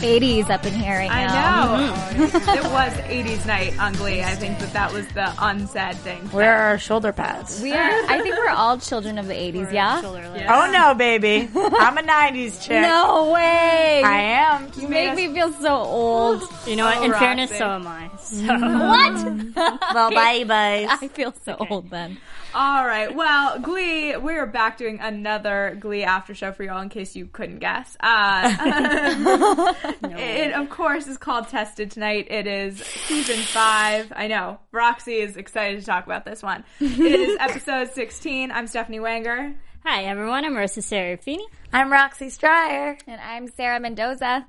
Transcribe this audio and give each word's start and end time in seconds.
80s 0.00 0.50
up 0.50 0.64
in 0.66 0.72
here 0.74 0.94
right 0.96 1.08
now. 1.10 1.14
I 1.14 1.26
now. 1.26 1.76
know. 1.76 2.26
Mm-hmm. 2.26 2.48
it 2.58 2.64
was 2.64 2.92
80s 2.92 3.46
night 3.46 3.78
on 3.78 3.92
Glee. 3.94 4.22
I 4.22 4.34
think 4.34 4.58
that 4.58 4.72
that 4.72 4.92
was 4.92 5.06
the 5.08 5.32
unsaid 5.38 5.96
thing. 5.98 6.20
Where 6.30 6.52
are 6.52 6.68
our 6.70 6.78
shoulder 6.78 7.12
pads? 7.12 7.60
We 7.62 7.72
are, 7.72 7.90
I 8.08 8.20
think 8.22 8.36
we're 8.36 8.48
all 8.48 8.78
children 8.78 9.18
of 9.18 9.26
the 9.26 9.34
80s, 9.34 9.72
yeah? 9.72 10.00
Oh 10.04 10.70
no, 10.72 10.94
baby. 10.94 11.48
I'm 11.54 11.98
a 11.98 12.02
90s 12.02 12.62
chick. 12.62 12.80
No 12.90 13.30
way! 13.32 14.02
I 14.04 14.20
am. 14.22 14.70
you 14.76 14.88
make 14.88 15.14
me 15.14 15.32
feel 15.32 15.52
so 15.52 15.74
old. 15.74 16.42
You 16.66 16.76
know 16.76 16.84
what? 16.84 17.02
In 17.02 17.10
Roxy. 17.10 17.24
fairness, 17.24 17.50
so 17.58 17.64
am 17.70 17.86
I. 17.86 18.10
So. 18.18 18.44
What? 18.46 19.80
Well, 19.94 20.10
babies. 20.10 20.48
I 21.02 21.08
feel 21.12 21.34
so 21.44 21.56
old 21.68 21.90
then. 21.90 22.18
All 22.52 22.84
right. 22.84 23.14
Well, 23.14 23.60
Glee, 23.60 24.16
we're 24.16 24.46
back 24.46 24.76
doing 24.76 24.98
another 25.00 25.76
Glee 25.78 26.02
after 26.02 26.34
show 26.34 26.50
for 26.50 26.64
y'all 26.64 26.80
in 26.80 26.88
case 26.88 27.14
you 27.14 27.26
couldn't 27.26 27.60
guess. 27.60 27.96
Uh, 28.00 29.74
It, 30.02 30.52
of 30.52 30.68
course, 30.68 31.06
is 31.06 31.16
called 31.16 31.48
Tested 31.48 31.92
tonight. 31.92 32.26
It 32.28 32.46
is 32.48 32.78
season 32.78 33.36
five. 33.36 34.12
I 34.14 34.26
know. 34.26 34.58
Roxy 34.72 35.14
is 35.20 35.36
excited 35.36 35.78
to 35.80 35.86
talk 35.86 36.06
about 36.06 36.24
this 36.24 36.42
one. 36.42 36.64
It 36.80 36.98
is 36.98 37.36
episode 37.40 37.92
16. 37.92 38.50
I'm 38.50 38.66
Stephanie 38.66 39.00
Wenger. 39.00 39.54
Hi, 39.84 40.04
everyone. 40.04 40.44
I'm 40.44 40.54
Marisa 40.54 40.80
Serafini. 40.82 41.44
I'm 41.72 41.90
Roxy 41.92 42.30
Striar. 42.30 42.98
And 43.06 43.20
I'm 43.20 43.46
Sarah 43.48 43.78
Mendoza. 43.80 44.44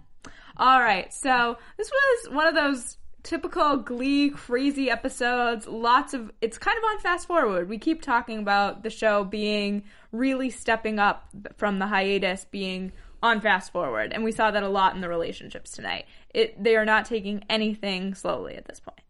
All 0.58 0.80
right. 0.82 1.14
So 1.14 1.58
this 1.78 1.92
was 1.92 2.34
one 2.34 2.48
of 2.48 2.56
those 2.56 2.98
typical 3.24 3.78
Glee 3.78 4.30
crazy 4.30 4.90
episodes. 4.90 5.68
Lots 5.68 6.14
of 6.14 6.32
it's 6.42 6.58
kind 6.58 6.78
of 6.78 6.84
on 6.84 7.00
fast 7.00 7.28
forward. 7.28 7.70
We 7.70 7.78
keep 7.78 8.02
talking 8.02 8.40
about 8.40 8.84
the 8.84 8.90
show 8.90 9.24
being 9.24 9.84
really 10.12 10.50
stepping 10.50 11.00
up 11.00 11.30
from 11.58 11.80
the 11.80 11.88
hiatus, 11.88 12.46
being 12.46 12.92
on 13.24 13.40
fast 13.40 13.72
forward, 13.72 14.14
and 14.14 14.24
we 14.24 14.32
saw 14.32 14.50
that 14.52 14.64
a 14.64 14.70
lot 14.70 14.96
in 14.96 15.02
the 15.02 15.10
relationships 15.10 15.72
tonight. 15.72 16.06
It 16.34 16.62
they 16.62 16.76
are 16.76 16.86
not 16.86 17.06
taking 17.06 17.44
anything 17.50 18.16
slowly 18.16 18.56
at 18.56 18.66
this 18.66 18.80
point. 18.80 19.02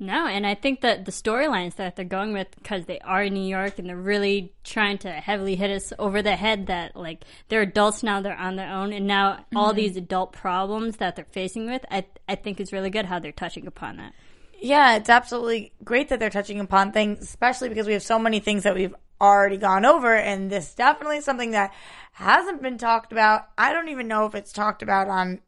No, 0.00 0.26
and 0.28 0.46
I 0.46 0.54
think 0.54 0.82
that 0.82 1.06
the 1.06 1.10
storylines 1.10 1.74
that 1.74 1.96
they're 1.96 2.04
going 2.04 2.32
with, 2.32 2.46
because 2.54 2.86
they 2.86 3.00
are 3.00 3.24
in 3.24 3.34
New 3.34 3.48
York 3.48 3.80
and 3.80 3.88
they're 3.88 3.96
really 3.96 4.52
trying 4.62 4.98
to 4.98 5.10
heavily 5.10 5.56
hit 5.56 5.72
us 5.72 5.92
over 5.98 6.22
the 6.22 6.36
head 6.36 6.68
that, 6.68 6.94
like, 6.94 7.24
they're 7.48 7.62
adults 7.62 8.04
now, 8.04 8.20
they're 8.20 8.36
on 8.36 8.54
their 8.54 8.70
own, 8.70 8.92
and 8.92 9.08
now 9.08 9.44
all 9.56 9.70
mm-hmm. 9.70 9.76
these 9.76 9.96
adult 9.96 10.32
problems 10.32 10.98
that 10.98 11.16
they're 11.16 11.26
facing 11.32 11.68
with, 11.68 11.84
I, 11.90 12.06
I 12.28 12.36
think 12.36 12.60
is 12.60 12.72
really 12.72 12.90
good 12.90 13.06
how 13.06 13.18
they're 13.18 13.32
touching 13.32 13.66
upon 13.66 13.96
that. 13.96 14.14
Yeah, 14.60 14.96
it's 14.96 15.08
absolutely 15.08 15.72
great 15.82 16.10
that 16.10 16.20
they're 16.20 16.30
touching 16.30 16.60
upon 16.60 16.92
things, 16.92 17.20
especially 17.20 17.68
because 17.68 17.88
we 17.88 17.92
have 17.94 18.02
so 18.02 18.20
many 18.20 18.38
things 18.38 18.62
that 18.62 18.76
we've 18.76 18.94
already 19.20 19.56
gone 19.56 19.84
over, 19.84 20.14
and 20.14 20.48
this 20.48 20.74
definitely 20.74 21.16
is 21.16 21.24
something 21.24 21.50
that 21.50 21.74
hasn't 22.12 22.62
been 22.62 22.78
talked 22.78 23.10
about. 23.10 23.48
I 23.58 23.72
don't 23.72 23.88
even 23.88 24.06
know 24.06 24.26
if 24.26 24.36
it's 24.36 24.52
talked 24.52 24.84
about 24.84 25.08
on 25.08 25.40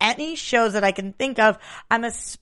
any 0.00 0.36
shows 0.36 0.72
that 0.72 0.84
I 0.84 0.92
can 0.92 1.12
think 1.12 1.38
of. 1.38 1.58
I'm 1.90 2.04
especially 2.04 2.40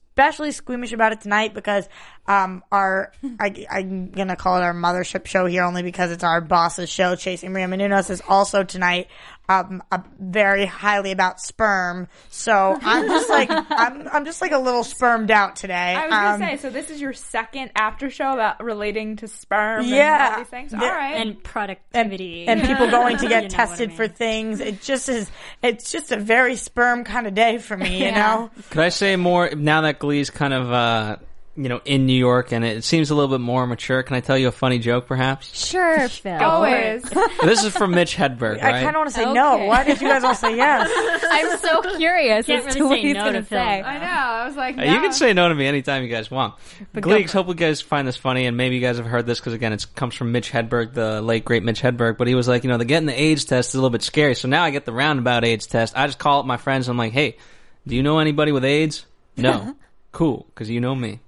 squeamish 0.51 0.91
about 0.91 1.13
it 1.13 1.21
tonight 1.21 1.53
because 1.53 1.87
um, 2.27 2.63
our 2.71 3.11
I, 3.39 3.65
I'm 3.69 4.11
gonna 4.11 4.35
call 4.35 4.57
it 4.57 4.61
our 4.61 4.73
mothership 4.73 5.25
show 5.25 5.45
here 5.45 5.63
only 5.63 5.83
because 5.83 6.11
it's 6.11 6.23
our 6.23 6.41
boss's 6.41 6.89
show. 6.89 7.15
Chasing 7.15 7.51
Maria 7.51 7.67
Menounos 7.67 8.09
is 8.09 8.21
also 8.27 8.63
tonight. 8.63 9.07
Um, 9.49 9.81
uh, 9.91 9.97
very 10.19 10.67
highly 10.67 11.11
about 11.11 11.41
sperm, 11.41 12.07
so 12.29 12.77
I'm 12.83 13.07
just 13.07 13.29
like 13.31 13.49
I'm 13.71 14.07
I'm 14.07 14.23
just 14.25 14.41
like 14.41 14.51
a 14.51 14.59
little 14.59 14.83
spermed 14.83 15.31
out 15.31 15.55
today. 15.55 15.95
I 15.95 16.05
was 16.05 16.11
gonna 16.13 16.29
Um, 16.35 16.39
say, 16.39 16.57
so 16.57 16.69
this 16.69 16.91
is 16.91 17.01
your 17.01 17.13
second 17.13 17.71
after 17.75 18.11
show 18.11 18.31
about 18.33 18.63
relating 18.63 19.15
to 19.17 19.27
sperm 19.27 19.79
and 19.81 19.89
Yeah. 19.89 20.29
all 20.33 20.37
these 20.39 20.47
things. 20.49 20.71
All 20.71 20.79
Yeah. 20.81 20.95
right. 20.95 21.15
And 21.15 21.43
productivity. 21.43 22.47
and 22.47 22.61
people 22.61 22.91
going 22.91 23.17
to 23.17 23.23
You 23.23 23.29
get 23.29 23.43
know 23.43 23.49
tested 23.49 23.89
I 23.91 23.95
for 23.95 24.07
things. 24.07 24.59
It 24.59 24.81
just 24.83 25.09
is. 25.09 25.31
It's 25.63 25.91
just 25.91 26.11
a 26.11 26.17
very 26.17 26.55
sperm 26.55 27.03
kind 27.03 27.25
of 27.25 27.33
day 27.33 27.57
for 27.57 27.75
me, 27.75 27.97
you 27.97 28.05
Yeah. 28.05 28.19
know. 28.21 28.51
Could 28.69 28.81
I 28.81 28.89
say 28.89 29.15
more 29.15 29.49
now 29.49 29.81
that 29.81 29.97
Glee's 29.97 30.29
kind 30.29 30.53
of 30.53 30.71
uh, 30.71 31.15
you 31.55 31.67
know 31.67 31.81
in 31.83 32.05
New 32.05 32.13
York 32.17 32.51
and 32.53 32.63
it 32.63 32.83
seems 32.83 33.09
a 33.09 33.15
little 33.15 33.29
bit 33.29 33.41
more 33.41 33.67
mature? 33.67 34.01
Can 34.03 34.15
I 34.15 34.21
tell 34.21 34.37
you 34.37 34.47
a 34.47 34.51
funny 34.51 34.79
joke, 34.79 35.07
perhaps? 35.07 35.65
Sure, 35.67 36.07
Phil. 36.07 36.41
Always. 36.41 37.01
this 37.43 37.63
is 37.65 37.73
from 37.75 37.91
Mitch 37.91 38.15
Hedberg, 38.15 38.61
I 38.61 38.71
kind 38.83 38.95
of 38.95 38.99
want 38.99 39.09
to 39.09 39.15
say 39.15 39.33
no. 39.33 39.55
Okay. 39.55 39.67
Why 39.67 39.83
did 39.83 39.99
you 40.01 40.07
guys 40.07 40.23
all 40.23 40.35
say 40.35 40.55
yes? 40.55 40.89
I'm 41.31 41.57
so 41.59 41.81
curious 41.97 42.45
Can't 42.45 42.65
as 42.67 42.75
really 42.75 42.79
to 42.79 42.85
what 42.87 42.95
say 42.95 43.01
he's 43.01 43.13
no 43.15 43.21
going 43.23 43.33
to 43.33 43.39
to 43.41 43.45
Phil. 43.45 43.59
say. 43.59 43.81
I 43.81 43.99
know. 43.99 44.05
I 44.05 44.45
was 44.47 44.55
like, 44.55 44.77
Uh, 44.77 44.83
You 44.83 44.99
can 45.01 45.11
say 45.11 45.33
no 45.33 45.49
to 45.49 45.55
me 45.55 45.65
anytime 45.67 46.03
you 46.03 46.09
guys 46.09 46.31
want. 46.31 46.53
go 46.93 47.01
Gleeks, 47.01 47.31
hope 47.31 47.47
you 47.47 47.53
guys 47.55 47.81
find 47.81 48.07
this 48.07 48.15
funny, 48.17 48.45
and 48.45 48.55
maybe 48.55 48.75
you 48.75 48.81
guys 48.81 48.97
have 48.97 49.05
heard 49.07 49.25
this 49.25 49.39
because 49.39 49.53
again, 49.53 49.73
it 49.73 49.85
comes 49.95 50.15
from 50.15 50.31
Mitch 50.31 50.51
Hedberg, 50.51 50.93
the 50.93 51.21
late 51.21 51.43
great 51.43 51.63
Mitch 51.63 51.81
Hedberg. 51.81 52.17
But 52.17 52.27
he 52.27 52.35
was 52.35 52.47
like, 52.47 52.63
you 52.63 52.69
know, 52.69 52.77
the 52.77 52.85
getting 52.85 53.07
the 53.07 53.19
AIDS 53.21 53.43
test 53.45 53.69
is 53.69 53.75
a 53.75 53.77
little 53.79 53.89
bit 53.89 54.03
scary. 54.03 54.35
So 54.35 54.47
now 54.47 54.63
I 54.63 54.69
get 54.71 54.85
the 54.85 54.93
roundabout 54.93 55.43
AIDS 55.43 55.67
test. 55.67 55.97
I 55.97 56.05
just 56.07 56.19
call 56.19 56.39
up 56.39 56.45
my 56.45 56.57
friends. 56.57 56.87
I'm 56.87 56.97
like, 56.97 57.11
hey, 57.13 57.37
do 57.85 57.95
you 57.95 58.03
know 58.03 58.19
anybody 58.19 58.51
with 58.51 58.63
AIDS? 58.63 59.05
No. 59.35 59.75
cool, 60.11 60.45
because 60.53 60.69
you 60.69 60.79
know 60.79 60.95
me. 60.95 61.19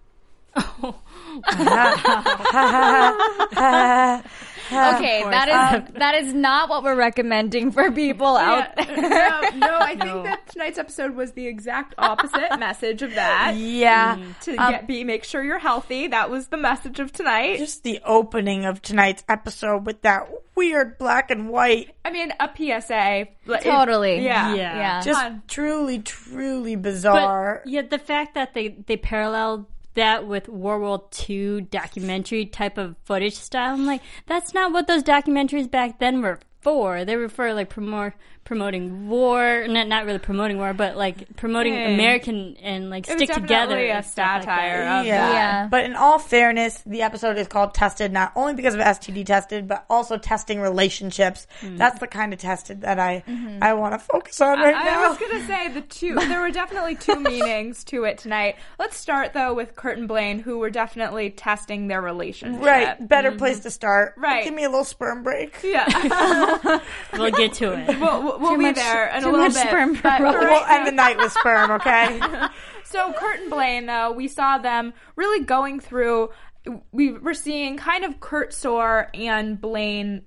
Okay, 4.74 5.22
that 5.30 5.50
is 5.50 5.90
um, 5.90 5.94
that 6.00 6.16
is 6.16 6.34
not 6.34 6.70
what 6.70 6.82
we're 6.84 6.96
recommending 6.96 7.72
for 7.72 7.92
people 7.92 8.38
out 8.38 8.74
there. 8.78 8.86
no, 8.96 9.42
no, 9.58 9.78
I 9.80 9.96
think 9.98 10.24
that 10.24 10.48
tonight's 10.48 10.78
episode 10.78 11.14
was 11.14 11.34
the 11.34 11.46
exact 11.46 11.94
opposite 11.98 12.58
message 12.58 13.02
of 13.02 13.14
that. 13.16 13.56
Yeah. 13.62 14.16
Mm. 14.18 14.40
To 14.42 14.56
um, 14.56 14.72
get 14.72 14.88
be 14.88 15.04
make 15.04 15.24
sure 15.26 15.44
you're 15.44 15.60
healthy. 15.60 16.08
That 16.08 16.30
was 16.30 16.48
the 16.48 16.58
message 16.58 17.00
of 17.00 17.12
tonight. 17.12 17.58
Just 17.58 17.84
the 17.84 18.00
opening 18.06 18.64
of 18.66 18.82
tonight's 18.82 19.24
episode 19.28 19.86
with 19.86 20.02
that 20.04 20.30
weird 20.56 20.98
black 20.98 21.32
and 21.32 21.50
white. 21.50 21.94
I 22.06 22.12
mean, 22.12 22.32
a 22.40 22.50
PSA. 22.56 23.28
like, 23.46 23.62
it- 23.66 23.70
Totally. 23.70 24.24
yeah. 24.24 24.54
Yeah. 24.56 24.78
Yeah. 24.78 25.02
Just 25.02 25.20
Fun. 25.22 25.44
truly, 25.48 26.00
truly 26.00 26.76
But 26.76 26.84
bizarre. 26.84 27.62
yeah, 27.66 27.82
the 27.82 28.00
fact 28.00 28.36
that 28.36 28.54
they 28.54 28.70
they 28.70 28.96
paralleled 28.98 29.66
that 29.94 30.28
with 30.28 30.48
World 30.48 30.82
War 30.82 31.10
II 31.30 31.62
documentary 31.62 32.46
type 32.46 32.78
of 32.78 32.96
footage 33.04 33.36
style, 33.36 33.74
I'm 33.74 33.86
like, 33.86 34.02
that's 34.26 34.54
not 34.54 34.72
what 34.72 34.88
those 34.88 35.04
documentaries 35.04 35.70
back 35.70 36.00
then 36.00 36.22
were 36.22 36.40
for. 36.62 37.04
They 37.04 37.16
were 37.16 37.30
for 37.30 37.54
like 37.54 37.70
promote 37.70 38.14
promoting 38.44 39.08
war, 39.08 39.66
not 39.68 39.88
not 39.88 40.06
really 40.06 40.20
promoting 40.20 40.58
war, 40.58 40.74
but 40.74 40.98
like 40.98 41.36
promoting 41.38 41.74
Yeah. 41.74 41.90
American 41.90 42.58
and 42.62 42.90
like 42.90 43.08
It 43.08 43.14
was 43.14 43.24
stick 43.24 43.30
together. 43.36 43.76
definitely 43.76 43.90
a 43.90 43.96
and 43.98 44.06
stuff 44.06 44.28
like 44.34 44.44
satire 44.44 44.82
of 45.00 45.06
yeah. 45.06 45.28
that. 45.28 45.34
Yeah. 45.34 45.68
But 45.70 45.86
in 45.86 45.96
all 45.96 46.20
fairness, 46.20 46.82
the 46.86 47.02
episode 47.04 47.38
is 47.38 47.48
called 47.48 47.74
Tested 47.74 48.12
not 48.12 48.32
only 48.36 48.54
because 48.54 48.74
of 48.74 48.82
STD 48.82 49.26
tested, 49.26 49.68
but 49.68 49.86
also 49.90 50.18
testing 50.18 50.60
relationships. 50.60 51.48
Mm. 51.62 51.78
That's 51.78 52.00
the 52.00 52.08
kind 52.08 52.34
of 52.34 52.40
tested 52.40 52.82
that 52.82 53.00
I 53.00 53.24
I 53.62 53.74
want 53.74 53.94
to 53.94 54.00
focus 54.00 54.42
on 54.42 54.60
right 54.60 54.76
I 54.76 54.84
now. 54.84 55.06
I 55.06 55.10
was 55.10 55.18
gonna 55.18 55.46
say 55.48 55.68
the 55.70 55.82
two. 55.82 56.16
There 56.16 56.42
were 56.42 56.52
definitely 56.52 56.96
two 56.96 57.20
meanings 57.20 57.84
to 57.86 58.04
it 58.06 58.18
tonight. 58.18 58.56
Let's 58.80 58.98
start 58.98 59.34
though 59.34 59.54
with 59.54 59.76
Kurt 59.76 59.98
and 59.98 60.08
Blaine, 60.08 60.40
who 60.40 60.58
were 60.58 60.70
definitely 60.70 61.30
testing 61.30 61.88
their 61.88 62.02
relationship. 62.02 62.62
Right, 62.62 63.08
better 63.08 63.32
place 63.32 63.60
to 63.62 63.72
start. 63.72 64.16
Right. 64.18 64.44
give 64.44 64.54
me 64.54 64.64
a 64.64 64.70
little 64.70 64.84
sperm 64.84 65.24
break. 65.24 65.56
Yeah. 65.64 66.80
We'll 67.14 67.32
get 67.32 67.54
to 67.56 67.74
it. 67.74 68.00
we'll 68.00 68.31
we'll, 68.40 68.52
we'll 68.52 68.58
be 68.60 68.66
much- 68.66 68.76
there 68.76 69.08
in 69.08 69.18
a 69.18 69.22
too 69.22 69.32
little 69.32 69.46
much 69.46 69.54
bit. 69.54 69.68
sperm 69.68 69.94
but 69.94 70.18
for 70.18 70.32
for 70.32 70.40
We'll 70.40 70.48
right 70.48 70.70
end 70.80 70.88
the 70.88 70.92
night 70.92 71.18
with 71.18 71.32
sperm, 71.32 71.72
okay? 71.72 72.20
So 72.84 73.14
Kurt 73.14 73.40
and 73.40 73.50
Blaine, 73.50 73.86
though, 73.86 74.12
we 74.12 74.28
saw 74.28 74.58
them 74.58 74.94
really 75.16 75.46
going 75.46 75.80
through. 75.80 76.30
We 76.92 77.14
were 77.14 77.34
seeing 77.34 77.78
kind 77.78 78.04
of 78.04 78.20
Kurt 78.20 78.54
sore 78.54 79.08
and 79.14 79.60
Blaine. 79.62 80.24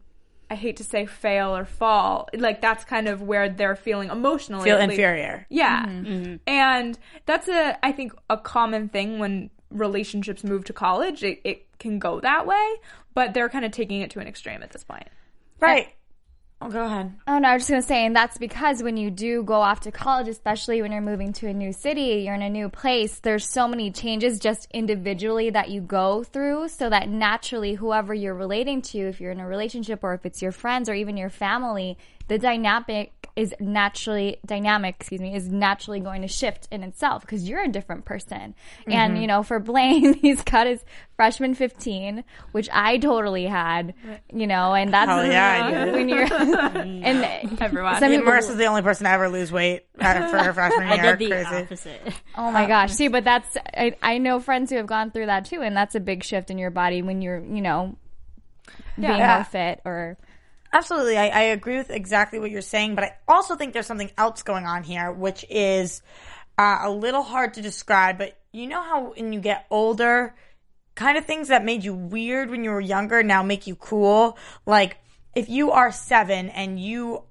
I 0.49 0.55
hate 0.55 0.79
to 0.79 0.85
say 0.85 1.05
fail 1.05 1.55
or 1.55 1.67
fall. 1.67 2.29
Like 2.33 2.63
that's 2.63 2.85
kind 2.85 3.07
of 3.07 3.21
where 3.21 3.51
they're 3.51 3.77
feeling 3.77 4.09
emotionally. 4.09 4.65
Feel 4.65 4.77
at 4.79 4.89
least. 4.89 4.99
inferior. 4.99 5.47
Yeah, 5.51 5.85
mm-hmm. 5.85 6.07
Mm-hmm. 6.07 6.35
and 6.47 6.99
that's 7.27 7.49
a 7.49 7.85
I 7.85 7.93
think 7.93 8.13
a 8.31 8.39
common 8.39 8.89
thing 8.89 9.19
when 9.19 9.51
relationships 9.71 10.43
move 10.43 10.65
to 10.65 10.73
college, 10.73 11.23
it, 11.23 11.43
it 11.45 11.79
can 11.79 11.99
go 11.99 12.19
that 12.21 12.47
way. 12.47 12.75
But 13.13 13.35
they're 13.35 13.51
kind 13.51 13.67
of 13.67 13.73
taking 13.73 14.01
it 14.01 14.11
to 14.13 14.21
an 14.21 14.27
extreme 14.27 14.63
at 14.63 14.71
this 14.71 14.85
point. 14.85 15.09
Right. 15.61 15.95
Oh, 16.61 16.71
go 16.71 16.85
ahead. 16.85 17.13
Oh 17.27 17.39
no, 17.39 17.49
I 17.49 17.55
was 17.55 17.63
just 17.63 17.71
gonna 17.71 17.83
say, 17.83 18.07
and 18.07 18.17
that's 18.17 18.39
because 18.39 18.83
when 18.83 18.97
you 18.97 19.11
do 19.11 19.43
go 19.43 19.61
off 19.61 19.81
to 19.81 19.93
college, 19.93 20.29
especially 20.29 20.81
when 20.81 20.93
you're 20.93 21.03
moving 21.03 21.33
to 21.35 21.49
a 21.49 21.53
new 21.53 21.73
city, 21.73 22.23
you're 22.25 22.35
in 22.35 22.43
a 22.43 22.49
new 22.49 22.71
place, 22.71 23.19
there's 23.19 23.47
so 23.47 23.69
many 23.69 23.91
changes 23.91 24.39
just 24.39 24.67
individually 24.73 25.51
that 25.51 25.69
you 25.69 25.83
go 25.83 26.23
through, 26.23 26.69
so 26.69 26.89
that 26.89 27.09
naturally 27.09 27.75
whoever 27.75 28.15
you're 28.15 28.35
relating 28.35 28.81
to, 28.83 28.99
if 28.99 29.21
you're 29.21 29.33
in 29.33 29.41
a 29.41 29.47
relationship 29.47 30.03
or 30.03 30.15
if 30.15 30.25
it's 30.25 30.41
your 30.41 30.53
friends 30.53 30.89
or 30.89 30.95
even 30.95 31.19
your 31.19 31.29
family, 31.29 31.99
the 32.29 32.39
dynamic 32.39 33.13
is 33.37 33.53
naturally 33.59 34.39
dynamic, 34.47 34.95
excuse 35.01 35.21
me, 35.21 35.35
is 35.35 35.49
naturally 35.49 35.99
going 35.99 36.23
to 36.23 36.29
shift 36.29 36.69
in 36.71 36.85
itself 36.85 37.23
because 37.23 37.49
you're 37.49 37.63
a 37.63 37.69
different 37.69 38.05
person. 38.05 38.55
And 38.87 39.21
you 39.21 39.27
know, 39.27 39.43
for 39.43 39.59
Blaine, 39.59 40.15
he's 40.23 40.41
got 40.43 40.69
his 40.69 40.85
freshman 41.17 41.55
15, 41.55 42.23
which 42.53 42.69
I 42.73 42.99
totally 42.99 43.47
had, 43.47 43.95
you 44.33 44.47
know, 44.47 44.75
and 44.75 44.95
that's 44.95 45.09
Hell 45.09 45.27
yeah, 45.27 45.65
I 45.67 45.85
did. 45.85 45.95
when 45.95 46.09
you're 46.09 46.33
and 46.33 47.61
Everyone. 47.61 47.97
some 47.99 48.11
Yeah, 48.13 48.19
people- 48.19 48.33
Marisa's 48.33 48.57
the 48.57 48.67
only 48.67 48.83
person 48.83 49.05
to 49.05 49.11
ever 49.11 49.29
lose 49.29 49.51
weight 49.51 49.87
uh, 49.99 50.29
for 50.29 50.39
her 50.39 50.53
freshman 50.55 50.87
I 50.89 50.95
year. 50.95 51.17
did 51.17 51.29
the 51.31 51.35
Crazy. 51.35 51.57
opposite. 51.57 52.01
Oh 52.37 52.51
my 52.53 52.67
gosh. 52.67 52.93
See, 52.93 53.09
but 53.09 53.25
that's, 53.25 53.57
I, 53.77 53.97
I 54.01 54.19
know 54.19 54.39
friends 54.39 54.71
who 54.71 54.77
have 54.77 54.87
gone 54.87 55.11
through 55.11 55.27
that 55.27 55.45
too, 55.47 55.61
and 55.61 55.77
that's 55.77 55.97
a 55.97 56.01
big 56.01 56.23
shift 56.23 56.51
in 56.51 56.59
your 56.59 56.71
body 56.71 57.03
when 57.03 57.21
you're, 57.21 57.41
you 57.45 57.61
know, 57.63 57.97
being 58.97 59.09
Yeah. 59.11 59.37
more 59.39 59.45
fit 59.45 59.81
or. 59.85 60.19
Absolutely. 60.75 61.17
I, 61.17 61.29
I 61.29 61.43
agree 61.43 61.77
with 61.77 61.91
exactly 61.91 62.41
what 62.41 62.51
you're 62.51 62.61
saying, 62.61 62.97
but 62.97 63.05
I 63.05 63.13
also 63.29 63.55
think 63.55 63.73
there's 63.73 63.87
something 63.87 64.11
else 64.19 64.43
going 64.43 64.67
on 64.67 64.83
here, 64.83 65.13
which 65.13 65.47
is 65.49 66.03
uh, 66.59 66.81
a 66.83 66.91
little 66.91 67.23
hard 67.23 67.55
to 67.55 67.63
describe. 67.63 68.19
But 68.19 68.37
you 68.53 68.67
know 68.67 68.83
how 68.83 69.13
when 69.13 69.33
you 69.33 69.41
get 69.41 69.67
older, 69.71 70.35
kind 70.97 71.17
of 71.17 71.27
things 71.27 71.47
that 71.49 71.65
made 71.65 71.85
you 71.85 71.95
weird 71.95 72.51
when 72.51 72.65
you 72.65 72.71
were 72.71 72.81
younger 72.81 73.23
now 73.23 73.45
make 73.45 73.69
you 73.69 73.77
cool? 73.77 74.37
Like 74.67 74.99
if 75.37 75.49
you 75.49 75.71
are 75.71 75.93
seven 75.93 76.49
and 76.49 76.81
you 76.81 77.23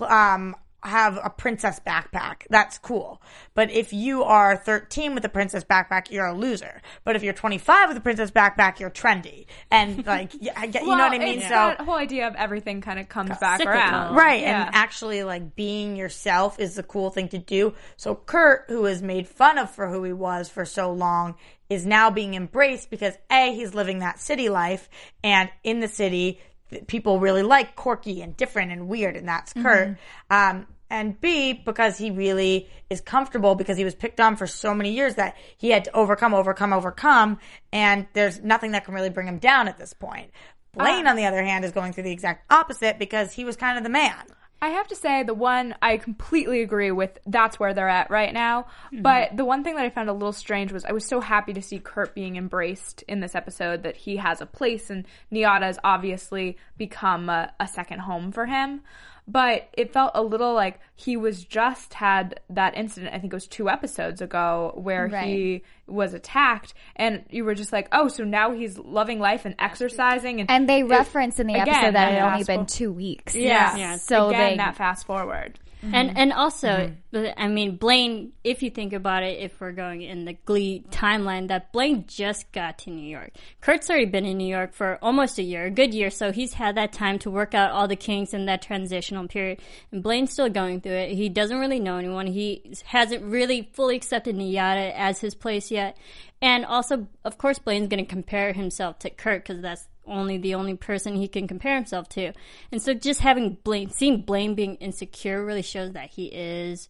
um, 0.00 0.54
have 0.84 1.18
a 1.22 1.30
princess 1.30 1.80
backpack, 1.86 2.42
that's 2.50 2.78
cool. 2.78 3.22
But 3.54 3.70
if 3.70 3.92
you 3.92 4.22
are 4.24 4.56
13 4.56 5.14
with 5.14 5.24
a 5.24 5.28
princess 5.28 5.64
backpack, 5.64 6.10
you're 6.10 6.26
a 6.26 6.34
loser. 6.34 6.82
But 7.04 7.16
if 7.16 7.22
you're 7.22 7.32
25 7.32 7.88
with 7.88 7.96
a 7.96 8.00
princess 8.00 8.30
backpack, 8.30 8.80
you're 8.80 8.90
trendy. 8.90 9.46
And 9.70 10.04
like, 10.06 10.32
I 10.56 10.66
get, 10.66 10.82
you 10.82 10.88
know 10.88 11.04
what 11.04 11.12
I 11.12 11.18
mean? 11.18 11.40
So 11.40 11.48
that 11.48 11.80
whole 11.80 11.94
idea 11.96 12.26
of 12.28 12.34
everything 12.34 12.80
kind 12.80 12.98
of 12.98 13.08
comes 13.08 13.36
back 13.38 13.58
cyclical. 13.60 13.80
around. 13.80 14.14
Right, 14.14 14.42
Yeah. 14.42 14.66
and 14.66 14.74
actually, 14.74 15.24
like 15.24 15.56
being 15.56 15.96
yourself 15.96 16.58
is 16.60 16.74
the 16.74 16.82
cool 16.82 17.10
thing 17.10 17.28
to 17.28 17.38
do. 17.38 17.74
So 17.96 18.14
Kurt, 18.14 18.64
who 18.68 18.82
was 18.82 19.02
made 19.02 19.26
fun 19.26 19.58
of 19.58 19.70
for 19.70 19.88
who 19.88 20.02
he 20.04 20.12
was 20.12 20.48
for 20.48 20.64
so 20.64 20.92
long, 20.92 21.34
is 21.70 21.86
now 21.86 22.10
being 22.10 22.34
embraced 22.34 22.90
because 22.90 23.14
a 23.30 23.52
he's 23.54 23.74
living 23.74 24.00
that 24.00 24.20
city 24.20 24.48
life, 24.50 24.88
and 25.22 25.48
in 25.62 25.80
the 25.80 25.88
city, 25.88 26.40
people 26.86 27.20
really 27.20 27.42
like 27.42 27.74
quirky 27.76 28.20
and 28.20 28.36
different 28.36 28.70
and 28.72 28.88
weird, 28.88 29.16
and 29.16 29.26
that's 29.28 29.52
Kurt. 29.52 29.96
Um, 30.30 30.66
and 30.90 31.20
B, 31.20 31.52
because 31.52 31.98
he 31.98 32.10
really 32.10 32.68
is 32.90 33.00
comfortable 33.00 33.54
because 33.54 33.76
he 33.76 33.84
was 33.84 33.94
picked 33.94 34.20
on 34.20 34.36
for 34.36 34.46
so 34.46 34.74
many 34.74 34.92
years 34.92 35.14
that 35.16 35.36
he 35.56 35.70
had 35.70 35.84
to 35.84 35.96
overcome, 35.96 36.34
overcome, 36.34 36.72
overcome, 36.72 37.38
and 37.72 38.06
there's 38.12 38.40
nothing 38.40 38.72
that 38.72 38.84
can 38.84 38.94
really 38.94 39.10
bring 39.10 39.26
him 39.26 39.38
down 39.38 39.68
at 39.68 39.78
this 39.78 39.92
point. 39.92 40.30
Blaine, 40.72 41.06
uh, 41.06 41.10
on 41.10 41.16
the 41.16 41.26
other 41.26 41.42
hand, 41.42 41.64
is 41.64 41.72
going 41.72 41.92
through 41.92 42.04
the 42.04 42.12
exact 42.12 42.50
opposite 42.52 42.98
because 42.98 43.32
he 43.32 43.44
was 43.44 43.56
kind 43.56 43.78
of 43.78 43.84
the 43.84 43.90
man. 43.90 44.24
I 44.64 44.68
have 44.68 44.88
to 44.88 44.96
say, 44.96 45.22
the 45.22 45.34
one 45.34 45.74
I 45.82 45.98
completely 45.98 46.62
agree 46.62 46.90
with, 46.90 47.18
that's 47.26 47.60
where 47.60 47.74
they're 47.74 47.88
at 47.88 48.10
right 48.10 48.32
now. 48.32 48.62
Mm-hmm. 48.86 49.02
But 49.02 49.36
the 49.36 49.44
one 49.44 49.62
thing 49.62 49.76
that 49.76 49.84
I 49.84 49.90
found 49.90 50.08
a 50.08 50.14
little 50.14 50.32
strange 50.32 50.72
was 50.72 50.86
I 50.86 50.92
was 50.92 51.04
so 51.04 51.20
happy 51.20 51.52
to 51.52 51.60
see 51.60 51.78
Kurt 51.78 52.14
being 52.14 52.36
embraced 52.36 53.02
in 53.02 53.20
this 53.20 53.34
episode 53.34 53.82
that 53.82 53.96
he 53.96 54.16
has 54.16 54.40
a 54.40 54.46
place 54.46 54.88
and 54.88 55.04
NYADA 55.30 55.62
has 55.62 55.78
obviously 55.84 56.56
become 56.78 57.28
a, 57.28 57.52
a 57.60 57.68
second 57.68 58.00
home 58.00 58.32
for 58.32 58.46
him. 58.46 58.80
But 59.26 59.70
it 59.72 59.90
felt 59.92 60.10
a 60.14 60.22
little 60.22 60.52
like 60.52 60.80
he 60.96 61.16
was 61.16 61.44
just 61.44 61.94
had 61.94 62.40
that 62.50 62.76
incident, 62.76 63.14
I 63.14 63.18
think 63.18 63.32
it 63.32 63.36
was 63.36 63.46
two 63.46 63.70
episodes 63.70 64.20
ago, 64.20 64.72
where 64.76 65.08
Right. 65.08 65.26
he 65.26 65.62
was 65.86 66.12
attacked. 66.12 66.74
And 66.94 67.24
you 67.30 67.44
were 67.44 67.54
just 67.54 67.72
like, 67.72 67.88
oh, 67.92 68.08
so 68.08 68.24
now 68.24 68.52
he's 68.52 68.76
loving 68.78 69.20
life 69.20 69.46
and 69.46 69.54
exercising. 69.58 70.40
And, 70.40 70.50
And 70.50 70.68
they 70.68 70.82
reference 70.82 71.40
in 71.40 71.46
the 71.46 71.54
again, 71.54 71.68
episode 71.68 71.94
that 71.94 72.12
it 72.12 72.18
had 72.18 72.22
only 72.32 72.44
fast 72.44 72.46
been 72.48 72.66
two 72.66 72.92
weeks. 72.92 73.34
Yeah. 73.34 73.76
Yeah. 73.76 73.96
So 73.96 74.28
Again, 74.28 74.50
they, 74.52 74.56
that 74.58 74.76
fast 74.76 75.06
forward. 75.06 75.58
Mm-hmm. 75.84 75.94
And 75.94 76.18
and 76.18 76.32
also, 76.32 76.68
mm-hmm. 76.68 76.94
but, 77.10 77.34
I 77.36 77.48
mean, 77.48 77.76
Blaine. 77.76 78.32
If 78.42 78.62
you 78.62 78.70
think 78.70 78.92
about 78.92 79.22
it, 79.22 79.38
if 79.40 79.60
we're 79.60 79.72
going 79.72 80.00
in 80.00 80.24
the 80.24 80.32
Glee 80.32 80.84
timeline, 80.90 81.48
that 81.48 81.72
Blaine 81.72 82.06
just 82.06 82.50
got 82.52 82.78
to 82.80 82.90
New 82.90 83.06
York. 83.06 83.32
Kurt's 83.60 83.90
already 83.90 84.06
been 84.06 84.24
in 84.24 84.38
New 84.38 84.46
York 84.46 84.72
for 84.72 84.98
almost 85.02 85.38
a 85.38 85.42
year, 85.42 85.66
a 85.66 85.70
good 85.70 85.92
year, 85.92 86.10
so 86.10 86.32
he's 86.32 86.54
had 86.54 86.76
that 86.76 86.92
time 86.92 87.18
to 87.20 87.30
work 87.30 87.54
out 87.54 87.70
all 87.70 87.86
the 87.86 87.96
kinks 87.96 88.32
in 88.32 88.46
that 88.46 88.62
transitional 88.62 89.28
period. 89.28 89.60
And 89.92 90.02
Blaine's 90.02 90.32
still 90.32 90.48
going 90.48 90.80
through 90.80 90.92
it. 90.92 91.12
He 91.12 91.28
doesn't 91.28 91.58
really 91.58 91.80
know 91.80 91.98
anyone. 91.98 92.26
He 92.26 92.74
hasn't 92.84 93.22
really 93.22 93.68
fully 93.72 93.96
accepted 93.96 94.36
NYADA 94.36 94.92
as 94.94 95.20
his 95.20 95.34
place 95.34 95.70
yet. 95.70 95.96
And 96.40 96.64
also, 96.64 97.08
of 97.24 97.38
course, 97.38 97.58
Blaine's 97.58 97.88
going 97.88 98.04
to 98.04 98.10
compare 98.10 98.52
himself 98.52 98.98
to 99.00 99.10
Kurt 99.10 99.46
because 99.46 99.62
that's 99.62 99.86
only 100.06 100.38
the 100.38 100.54
only 100.54 100.74
person 100.74 101.14
he 101.14 101.28
can 101.28 101.48
compare 101.48 101.74
himself 101.74 102.08
to. 102.10 102.32
And 102.70 102.82
so 102.82 102.94
just 102.94 103.20
having 103.20 103.58
Blaine, 103.64 103.90
seeing 103.90 104.22
Blaine 104.22 104.54
being 104.54 104.76
insecure 104.76 105.44
really 105.44 105.62
shows 105.62 105.92
that 105.92 106.10
he 106.10 106.26
is, 106.26 106.88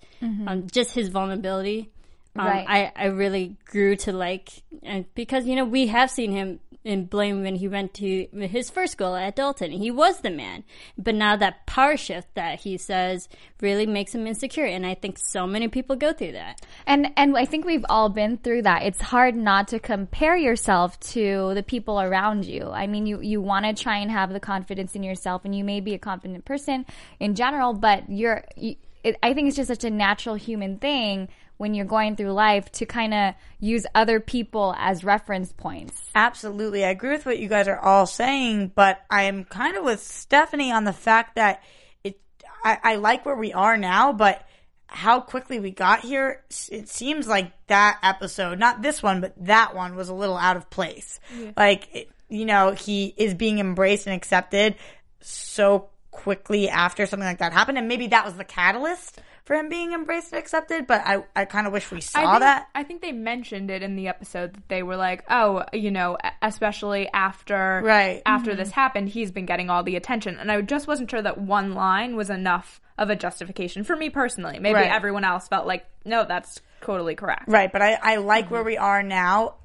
um, 0.48 0.66
just 0.70 0.92
his 0.94 1.08
vulnerability. 1.08 1.90
Um, 2.36 2.46
Right. 2.46 2.66
I, 2.68 2.92
I 2.96 3.06
really 3.06 3.56
grew 3.64 3.96
to 3.96 4.12
like, 4.12 4.50
and 4.82 5.04
because, 5.14 5.46
you 5.46 5.54
know, 5.54 5.64
we 5.64 5.86
have 5.88 6.10
seen 6.10 6.32
him 6.32 6.60
in 6.84 7.06
blame 7.06 7.42
when 7.42 7.56
he 7.56 7.66
went 7.66 7.94
to 7.94 8.26
his 8.32 8.68
first 8.68 8.92
school 8.92 9.16
at 9.16 9.36
Dalton. 9.36 9.70
He 9.70 9.90
was 9.90 10.20
the 10.20 10.30
man. 10.30 10.64
But 10.98 11.14
now 11.14 11.34
that 11.36 11.66
power 11.66 11.96
shift 11.96 12.28
that 12.34 12.60
he 12.60 12.76
says 12.76 13.28
really 13.60 13.86
makes 13.86 14.14
him 14.14 14.26
insecure. 14.26 14.66
And 14.66 14.84
I 14.84 14.94
think 14.94 15.18
so 15.18 15.46
many 15.46 15.68
people 15.68 15.96
go 15.96 16.12
through 16.12 16.32
that. 16.32 16.60
And 16.86 17.10
and 17.16 17.36
I 17.36 17.46
think 17.46 17.64
we've 17.64 17.86
all 17.88 18.10
been 18.10 18.36
through 18.36 18.62
that. 18.62 18.82
It's 18.82 19.00
hard 19.00 19.34
not 19.34 19.68
to 19.68 19.78
compare 19.78 20.36
yourself 20.36 21.00
to 21.00 21.54
the 21.54 21.62
people 21.62 22.00
around 22.00 22.44
you. 22.44 22.70
I 22.70 22.86
mean, 22.86 23.06
you 23.06 23.20
you 23.22 23.40
want 23.40 23.64
to 23.64 23.82
try 23.82 23.96
and 23.98 24.10
have 24.10 24.32
the 24.32 24.40
confidence 24.40 24.94
in 24.94 25.02
yourself, 25.02 25.44
and 25.44 25.54
you 25.54 25.64
may 25.64 25.80
be 25.80 25.94
a 25.94 25.98
confident 25.98 26.44
person 26.44 26.84
in 27.18 27.34
general, 27.34 27.72
but 27.72 28.10
you're. 28.10 28.44
You, 28.56 28.76
it, 29.02 29.18
I 29.22 29.34
think 29.34 29.48
it's 29.48 29.56
just 29.56 29.68
such 29.68 29.84
a 29.84 29.90
natural 29.90 30.34
human 30.34 30.78
thing 30.78 31.28
when 31.56 31.74
you're 31.74 31.86
going 31.86 32.16
through 32.16 32.32
life 32.32 32.70
to 32.72 32.86
kind 32.86 33.14
of 33.14 33.34
use 33.60 33.86
other 33.94 34.20
people 34.20 34.74
as 34.78 35.04
reference 35.04 35.52
points. 35.52 36.10
Absolutely. 36.14 36.84
I 36.84 36.90
agree 36.90 37.10
with 37.10 37.26
what 37.26 37.38
you 37.38 37.48
guys 37.48 37.68
are 37.68 37.78
all 37.78 38.06
saying, 38.06 38.72
but 38.74 39.00
I 39.10 39.24
am 39.24 39.44
kind 39.44 39.76
of 39.76 39.84
with 39.84 40.02
Stephanie 40.02 40.72
on 40.72 40.84
the 40.84 40.92
fact 40.92 41.36
that 41.36 41.62
it, 42.02 42.20
I, 42.64 42.78
I 42.82 42.96
like 42.96 43.24
where 43.24 43.36
we 43.36 43.52
are 43.52 43.76
now, 43.76 44.12
but 44.12 44.46
how 44.86 45.20
quickly 45.20 45.58
we 45.60 45.70
got 45.70 46.00
here, 46.00 46.44
it 46.70 46.88
seems 46.88 47.26
like 47.26 47.52
that 47.66 47.98
episode, 48.02 48.58
not 48.58 48.82
this 48.82 49.02
one, 49.02 49.20
but 49.20 49.34
that 49.46 49.74
one 49.74 49.96
was 49.96 50.08
a 50.08 50.14
little 50.14 50.36
out 50.36 50.56
of 50.56 50.70
place. 50.70 51.18
Like, 51.56 51.88
it, 51.92 52.10
you 52.28 52.44
know, 52.44 52.72
he 52.72 53.14
is 53.16 53.34
being 53.34 53.58
embraced 53.58 54.06
and 54.06 54.14
accepted 54.14 54.76
so 55.20 55.88
quickly 56.10 56.68
after 56.68 57.06
something 57.06 57.26
like 57.26 57.38
that 57.38 57.52
happened. 57.52 57.78
And 57.78 57.88
maybe 57.88 58.08
that 58.08 58.24
was 58.24 58.34
the 58.34 58.44
catalyst 58.44 59.20
for 59.44 59.54
him 59.56 59.68
being 59.68 59.92
embraced 59.92 60.32
and 60.32 60.38
accepted, 60.38 60.86
but 60.86 61.02
I, 61.04 61.22
I 61.36 61.44
kind 61.44 61.66
of 61.66 61.72
wish 61.72 61.90
we 61.90 62.00
saw 62.00 62.18
I 62.20 62.22
think, 62.24 62.40
that. 62.40 62.68
I 62.74 62.82
think 62.82 63.02
they 63.02 63.12
mentioned 63.12 63.70
it 63.70 63.82
in 63.82 63.94
the 63.94 64.08
episode 64.08 64.54
that 64.54 64.68
they 64.68 64.82
were 64.82 64.96
like, 64.96 65.22
oh, 65.28 65.64
you 65.72 65.90
know, 65.90 66.16
especially 66.40 67.08
after 67.12 67.82
Right. 67.84 68.22
after 68.24 68.54
this 68.54 68.70
happened, 68.70 69.10
he's 69.10 69.30
been 69.30 69.44
getting 69.46 69.68
all 69.68 69.82
the 69.82 69.96
attention, 69.96 70.38
and 70.38 70.50
I 70.50 70.60
just 70.62 70.86
wasn't 70.86 71.10
sure 71.10 71.20
that 71.22 71.38
one 71.38 71.74
line 71.74 72.16
was 72.16 72.30
enough 72.30 72.80
of 72.96 73.10
a 73.10 73.16
justification 73.16 73.84
for 73.84 73.94
me 73.96 74.08
personally. 74.08 74.58
Maybe 74.58 74.74
Right. 74.76 74.90
everyone 74.90 75.24
else 75.24 75.48
felt 75.48 75.66
like, 75.66 75.84
no, 76.04 76.24
that's 76.24 76.60
totally 76.80 77.14
correct. 77.14 77.44
Right, 77.48 77.70
but 77.70 77.82
I, 77.82 77.98
I 78.02 78.16
like 78.16 78.50
where 78.50 78.64
we 78.64 78.76
are 78.78 79.02
now. 79.02 79.56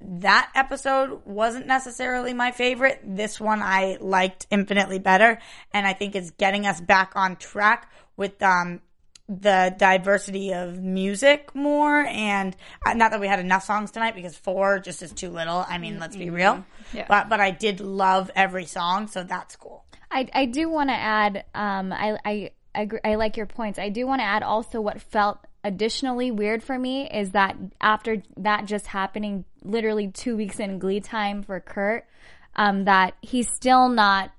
That 0.00 0.50
episode 0.54 1.22
wasn't 1.26 1.66
necessarily 1.66 2.32
my 2.32 2.52
favorite. 2.52 3.00
This 3.04 3.40
one 3.40 3.60
I 3.60 3.98
liked 4.00 4.46
infinitely 4.50 5.00
better, 5.00 5.40
and 5.74 5.86
I 5.86 5.92
think 5.92 6.14
it's 6.14 6.30
getting 6.30 6.66
us 6.66 6.80
back 6.80 7.12
on 7.16 7.36
track 7.36 7.90
with 8.16 8.40
um 8.42 8.80
the 9.28 9.74
diversity 9.76 10.52
of 10.52 10.80
music 10.80 11.54
more. 11.54 12.00
And 12.00 12.56
uh, 12.86 12.94
not 12.94 13.10
that 13.10 13.20
we 13.20 13.26
had 13.26 13.40
enough 13.40 13.64
songs 13.64 13.90
tonight 13.90 14.14
because 14.14 14.36
four 14.36 14.78
just 14.78 15.02
is 15.02 15.12
too 15.12 15.30
little. 15.30 15.64
I 15.68 15.78
mean, 15.78 15.98
let's 15.98 16.16
be 16.16 16.30
real. 16.30 16.64
Yeah. 16.92 17.06
But 17.08 17.28
but 17.28 17.40
I 17.40 17.50
did 17.50 17.80
love 17.80 18.30
every 18.36 18.66
song, 18.66 19.08
so 19.08 19.24
that's 19.24 19.56
cool. 19.56 19.84
I, 20.10 20.28
I 20.32 20.44
do 20.46 20.68
want 20.68 20.90
to 20.90 20.94
add, 20.94 21.44
um, 21.54 21.92
I, 21.92 22.18
I, 22.24 22.50
I, 22.74 22.82
agree, 22.82 23.00
I 23.04 23.16
like 23.16 23.36
your 23.36 23.46
points. 23.46 23.78
I 23.78 23.88
do 23.88 24.06
want 24.06 24.20
to 24.20 24.24
add 24.24 24.42
also 24.42 24.80
what 24.80 25.00
felt 25.00 25.38
additionally 25.64 26.30
weird 26.30 26.62
for 26.62 26.78
me 26.78 27.08
is 27.10 27.32
that 27.32 27.56
after 27.80 28.22
that 28.36 28.66
just 28.66 28.86
happening, 28.86 29.44
literally 29.62 30.08
two 30.08 30.36
weeks 30.36 30.60
in 30.60 30.78
Glee 30.78 31.00
time 31.00 31.42
for 31.42 31.58
Kurt, 31.58 32.06
um, 32.54 32.84
that 32.84 33.14
he's 33.20 33.50
still 33.50 33.88
not 33.88 34.30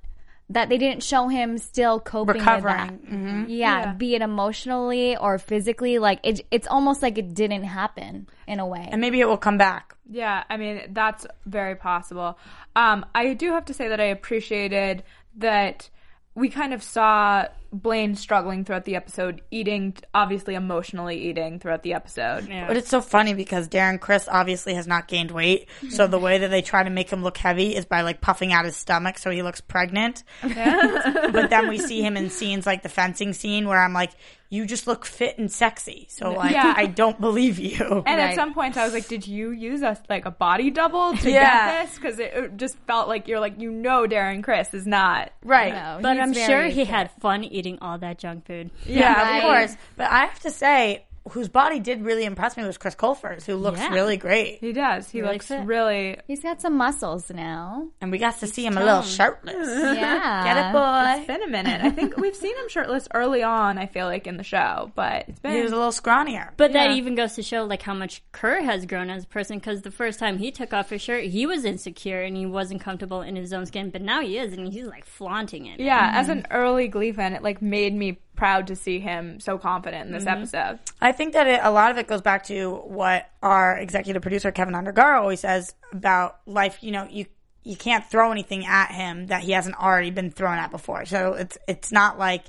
that 0.49 0.69
they 0.69 0.77
didn't 0.77 1.03
show 1.03 1.27
him 1.27 1.57
still 1.57 1.99
coping 1.99 2.35
Recovering. 2.37 2.91
with 2.91 3.01
that. 3.03 3.11
Mhm. 3.11 3.45
Yeah, 3.49 3.79
Yeah. 3.79 3.93
be 3.93 4.15
it 4.15 4.21
emotionally 4.21 5.17
or 5.17 5.37
physically, 5.39 5.99
like 5.99 6.19
it, 6.23 6.39
it's 6.51 6.67
almost 6.67 7.01
like 7.01 7.17
it 7.17 7.33
didn't 7.33 7.63
happen 7.65 8.27
in 8.47 8.59
a 8.59 8.65
way. 8.65 8.87
And 8.89 9.01
maybe 9.01 9.19
it 9.19 9.27
will 9.27 9.37
come 9.37 9.57
back. 9.57 9.95
Yeah, 10.09 10.43
I 10.49 10.55
mean 10.55 10.81
that's 10.93 11.27
very 11.45 11.75
possible. 11.75 12.37
Um, 12.77 13.05
I 13.13 13.33
do 13.33 13.51
have 13.51 13.65
to 13.65 13.73
say 13.73 13.89
that 13.89 13.99
I 13.99 14.05
appreciated 14.05 15.03
that 15.37 15.89
we 16.33 16.47
kind 16.49 16.73
of 16.73 16.81
saw 16.81 17.45
Blaine 17.71 18.15
struggling 18.15 18.65
throughout 18.65 18.85
the 18.85 18.95
episode, 18.95 19.41
eating, 19.51 19.95
obviously 20.13 20.55
emotionally 20.55 21.17
eating 21.29 21.59
throughout 21.59 21.83
the 21.83 21.93
episode. 21.93 22.47
But 22.49 22.77
it's 22.77 22.89
so 22.89 23.01
funny 23.01 23.33
because 23.33 23.67
Darren 23.67 23.99
Criss 23.99 24.27
obviously 24.31 24.73
has 24.75 24.87
not 24.87 25.07
gained 25.07 25.31
weight. 25.31 25.67
So 25.89 26.07
the 26.07 26.19
way 26.19 26.39
that 26.39 26.49
they 26.49 26.61
try 26.61 26.83
to 26.83 26.89
make 26.89 27.09
him 27.09 27.23
look 27.23 27.37
heavy 27.37 27.75
is 27.75 27.85
by 27.85 28.01
like 28.01 28.21
puffing 28.21 28.53
out 28.53 28.65
his 28.65 28.75
stomach 28.75 29.17
so 29.17 29.29
he 29.29 29.41
looks 29.43 29.61
pregnant. 29.61 30.23
but 30.41 31.49
then 31.49 31.67
we 31.67 31.77
see 31.77 32.01
him 32.01 32.17
in 32.17 32.29
scenes 32.29 32.65
like 32.65 32.83
the 32.83 32.89
fencing 32.89 33.33
scene 33.33 33.67
where 33.67 33.81
I'm 33.81 33.93
like, 33.93 34.11
you 34.49 34.65
just 34.65 34.87
look 34.87 35.03
fit 35.05 35.37
and 35.37 35.51
sexy. 35.51 36.07
So 36.09 36.31
like, 36.31 36.53
Yeah. 36.53 36.73
I 36.75 36.85
don't 36.85 37.19
believe 37.19 37.59
you. 37.59 38.03
And 38.05 38.21
at 38.21 38.35
some 38.35 38.53
points, 38.53 38.77
I 38.77 38.85
was 38.85 38.93
like, 38.93 39.09
"Did 39.09 39.27
you 39.27 39.51
use 39.51 39.81
a 39.81 39.97
like 40.07 40.25
a 40.25 40.31
body 40.31 40.69
double 40.71 41.17
to 41.17 41.29
Yeah. 41.29 41.81
get 41.81 41.85
this?" 41.89 41.95
Because 41.95 42.17
it, 42.19 42.31
it 42.33 42.55
just 42.57 42.77
felt 42.87 43.09
like 43.09 43.27
you're 43.27 43.41
like, 43.41 43.59
you 43.59 43.69
know, 43.69 44.07
Darren 44.07 44.41
Criss 44.41 44.73
is 44.73 44.87
not 44.87 45.31
right. 45.43 45.73
No, 45.73 45.99
But 46.01 46.17
I'm 46.17 46.31
sure 46.33 46.63
he 46.63 46.85
fit. 46.85 46.87
had 46.87 47.11
fun 47.19 47.43
eating 47.57 47.77
all 47.81 47.97
that 47.99 48.19
junk 48.19 48.45
food. 48.45 48.69
Yeah, 48.85 49.13
Right. 49.13 49.37
of 49.37 49.43
course. 49.43 49.77
But 49.95 50.11
I 50.11 50.25
have 50.25 50.39
to 50.41 50.51
say, 50.51 51.05
whose 51.29 51.49
body 51.49 51.79
did 51.79 52.01
really 52.01 52.25
impress 52.25 52.57
me 52.57 52.63
was 52.65 52.77
Chris 52.77 52.95
Colfer's, 52.95 53.45
who 53.45 53.55
looks 53.55 53.79
Yeah. 53.79 53.93
really 53.93 54.17
great. 54.17 54.59
He 54.59 54.73
does. 54.73 55.09
He 55.09 55.21
Really 55.21 55.33
looks 55.33 55.47
fit. 55.47 55.65
really. 55.65 56.17
He's 56.27 56.41
got 56.41 56.61
some 56.61 56.75
muscles 56.77 57.29
now. 57.31 57.87
And 58.01 58.11
we 58.11 58.17
got 58.17 58.37
to 58.39 58.47
see 58.47 58.65
him 58.65 58.77
a 58.77 58.83
little 58.83 59.01
shirtless. 59.01 59.55
Yeah. 59.97 60.43
Get 60.43 60.57
it, 60.57 60.73
boy? 60.73 61.17
It's 61.19 61.27
been 61.27 61.43
a 61.43 61.47
minute. 61.51 61.81
I 61.83 61.89
think 61.89 62.17
we've 62.17 62.35
seen 62.35 62.55
him 62.57 62.69
shirtless 62.69 63.07
early 63.13 63.43
on. 63.43 63.77
I 63.77 63.85
feel 63.85 64.05
like 64.05 64.27
in 64.27 64.37
the 64.37 64.43
show, 64.43 64.91
but 64.95 65.25
it's 65.27 65.39
been. 65.39 65.53
He 65.55 65.61
was 65.61 65.71
a 65.71 65.75
little 65.75 65.91
scrawnier. 65.91 66.49
But 66.57 66.73
that 66.73 66.91
even 66.91 67.15
goes 67.15 67.33
to 67.35 67.43
show 67.43 67.63
like 67.65 67.81
how 67.81 67.93
much 67.93 68.21
Kurt 68.31 68.63
has 68.63 68.85
grown 68.85 69.09
as 69.09 69.23
a 69.23 69.27
person. 69.27 69.57
Because 69.57 69.81
the 69.81 69.91
first 69.91 70.19
time 70.19 70.37
he 70.37 70.51
took 70.51 70.73
off 70.73 70.89
his 70.89 71.01
shirt, 71.01 71.25
he 71.25 71.45
was 71.45 71.65
insecure 71.65 72.21
and 72.21 72.35
he 72.37 72.45
wasn't 72.45 72.81
comfortable 72.81 73.21
in 73.21 73.35
his 73.35 73.53
own 73.53 73.65
skin. 73.65 73.89
But 73.89 74.01
now 74.01 74.21
he 74.21 74.37
is, 74.37 74.53
and 74.53 74.71
he's 74.71 74.85
like 74.85 75.05
flaunting 75.05 75.65
it. 75.67 75.79
yeah, 75.79 76.11
as 76.13 76.29
an 76.29 76.45
early 76.51 76.87
Glee 76.87 77.11
fan, 77.11 77.33
it 77.33 77.43
like 77.43 77.61
made 77.61 77.93
me 77.93 78.19
proud 78.37 78.67
to 78.67 78.75
see 78.75 78.99
him 78.99 79.39
so 79.41 79.57
confident 79.57 80.07
in 80.07 80.13
this 80.13 80.23
Mm-hmm. 80.23 80.43
episode. 80.43 80.79
I 81.01 81.11
think 81.11 81.33
that 81.33 81.47
it, 81.47 81.59
a 81.61 81.71
lot 81.71 81.91
of 81.91 81.97
it 81.97 82.07
goes 82.07 82.21
back 82.21 82.45
to 82.45 82.71
what 82.85 83.29
our 83.43 83.77
executive 83.77 84.21
producer 84.21 84.51
Kevin 84.51 84.73
Undergaro 84.73 85.19
always 85.21 85.41
says 85.41 85.75
about 85.91 86.39
life. 86.45 86.77
You 86.81 86.91
know, 86.91 87.07
you 87.09 87.25
you 87.63 87.75
can't 87.75 88.05
throw 88.09 88.31
anything 88.31 88.65
at 88.65 88.91
him 88.91 89.27
that 89.27 89.41
he 89.41 89.51
hasn't 89.51 89.75
already 89.75 90.11
been 90.11 90.31
thrown 90.31 90.57
at 90.57 90.71
before. 90.71 91.03
So 91.05 91.33
it's 91.33 91.57
it's 91.67 91.91
not 91.91 92.17
like 92.17 92.45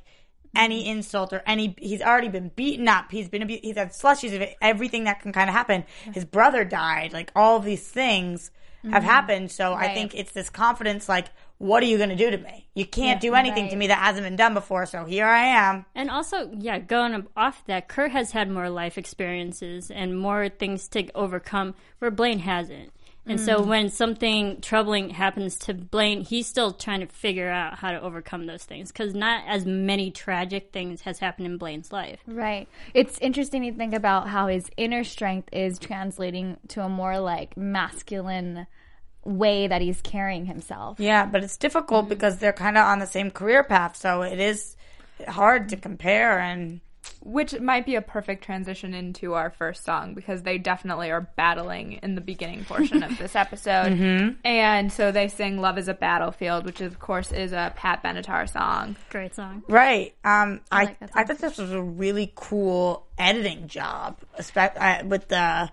any 0.56 0.86
insult 0.88 1.32
or 1.32 1.42
any. 1.46 1.74
He's 1.78 2.00
already 2.02 2.28
been 2.28 2.50
beaten 2.54 2.86
up. 2.88 3.10
He's 3.10 3.28
been 3.28 3.48
he's 3.48 3.76
had 3.76 3.90
slushies 3.90 4.34
of 4.40 4.48
everything 4.62 5.04
that 5.04 5.20
can 5.20 5.32
kind 5.32 5.48
of 5.50 5.54
happen. 5.56 5.84
His 6.12 6.24
brother 6.24 6.64
died. 6.64 7.12
Like 7.12 7.32
all 7.34 7.56
of 7.56 7.64
these 7.64 7.86
things 7.86 8.50
have 8.90 9.02
happened. 9.02 9.50
So 9.50 9.74
I 9.74 9.92
think 9.92 10.14
it's 10.14 10.32
this 10.32 10.48
confidence. 10.50 11.08
Like, 11.08 11.26
what 11.58 11.82
are 11.82 11.86
you 11.86 11.96
going 11.96 12.10
to 12.10 12.16
do 12.16 12.30
to 12.30 12.38
me? 12.38 12.68
You 12.74 12.86
can't 12.86 13.20
do 13.20 13.34
anything 13.34 13.68
to 13.70 13.76
me 13.76 13.88
that 13.88 13.98
hasn't 13.98 14.24
been 14.24 14.36
done 14.36 14.54
before. 14.54 14.86
So 14.86 15.04
here 15.04 15.26
I 15.26 15.46
am. 15.46 15.84
And 15.94 16.10
also, 16.10 16.50
yeah, 16.56 16.78
going 16.78 17.26
off 17.36 17.64
that, 17.66 17.88
Kurt 17.88 18.12
has 18.12 18.30
had 18.30 18.48
more 18.48 18.70
life 18.70 18.96
experiences 18.96 19.90
and 19.90 20.18
more 20.18 20.48
things 20.48 20.86
to 20.88 21.10
overcome 21.14 21.74
where 21.98 22.12
Blaine 22.12 22.38
hasn't. 22.38 22.92
And 23.28 23.38
so 23.38 23.62
hmm. 23.62 23.68
when 23.68 23.90
something 23.90 24.60
troubling 24.62 25.10
happens 25.10 25.56
to 25.58 25.74
Blaine, 25.74 26.22
he's 26.22 26.46
still 26.46 26.72
trying 26.72 27.00
to 27.00 27.06
figure 27.06 27.50
out 27.50 27.78
how 27.78 27.90
to 27.90 28.00
overcome 28.00 28.46
those 28.46 28.64
things 28.64 28.90
because 28.90 29.14
not 29.14 29.44
as 29.46 29.66
many 29.66 30.10
tragic 30.10 30.72
things 30.72 31.02
has 31.02 31.18
happened 31.18 31.46
in 31.46 31.58
Blaine's 31.58 31.92
life. 31.92 32.20
Right. 32.26 32.68
It's 32.94 33.18
interesting 33.18 33.64
to 33.64 33.72
think 33.72 33.92
about 33.92 34.28
how 34.28 34.46
his 34.46 34.70
inner 34.78 35.04
strength 35.04 35.50
is 35.52 35.78
translating 35.78 36.56
to 36.68 36.80
a 36.82 36.88
more 36.88 37.20
like 37.20 37.54
masculine 37.56 38.66
way 39.24 39.66
that 39.66 39.82
he's 39.82 40.00
carrying 40.00 40.46
himself. 40.46 40.98
Yeah, 41.00 41.26
but 41.26 41.44
it's 41.44 41.56
difficult 41.56 42.08
because 42.08 42.38
they're 42.38 42.52
kind 42.52 42.78
of 42.78 42.84
on 42.84 42.98
the 42.98 43.06
same 43.06 43.30
career 43.30 43.62
path, 43.62 43.96
so 43.96 44.22
it 44.22 44.38
is 44.40 44.76
hard 45.26 45.68
to 45.70 45.76
compare. 45.76 46.38
And 46.38 46.80
Which 47.20 47.58
might 47.60 47.84
be 47.84 47.96
a 47.96 48.02
perfect 48.02 48.44
transition 48.44 48.94
into 48.94 49.34
our 49.34 49.50
first 49.50 49.84
song 49.84 50.14
because 50.14 50.42
they 50.42 50.56
definitely 50.58 51.10
are 51.10 51.28
battling 51.36 51.94
in 52.02 52.14
the 52.14 52.20
beginning 52.20 52.64
portion 52.64 53.02
of 53.02 53.18
this 53.18 53.34
episode. 53.44 53.92
Mm-hmm. 53.92 54.34
And 54.44 54.92
so 54.92 55.10
they 55.10 55.28
sing 55.28 55.60
Love 55.60 55.78
is 55.78 55.88
a 55.88 55.94
Battlefield, 55.94 56.64
which 56.64 56.80
of 56.80 56.98
course 56.98 57.32
is 57.32 57.52
a 57.52 57.72
Pat 57.76 58.02
Benatar 58.02 58.48
song. 58.50 58.96
Great 59.10 59.34
song. 59.34 59.62
right, 59.68 60.14
um, 60.24 60.60
I 60.70 60.84
like 60.84 60.96
I 61.14 61.24
thought 61.24 61.38
this 61.38 61.58
was 61.58 61.72
a 61.72 61.82
really 61.82 62.32
cool 62.34 63.06
editing 63.18 63.68
job, 63.68 64.18
especially 64.38 64.80
uh, 64.80 65.04
with 65.04 65.28
the. 65.28 65.70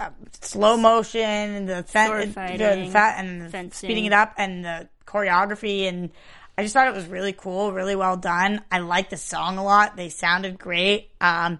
Uh, 0.00 0.10
slow 0.40 0.78
motion 0.78 1.20
and 1.20 1.68
the, 1.68 1.82
fen- 1.82 2.28
the, 2.28 2.32
fighting, 2.32 2.58
and 3.18 3.52
the 3.52 3.70
speeding 3.74 4.06
it 4.06 4.14
up 4.14 4.32
and 4.38 4.64
the 4.64 4.88
choreography 5.06 5.82
and 5.82 6.10
I 6.56 6.62
just 6.62 6.74
thought 6.74 6.88
it 6.88 6.94
was 6.94 7.06
really 7.06 7.32
cool, 7.32 7.72
really 7.72 7.96
well 7.96 8.18
done. 8.18 8.62
I 8.70 8.80
liked 8.80 9.10
the 9.10 9.16
song 9.16 9.56
a 9.56 9.64
lot. 9.64 9.96
They 9.96 10.10
sounded 10.10 10.58
great. 10.58 11.10
Um, 11.18 11.58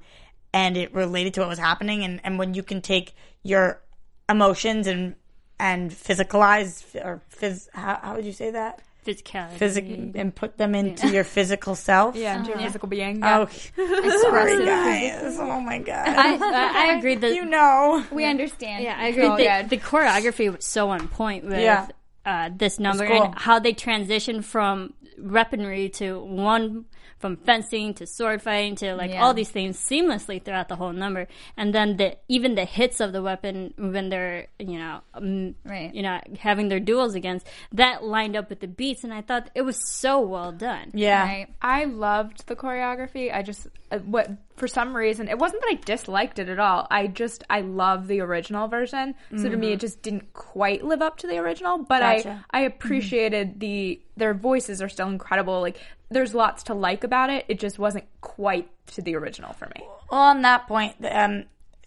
and 0.53 0.77
it 0.77 0.93
related 0.93 1.35
to 1.35 1.41
what 1.41 1.49
was 1.49 1.59
happening. 1.59 2.05
And, 2.05 2.21
and 2.23 2.39
when 2.39 2.53
you 2.53 2.63
can 2.63 2.83
take 2.83 3.15
your 3.43 3.81
emotions 4.29 4.87
and, 4.87 5.15
and 5.59 5.91
physicalize 5.91 6.95
or 7.03 7.23
phys, 7.35 7.69
how, 7.73 7.99
how 8.03 8.17
would 8.17 8.25
you 8.25 8.33
say 8.33 8.51
that? 8.51 8.83
Physicality. 9.07 9.53
Physic 9.53 9.85
and 10.15 10.35
put 10.35 10.59
them 10.59 10.75
into 10.75 11.09
your 11.09 11.25
physical 11.25 11.75
self. 11.75 12.17
Yeah, 12.17 12.39
into 12.39 12.51
your 12.51 12.59
physical 12.59 12.89
being. 12.89 13.21
Oh, 13.25 13.47
sorry 13.77 14.65
guys. 14.65 15.37
Oh 15.39 15.61
my 15.61 15.79
god. 15.79 16.09
I, 16.09 16.35
I, 16.37 16.91
I 16.93 16.99
agree 16.99 17.15
that 17.17 17.35
you 17.35 17.45
know. 17.45 18.05
We 18.13 18.25
understand. 18.27 18.85
Yeah, 18.85 18.97
I 18.99 19.07
agree. 19.09 19.25
Oh, 19.25 19.37
the, 19.37 19.67
the 19.69 19.79
choreography 19.79 20.55
was 20.55 20.65
so 20.65 20.91
on 20.91 21.09
point 21.09 21.45
with 21.45 21.61
Yeah. 21.61 21.89
uh, 22.27 22.51
this 22.55 22.79
number 22.79 23.07
cool. 23.07 23.23
and 23.25 23.35
how 23.37 23.59
they 23.59 23.73
transition 23.73 24.43
from 24.43 24.93
weaponry 25.19 25.89
to 25.91 26.21
one 26.21 26.85
from 27.21 27.37
fencing 27.37 27.95
to 27.95 28.07
sword 28.07 28.41
fighting 28.43 28.75
to 28.77 28.95
like 28.97 29.11
Yeah. 29.13 29.23
all 29.23 29.35
these 29.35 29.51
things 29.51 29.79
seamlessly 29.79 30.43
throughout 30.43 30.69
the 30.69 30.77
whole 30.77 30.93
number 30.93 31.29
and 31.57 31.73
then 31.75 31.97
the 31.99 32.17
even 32.29 32.55
the 32.57 32.65
hits 32.65 32.99
of 32.99 33.13
the 33.13 33.23
weapon 33.23 33.73
when 33.77 34.09
they're 34.09 34.49
you 34.59 34.79
know 34.79 35.01
um, 35.15 35.55
Right. 35.65 35.95
you 35.95 36.03
know 36.03 36.19
having 36.39 36.69
their 36.69 36.81
duels 36.81 37.15
against 37.15 37.47
that 37.73 38.03
lined 38.03 38.35
up 38.37 38.49
with 38.51 38.61
the 38.61 38.67
beats 38.69 39.05
and 39.05 39.13
i 39.15 39.21
thought 39.21 39.51
it 39.55 39.63
was 39.63 39.77
so 39.77 40.19
well 40.21 40.51
done 40.51 40.91
Yeah. 40.95 41.23
Right. 41.23 41.47
I 41.63 41.85
loved 41.85 42.47
the 42.47 42.57
choreography. 42.57 43.33
I 43.35 43.43
just 43.43 43.69
what 44.05 44.31
for 44.57 44.69
some 44.69 44.95
reason 44.95 45.29
it 45.29 45.39
wasn't 45.39 45.63
that 45.63 45.71
I 45.71 45.75
disliked 45.75 46.39
it 46.39 46.49
at 46.49 46.59
all. 46.59 46.87
I 46.91 47.07
just 47.07 47.45
I 47.51 47.61
love 47.63 48.07
the 48.07 48.21
original 48.21 48.69
version. 48.69 49.15
So 49.37 49.49
to 49.49 49.57
me 49.57 49.73
it 49.73 49.81
just 49.81 50.03
didn't 50.03 50.33
quite 50.33 50.85
live 50.85 51.03
up 51.03 51.19
to 51.19 51.27
the 51.27 51.39
original, 51.39 51.79
but 51.79 52.01
Gotcha. 52.01 52.45
I 52.51 52.61
I 52.61 52.63
appreciated 52.63 53.61
the 53.61 54.01
their 54.17 54.35
voices 54.35 54.81
are 54.83 54.89
still 54.89 55.09
incredible. 55.09 55.61
Like 55.61 55.79
there's 56.11 56.35
lots 56.35 56.65
to 56.65 56.75
like 56.75 57.05
about 57.05 57.31
it. 57.31 57.45
It 57.49 57.59
just 57.59 57.79
wasn't 57.79 58.05
quite 58.21 58.69
to 58.89 59.03
the 59.03 59.15
original 59.17 59.53
for 59.53 59.67
me. 59.67 59.83
Well, 60.11 60.21
on 60.21 60.43
that 60.43 60.67
point, 60.67 60.97
um, 61.09 61.45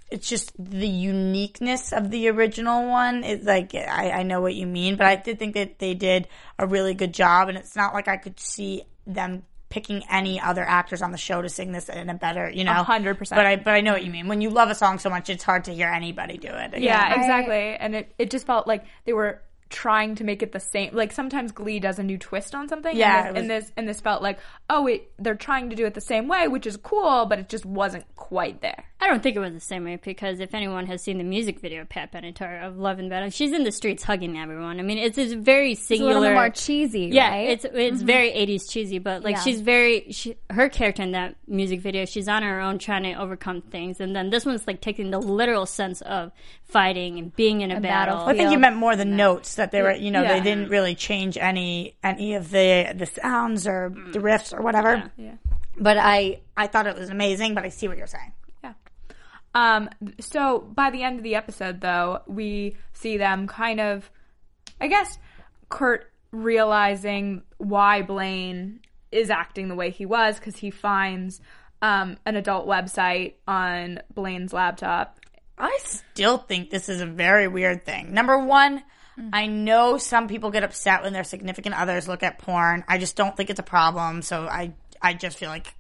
it's 0.10 0.30
just 0.30 0.52
the 0.58 0.88
uniqueness 0.88 1.92
of 1.92 2.12
the 2.12 2.30
original 2.30 2.88
one. 2.88 3.24
It's 3.24 3.46
like 3.46 3.74
I, 3.76 4.12
I 4.12 4.24
know 4.24 4.42
what 4.42 4.56
you 4.56 4.68
mean, 4.68 4.96
but 4.96 5.08
I 5.08 5.16
did 5.16 5.40
think 5.40 5.56
that 5.56 5.80
they 5.80 5.94
did 5.94 6.28
a 6.60 6.68
really 6.68 6.94
good 6.94 7.14
job, 7.14 7.50
and 7.50 7.58
it's 7.58 7.76
not 7.76 7.94
like 7.94 8.08
I 8.08 8.18
could 8.18 8.40
see 8.40 8.84
them 9.06 9.44
picking 9.74 10.04
any 10.08 10.40
other 10.40 10.64
actors 10.64 11.02
on 11.02 11.12
the 11.12 11.18
show 11.18 11.42
to 11.42 11.50
sing 11.50 11.72
this 11.72 11.90
in 11.90 12.08
a 12.08 12.14
better, 12.14 12.48
you 12.48 12.64
know, 12.64 12.72
hundred 12.84 13.18
percent. 13.18 13.40
But 13.40 13.48
I, 13.48 13.56
but 13.56 13.72
I 13.72 13.82
know 13.82 13.94
what 13.94 14.06
you 14.06 14.12
mean. 14.12 14.28
When 14.28 14.40
you 14.40 14.52
love 14.52 14.70
a 14.70 14.76
song 14.76 15.00
so 15.00 15.10
much, 15.10 15.32
it's 15.32 15.44
hard 15.44 15.64
to 15.64 15.74
hear 15.74 15.88
anybody 15.88 16.38
do 16.38 16.48
it. 16.48 16.78
Yeah, 16.78 17.16
exactly. 17.16 17.76
And 17.76 17.96
it, 17.96 18.14
it 18.20 18.30
just 18.30 18.46
felt 18.46 18.68
like 18.68 18.86
they 19.06 19.14
were 19.14 19.42
trying 19.74 20.16
to 20.16 20.24
make 20.24 20.42
it 20.44 20.52
the 20.52 20.60
same. 20.60 20.94
Like 20.94 21.12
sometimes 21.12 21.52
Glee 21.52 21.80
does 21.80 22.00
a 22.00 22.04
new 22.04 22.18
twist 22.18 22.54
on 22.56 22.70
something. 22.70 22.96
Yeah, 22.96 23.28
and 23.28 23.36
this, 23.36 23.42
and 23.42 23.50
this 23.50 23.72
and 23.76 23.88
this 23.90 24.00
felt 24.00 24.22
like 24.22 24.40
oh, 24.70 24.88
it, 24.88 25.12
they're 25.20 25.36
trying 25.36 25.70
to 25.72 25.76
do 25.76 25.86
it 25.86 25.94
the 25.96 26.02
same 26.02 26.28
way, 26.28 26.48
which 26.48 26.66
is 26.66 26.78
cool, 26.78 27.26
but 27.26 27.40
it 27.40 27.50
just 27.50 27.66
wasn't 27.66 28.06
quite 28.16 28.62
there. 28.62 28.86
I 29.02 29.08
don't 29.10 29.22
think 29.22 29.36
it 29.36 29.40
was 29.40 29.52
the 29.54 29.60
same 29.60 29.84
way 29.84 30.00
because 30.02 30.40
if 30.40 30.54
anyone 30.54 30.86
has 30.86 31.04
seen 31.04 31.18
the 31.18 31.26
music 31.26 31.60
video 31.60 31.82
of 31.82 31.90
Pat 31.90 32.14
Benatar 32.14 32.66
of 32.66 32.78
Love 32.78 33.00
and 33.00 33.10
Battle, 33.10 33.30
she's 33.32 33.52
in 33.52 33.66
the 33.66 33.72
streets 33.72 34.02
hugging 34.04 34.38
everyone. 34.38 34.80
I 34.80 34.84
mean, 34.84 34.98
it's, 34.98 35.18
it's 35.18 35.34
very 35.34 35.74
It's 35.74 35.82
a 35.82 35.86
singular. 35.86 36.20
little 36.20 36.34
more 36.36 36.50
cheesy, 36.50 37.10
Yeah, 37.12 37.30
right? 37.30 37.50
it's 37.50 37.66
it's 37.66 37.98
mm-hmm. 37.98 38.06
very 38.06 38.32
80s 38.32 38.70
cheesy, 38.70 39.00
but 39.00 39.24
like 39.24 39.36
Yeah. 39.36 39.42
she's 39.42 39.60
very 39.60 40.12
she, 40.12 40.38
her 40.50 40.70
character 40.70 41.04
in 41.04 41.12
that 41.12 41.36
music 41.48 41.82
video, 41.82 42.06
she's 42.06 42.30
on 42.30 42.44
her 42.44 42.62
own 42.62 42.80
trying 42.80 43.04
to 43.04 43.14
overcome 43.16 43.62
things, 43.62 44.00
and 44.00 44.16
then 44.16 44.30
this 44.30 44.46
one's 44.46 44.66
like 44.66 44.80
taking 44.80 45.12
the 45.12 45.20
literal 45.20 45.66
sense 45.66 46.00
of 46.02 46.32
fighting 46.74 47.20
and 47.20 47.36
being 47.36 47.62
in 47.62 47.72
a, 47.72 47.80
battle. 47.80 48.16
battlefield. 48.18 48.30
I 48.30 48.38
think 48.38 48.52
you 48.52 48.60
meant 48.60 48.76
more 48.76 48.96
the 48.96 49.06
notes 49.06 49.56
that 49.56 49.72
they 49.72 49.82
were, 49.82 49.94
you 49.94 50.12
know, 50.12 50.24
Yeah. 50.24 50.34
they 50.34 50.42
didn't 50.42 50.70
really 50.70 50.96
change 50.96 51.38
any 51.38 51.96
any 52.04 52.34
of 52.34 52.50
the 52.50 52.94
the 52.96 53.06
sounds 53.06 53.68
or 53.68 53.94
the 54.12 54.20
riffs 54.20 54.54
or 54.58 54.62
whatever. 54.62 55.12
Yeah. 55.16 55.36
But 55.78 55.98
I 55.98 56.42
I 56.58 56.68
thought 56.68 56.88
it 56.88 56.98
was 56.98 57.10
amazing. 57.10 57.54
But 57.54 57.64
I 57.64 57.70
see 57.70 57.88
what 57.88 57.98
you're 57.98 58.08
saying. 58.08 58.34
Yeah. 58.64 58.74
Um, 59.56 59.90
so 60.20 60.60
by 60.60 60.90
the 60.90 61.04
end 61.04 61.18
of 61.20 61.24
the 61.24 61.36
episode, 61.36 61.80
though, 61.80 62.22
we 62.28 62.76
see 62.94 63.18
them 63.18 63.48
kind 63.48 63.80
of, 63.80 64.10
I 64.82 64.88
guess, 64.88 65.18
Kurt 65.70 66.12
realizing 66.32 67.44
why 67.58 68.02
Blaine 68.02 68.80
is 69.12 69.30
acting 69.30 69.68
the 69.68 69.76
way 69.76 69.92
he 69.92 70.06
was 70.08 70.40
because 70.40 70.56
he 70.58 70.72
finds 70.72 71.40
um, 71.84 72.18
an 72.26 72.36
adult 72.36 72.66
website 72.68 73.34
on 73.48 74.00
Blaine's 74.14 74.54
laptop. 74.54 75.20
I 75.58 75.78
still 75.84 76.38
think 76.38 76.70
this 76.70 76.90
is 76.90 77.02
a 77.02 77.06
very 77.06 77.48
weird 77.48 77.86
thing. 77.86 78.14
Number 78.14 78.38
one, 78.38 78.84
I 79.32 79.46
know 79.46 79.98
some 79.98 80.28
people 80.28 80.50
get 80.50 80.64
upset 80.64 81.04
when 81.04 81.14
their 81.14 81.24
significant 81.24 81.80
others 81.80 82.08
look 82.08 82.24
at 82.24 82.40
porn. 82.40 82.84
I 82.88 82.98
just 82.98 83.16
don't 83.16 83.38
think 83.38 83.50
it's 83.50 83.60
a 83.60 83.64
problem. 83.64 84.22
So 84.22 84.48
I, 84.48 84.74
I 85.02 85.14
just 85.14 85.38
feel 85.38 85.50
like 85.50 85.74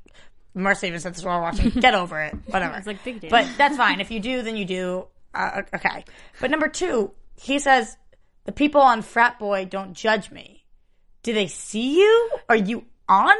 Mercy 0.54 0.88
even 0.88 1.00
said 1.00 1.16
this 1.16 1.24
while 1.24 1.42
watching. 1.42 1.70
Get 1.80 1.96
over 1.96 2.22
it. 2.22 2.36
Whatever. 2.46 2.78
It's 2.78 2.88
like 2.88 3.04
big 3.04 3.22
deal. 3.22 3.30
But 3.32 3.48
that's 3.58 3.78
fine. 3.78 4.02
If 4.02 4.12
you 4.12 4.20
do, 4.20 4.44
then 4.44 4.56
you 4.56 4.66
do. 4.66 5.08
Uh, 5.34 5.64
okay. 5.74 6.06
But 6.40 6.52
number 6.52 6.68
two, 6.68 7.12
he 7.36 7.58
says 7.58 7.98
the 8.46 8.52
people 8.52 8.82
on 8.82 9.02
Frat 9.02 9.40
Boy 9.40 9.66
don't 9.66 9.94
judge 9.94 10.30
me. 10.30 10.66
Do 11.24 11.34
they 11.34 11.48
see 11.48 11.98
you? 12.00 12.32
Are 12.50 12.56
you 12.56 12.86
on? 13.14 13.34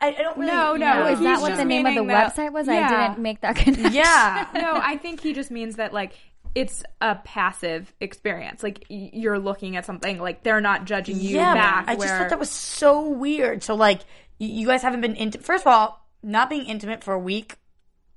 I, 0.00 0.08
I 0.08 0.22
don't 0.22 0.36
really. 0.36 0.52
No, 0.52 0.76
no. 0.76 1.04
Oh, 1.04 1.06
is 1.12 1.18
he's 1.18 1.26
that 1.26 1.40
what 1.40 1.48
just 1.48 1.58
the 1.58 1.64
name 1.64 1.86
of 1.86 1.94
the 1.94 2.00
meaning 2.02 2.08
that- 2.08 2.34
website 2.34 2.52
was? 2.52 2.66
Yeah. 2.66 2.86
I 2.88 3.08
didn't 3.08 3.22
make 3.22 3.40
that 3.42 3.56
connection. 3.56 3.92
Yeah. 3.92 4.46
no, 4.54 4.74
I 4.74 4.96
think 4.96 5.20
he 5.20 5.32
just 5.32 5.50
means 5.50 5.76
that 5.76 5.92
like 5.92 6.12
it's 6.54 6.82
a 7.00 7.14
passive 7.14 7.92
experience. 8.00 8.62
Like 8.62 8.84
y- 8.90 9.10
you're 9.12 9.38
looking 9.38 9.76
at 9.76 9.86
something, 9.86 10.18
like 10.18 10.42
they're 10.42 10.60
not 10.60 10.84
judging 10.84 11.18
you 11.18 11.36
yeah, 11.36 11.54
back. 11.54 11.84
I 11.88 11.94
just 11.94 12.06
where- 12.06 12.18
thought 12.18 12.28
that 12.30 12.38
was 12.38 12.50
so 12.50 13.08
weird. 13.08 13.62
So 13.62 13.74
like, 13.74 14.00
y- 14.40 14.46
you 14.48 14.66
guys 14.66 14.82
haven't 14.82 15.00
been 15.00 15.14
into. 15.16 15.38
First 15.38 15.66
of 15.66 15.72
all, 15.72 16.06
not 16.22 16.50
being 16.50 16.66
intimate 16.66 17.02
for 17.02 17.14
a 17.14 17.18
week, 17.18 17.56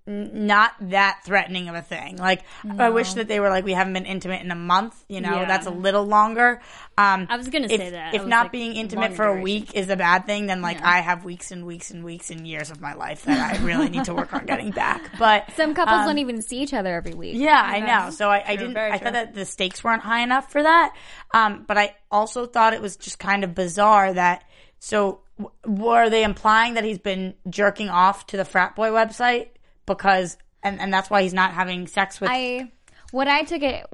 not 0.07 0.73
that 0.81 1.21
threatening 1.25 1.67
of 1.67 1.73
a 1.75 1.81
thing. 1.81 2.17
Like, 2.17 2.43
I 2.77 2.91
wish 2.91 3.13
that 3.15 3.27
they 3.27 3.39
were 3.39 3.49
like, 3.49 3.65
we 3.65 3.73
haven't 3.73 3.93
been 3.93 4.05
intimate 4.05 4.43
in 4.43 4.51
a 4.51 4.55
month. 4.55 5.03
You 5.09 5.19
know, 5.21 5.41
Yeah. 5.41 5.45
that's 5.45 5.65
a 5.65 5.71
little 5.71 6.05
longer. 6.05 6.61
Um, 6.97 7.25
I 7.29 7.37
was 7.37 7.49
gonna 7.49 7.65
if, 7.69 7.79
say 7.79 7.89
that. 7.89 8.13
If 8.13 8.23
not 8.25 8.45
like, 8.45 8.51
being 8.51 8.75
intimate 8.75 9.09
long 9.09 9.15
for 9.15 9.23
a 9.23 9.27
duration. 9.29 9.43
week 9.43 9.73
is 9.75 9.89
a 9.89 9.95
bad 9.95 10.27
thing, 10.27 10.45
then 10.45 10.61
like 10.61 10.81
I 10.83 10.99
have 11.01 11.25
weeks 11.25 11.51
and 11.51 11.65
weeks 11.65 11.89
and 11.89 12.03
weeks 12.03 12.29
and 12.29 12.47
years 12.47 12.69
of 12.69 12.79
my 12.79 12.93
life 12.93 13.23
that 13.23 13.59
I 13.59 13.63
really 13.65 13.89
need 13.89 14.05
to 14.05 14.13
work 14.13 14.31
on 14.33 14.45
getting 14.45 14.71
back. 14.71 15.01
But 15.19 15.49
Some 15.55 15.73
couples 15.73 16.05
don't 16.05 16.19
even 16.19 16.41
see 16.43 16.59
each 16.59 16.73
other 16.73 16.93
every 16.93 17.13
week. 17.15 17.35
yeah, 17.37 17.59
I 17.63 17.79
know. 17.79 18.11
So 18.11 18.29
I, 18.29 18.43
I 18.45 18.55
didn't. 18.57 18.77
I 18.77 18.89
true. 18.91 18.99
thought 18.99 19.13
that 19.13 19.33
the 19.33 19.45
stakes 19.45 19.83
weren't 19.83 20.03
high 20.03 20.21
enough 20.21 20.51
for 20.51 20.61
that. 20.61 20.95
Um, 21.33 21.63
but 21.67 21.77
I 21.79 21.95
also 22.11 22.45
thought 22.45 22.73
it 22.73 22.81
was 22.81 22.95
just 22.95 23.17
kind 23.17 23.43
of 23.43 23.55
bizarre 23.55 24.13
that. 24.13 24.43
So 24.79 25.21
w- 25.39 25.51
were 25.83 26.09
they 26.11 26.23
implying 26.23 26.75
that 26.75 26.83
he's 26.83 26.99
been 26.99 27.33
jerking 27.49 27.89
off 27.89 28.27
to 28.27 28.37
the 28.37 28.45
frat 28.45 28.75
boy 28.75 28.89
website 28.89 29.47
because, 29.85 30.37
and 30.63 30.79
and 30.79 30.93
that's 30.93 31.09
why 31.09 31.21
he's 31.23 31.33
not 31.33 31.51
having 31.53 31.87
sex 31.87 32.19
with? 32.21 32.29
I 32.31 32.71
what 33.11 33.27
I 33.27 33.43
took 33.43 33.61
it 33.61 33.85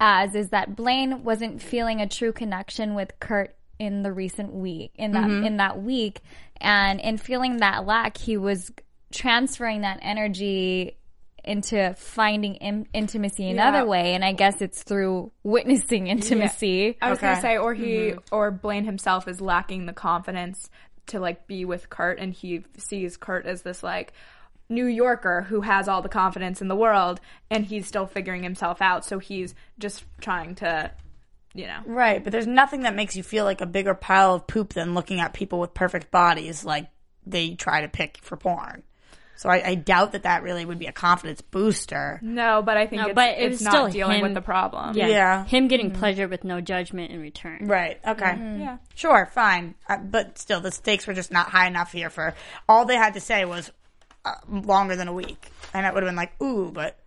as 0.00 0.34
is 0.34 0.50
that 0.50 0.76
Blaine 0.76 1.24
wasn't 1.24 1.62
feeling 1.62 2.00
a 2.00 2.08
true 2.08 2.32
connection 2.32 2.94
with 2.94 3.12
Kurt 3.20 3.54
in 3.78 4.02
the 4.02 4.12
recent 4.12 4.52
week 4.52 4.92
in 4.96 5.12
that 5.12 5.24
Mm-hmm. 5.24 5.44
in 5.46 5.56
that 5.58 5.82
week 5.82 6.20
and 6.60 7.00
in 7.00 7.18
feeling 7.18 7.58
that 7.58 7.84
lack 7.86 8.16
he 8.16 8.36
was 8.36 8.70
transferring 9.12 9.82
that 9.82 9.98
energy 10.02 10.96
into 11.44 11.94
finding 11.96 12.56
in- 12.56 12.88
intimacy 12.92 13.48
another 13.50 13.78
Yeah. 13.78 13.84
way 13.84 14.14
and 14.14 14.24
I 14.24 14.32
guess 14.32 14.60
it's 14.60 14.82
through 14.82 15.30
witnessing 15.44 16.06
intimacy. 16.08 16.96
I 17.00 17.10
was 17.10 17.18
Okay. 17.18 17.28
gonna 17.28 17.40
say, 17.40 17.56
or 17.58 17.72
he 17.74 17.84
Mm-hmm. 18.12 18.18
or 18.34 18.50
Blaine 18.50 18.84
himself 18.84 19.28
is 19.28 19.40
lacking 19.40 19.86
the 19.86 19.92
confidence 19.92 20.68
to 21.08 21.20
like 21.20 21.46
be 21.46 21.64
with 21.64 21.88
Kurt, 21.88 22.18
and 22.18 22.32
he 22.34 22.64
sees 22.78 23.16
Kurt 23.16 23.46
as 23.46 23.62
this 23.62 23.82
like 23.82 24.12
New 24.68 24.86
Yorker 24.86 25.42
who 25.48 25.60
has 25.62 25.88
all 25.88 26.02
the 26.02 26.08
confidence 26.08 26.60
in 26.60 26.68
the 26.68 26.76
world, 26.76 27.20
and 27.50 27.64
he's 27.66 27.86
still 27.86 28.06
figuring 28.06 28.42
himself 28.42 28.82
out. 28.82 29.04
So 29.04 29.18
he's 29.18 29.54
just 29.78 30.04
trying 30.20 30.56
to, 30.56 30.90
you 31.54 31.66
know, 31.66 31.80
right, 31.86 32.22
but 32.22 32.32
there's 32.32 32.46
nothing 32.46 32.82
that 32.82 32.94
makes 32.94 33.14
you 33.16 33.22
feel 33.22 33.44
like 33.44 33.60
a 33.60 33.66
bigger 33.66 33.94
pile 33.94 34.34
of 34.34 34.46
poop 34.46 34.72
than 34.74 34.94
looking 34.94 35.20
at 35.20 35.32
people 35.32 35.60
with 35.60 35.72
perfect 35.74 36.10
bodies 36.10 36.64
like 36.64 36.88
they 37.24 37.54
try 37.54 37.80
to 37.82 37.88
pick 37.88 38.18
for 38.22 38.36
porn. 38.36 38.82
So 39.38 39.50
I, 39.50 39.62
I 39.68 39.74
doubt 39.74 40.12
that 40.12 40.22
that 40.22 40.42
really 40.42 40.64
would 40.64 40.78
be 40.78 40.86
a 40.86 40.92
confidence 40.92 41.42
booster. 41.42 42.18
no, 42.22 42.62
but 42.62 42.78
I 42.78 42.86
think 42.86 43.02
No, 43.02 43.08
it's, 43.08 43.14
but 43.14 43.36
it 43.38 43.52
it's 43.52 43.60
not 43.60 43.70
still 43.70 43.88
dealing 43.88 44.16
him- 44.16 44.22
with 44.22 44.34
the 44.34 44.40
problem. 44.40 44.96
Yeah. 44.96 45.08
Yeah. 45.08 45.44
Him 45.44 45.68
getting 45.68 45.90
pleasure 45.90 46.26
with 46.26 46.42
no 46.42 46.62
judgment 46.62 47.10
in 47.10 47.20
return. 47.20 47.66
Right. 47.66 48.00
Okay. 48.06 48.34
Yeah. 48.58 48.78
Sure. 48.94 49.28
Fine. 49.34 49.74
Uh, 49.90 49.98
but 49.98 50.38
still, 50.38 50.60
the 50.60 50.70
stakes 50.72 51.06
were 51.06 51.12
just 51.12 51.30
not 51.30 51.50
high 51.50 51.66
enough 51.66 51.92
here 51.92 52.08
for 52.08 52.34
all 52.66 52.86
they 52.86 52.96
had 52.96 53.12
to 53.12 53.20
say 53.20 53.44
was 53.44 53.70
longer 54.48 54.96
than 54.96 55.08
a 55.08 55.12
week, 55.12 55.50
and 55.74 55.86
it 55.86 55.92
would 55.94 56.02
have 56.02 56.08
been 56.08 56.16
like, 56.16 56.40
ooh, 56.42 56.70
but 56.72 56.98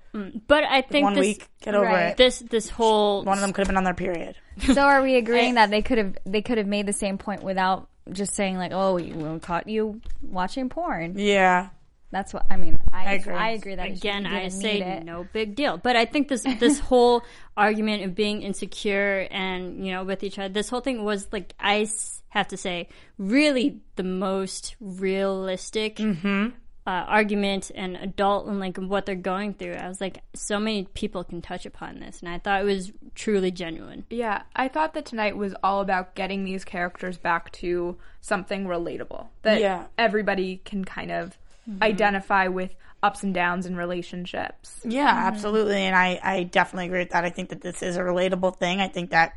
But 0.47 0.63
I 0.63 0.81
think 0.81 1.03
one 1.03 1.13
this, 1.13 1.21
week, 1.21 1.47
get 1.61 1.75
over 1.75 1.85
Right. 1.85 2.07
it. 2.11 2.17
this 2.17 2.39
this 2.39 2.69
whole 2.69 3.23
One 3.23 3.37
of 3.37 3.41
them 3.41 3.53
could 3.53 3.61
have 3.61 3.67
been 3.67 3.77
on 3.77 3.83
their 3.83 3.93
period. 3.93 4.35
So 4.73 4.81
are 4.81 5.01
we 5.01 5.15
agreeing 5.17 5.53
that 5.59 5.69
they 5.69 5.81
could 5.81 5.97
have 5.97 6.17
they 6.25 6.41
could 6.41 6.57
have 6.57 6.67
made 6.67 6.85
the 6.87 6.93
same 6.93 7.17
point 7.17 7.43
without 7.43 7.87
just 8.11 8.33
saying 8.33 8.57
like, 8.57 8.71
"Oh, 8.73 8.95
we 8.95 9.13
caught 9.39 9.67
you 9.69 10.01
watching 10.21 10.67
porn." 10.69 11.13
Yeah. 11.17 11.69
That's 12.11 12.33
what 12.33 12.47
I 12.49 12.57
mean. 12.57 12.79
I, 12.91 13.05
I 13.05 13.11
agree. 13.13 13.33
I 13.35 13.49
agree 13.51 13.75
that 13.75 13.87
again 13.87 14.25
i 14.25 14.47
say 14.47 14.81
it. 14.81 15.05
no 15.05 15.27
big 15.31 15.53
deal 15.53 15.77
but 15.77 15.95
i 15.95 16.05
think 16.05 16.27
this 16.27 16.41
this 16.57 16.79
whole 16.89 17.21
argument 17.55 18.01
of 18.03 18.15
being 18.15 18.41
insecure 18.41 19.27
and 19.29 19.85
you 19.85 19.91
know 19.93 20.03
with 20.03 20.23
each 20.23 20.39
other 20.39 20.49
this 20.51 20.69
whole 20.69 20.81
thing 20.81 21.03
was 21.05 21.27
like 21.31 21.53
I 21.59 21.85
have 22.29 22.47
to 22.47 22.57
say 22.57 22.89
really 23.19 23.81
the 23.95 24.03
most 24.03 24.75
realistic 24.79 25.97
Mm-hmm. 25.97 26.47
Uh, 26.89 27.05
argument 27.07 27.69
and 27.75 27.95
adult 27.97 28.47
and 28.47 28.59
like 28.59 28.77
what 28.77 29.05
they're 29.05 29.13
going 29.33 29.53
through 29.53 29.73
i 29.73 29.87
was 29.87 30.01
like 30.01 30.23
so 30.33 30.57
many 30.59 30.85
people 30.95 31.23
can 31.23 31.39
touch 31.39 31.65
upon 31.67 31.99
this 31.99 32.19
and 32.21 32.29
i 32.29 32.39
thought 32.39 32.61
it 32.61 32.65
was 32.65 32.91
truly 33.13 33.51
genuine 33.51 34.03
Yeah, 34.09 34.41
I 34.55 34.69
thought 34.69 34.93
that 34.95 35.05
tonight 35.05 35.35
was 35.37 35.53
all 35.61 35.81
about 35.81 36.15
getting 36.15 36.45
these 36.45 36.63
characters 36.65 37.17
back 37.17 37.51
to 37.53 37.97
something 38.21 38.65
relatable 38.65 39.27
that 39.43 39.59
Yeah. 39.59 39.85
everybody 39.97 40.61
can 40.65 40.83
kind 40.85 41.11
of 41.11 41.37
identify 41.81 42.47
with 42.47 42.73
ups 43.03 43.23
and 43.23 43.33
downs 43.33 43.65
in 43.65 43.75
relationships. 43.75 44.79
Yeah, 44.83 45.07
absolutely. 45.07 45.81
And 45.81 45.95
I, 45.95 46.19
I 46.23 46.43
definitely 46.43 46.87
agree 46.87 46.99
with 46.99 47.11
that. 47.11 47.23
I 47.25 47.29
think 47.29 47.49
that 47.49 47.61
this 47.61 47.81
is 47.83 47.95
a 47.97 48.01
relatable 48.01 48.57
thing. 48.57 48.79
I 48.81 48.87
think 48.87 49.11
that 49.11 49.33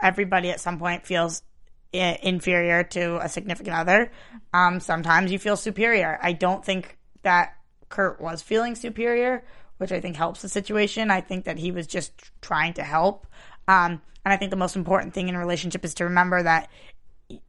everybody 0.00 0.50
at 0.50 0.60
some 0.60 0.78
point 0.78 1.06
feels 1.06 1.42
inferior 1.92 2.84
to 2.84 3.18
a 3.24 3.28
significant 3.28 3.76
other. 3.76 4.10
Um, 4.52 4.80
sometimes 4.80 5.30
you 5.32 5.38
feel 5.38 5.56
superior. 5.56 6.18
I 6.22 6.32
don't 6.32 6.64
think 6.64 6.95
that 7.26 7.56
Kurt 7.88 8.20
was 8.20 8.40
feeling 8.40 8.76
superior, 8.76 9.44
which 9.78 9.90
I 9.90 10.00
think 10.00 10.14
helps 10.14 10.42
the 10.42 10.48
situation. 10.48 11.10
I 11.10 11.20
think 11.20 11.44
that 11.44 11.58
he 11.58 11.72
was 11.72 11.88
just 11.88 12.12
trying 12.40 12.72
to 12.74 12.84
help. 12.84 13.26
Um, 13.66 14.00
and 14.24 14.32
I 14.32 14.36
think 14.36 14.50
the 14.50 14.56
most 14.56 14.76
important 14.76 15.12
thing 15.12 15.28
in 15.28 15.34
a 15.34 15.38
relationship 15.38 15.84
is 15.84 15.92
to 15.94 16.04
remember 16.04 16.40
that 16.44 16.70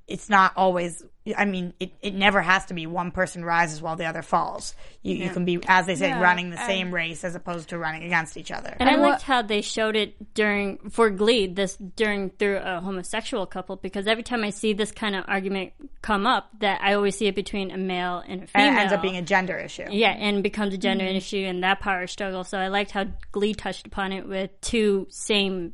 it's 0.08 0.30
not 0.30 0.54
always 0.56 1.04
I 1.36 1.46
mean, 1.46 1.74
it, 1.80 1.92
it 2.02 2.14
never 2.14 2.42
has 2.42 2.66
to 2.68 2.74
be 2.74 2.86
one 2.88 3.12
person 3.12 3.44
rises 3.44 3.82
while 3.82 3.96
the 3.96 4.06
other 4.06 4.22
falls. 4.22 4.76
You, 5.02 5.16
you 5.16 5.30
can 5.30 5.46
be, 5.46 5.60
as 5.68 5.86
they 5.86 5.96
say, 5.96 6.10
Yeah, 6.10 6.22
running 6.22 6.52
the 6.52 6.60
and- 6.60 6.68
same 6.68 6.94
race 6.94 7.24
as 7.24 7.36
opposed 7.36 7.70
to 7.70 7.78
running 7.78 8.04
against 8.04 8.38
each 8.38 8.52
other. 8.52 8.76
And 8.80 8.90
I 8.90 8.96
liked 8.96 9.24
how 9.24 9.42
they 9.42 9.62
showed 9.62 9.96
it 9.96 10.34
during 10.34 10.90
for 10.90 11.10
Glee 11.10 11.48
this 11.48 11.76
during 11.76 12.30
through 12.30 12.58
a 12.58 12.80
homosexual 12.80 13.46
couple 13.46 13.76
because 13.76 14.08
every 14.08 14.24
time 14.24 14.44
I 14.44 14.52
see 14.52 14.74
this 14.74 14.92
kind 14.92 15.16
of 15.16 15.26
argument 15.28 15.74
come 16.02 16.26
up, 16.26 16.50
that 16.60 16.82
I 16.82 16.94
always 16.94 17.18
see 17.18 17.28
it 17.28 17.36
between 17.36 17.72
a 17.72 17.78
male 17.78 18.24
and 18.26 18.42
a 18.42 18.42
and 18.44 18.50
female. 18.50 18.74
it 18.74 18.80
ends 18.80 18.94
up 18.94 19.02
being 19.02 19.18
a 19.18 19.22
gender 19.22 19.58
issue. 19.58 19.86
yeah, 19.90 20.12
and 20.12 20.44
becomes 20.44 20.74
a 20.74 20.78
gender 20.78 21.06
mm-hmm. 21.06 21.18
issue 21.18 21.44
and 21.46 21.64
that 21.64 21.80
power 21.80 22.08
struggle. 22.08 22.44
So 22.44 22.58
I 22.58 22.68
liked 22.70 22.92
how 22.92 23.06
Glee 23.32 23.54
touched 23.54 23.88
upon 23.88 24.12
it 24.12 24.28
with 24.28 24.52
two 24.62 25.08
same 25.10 25.74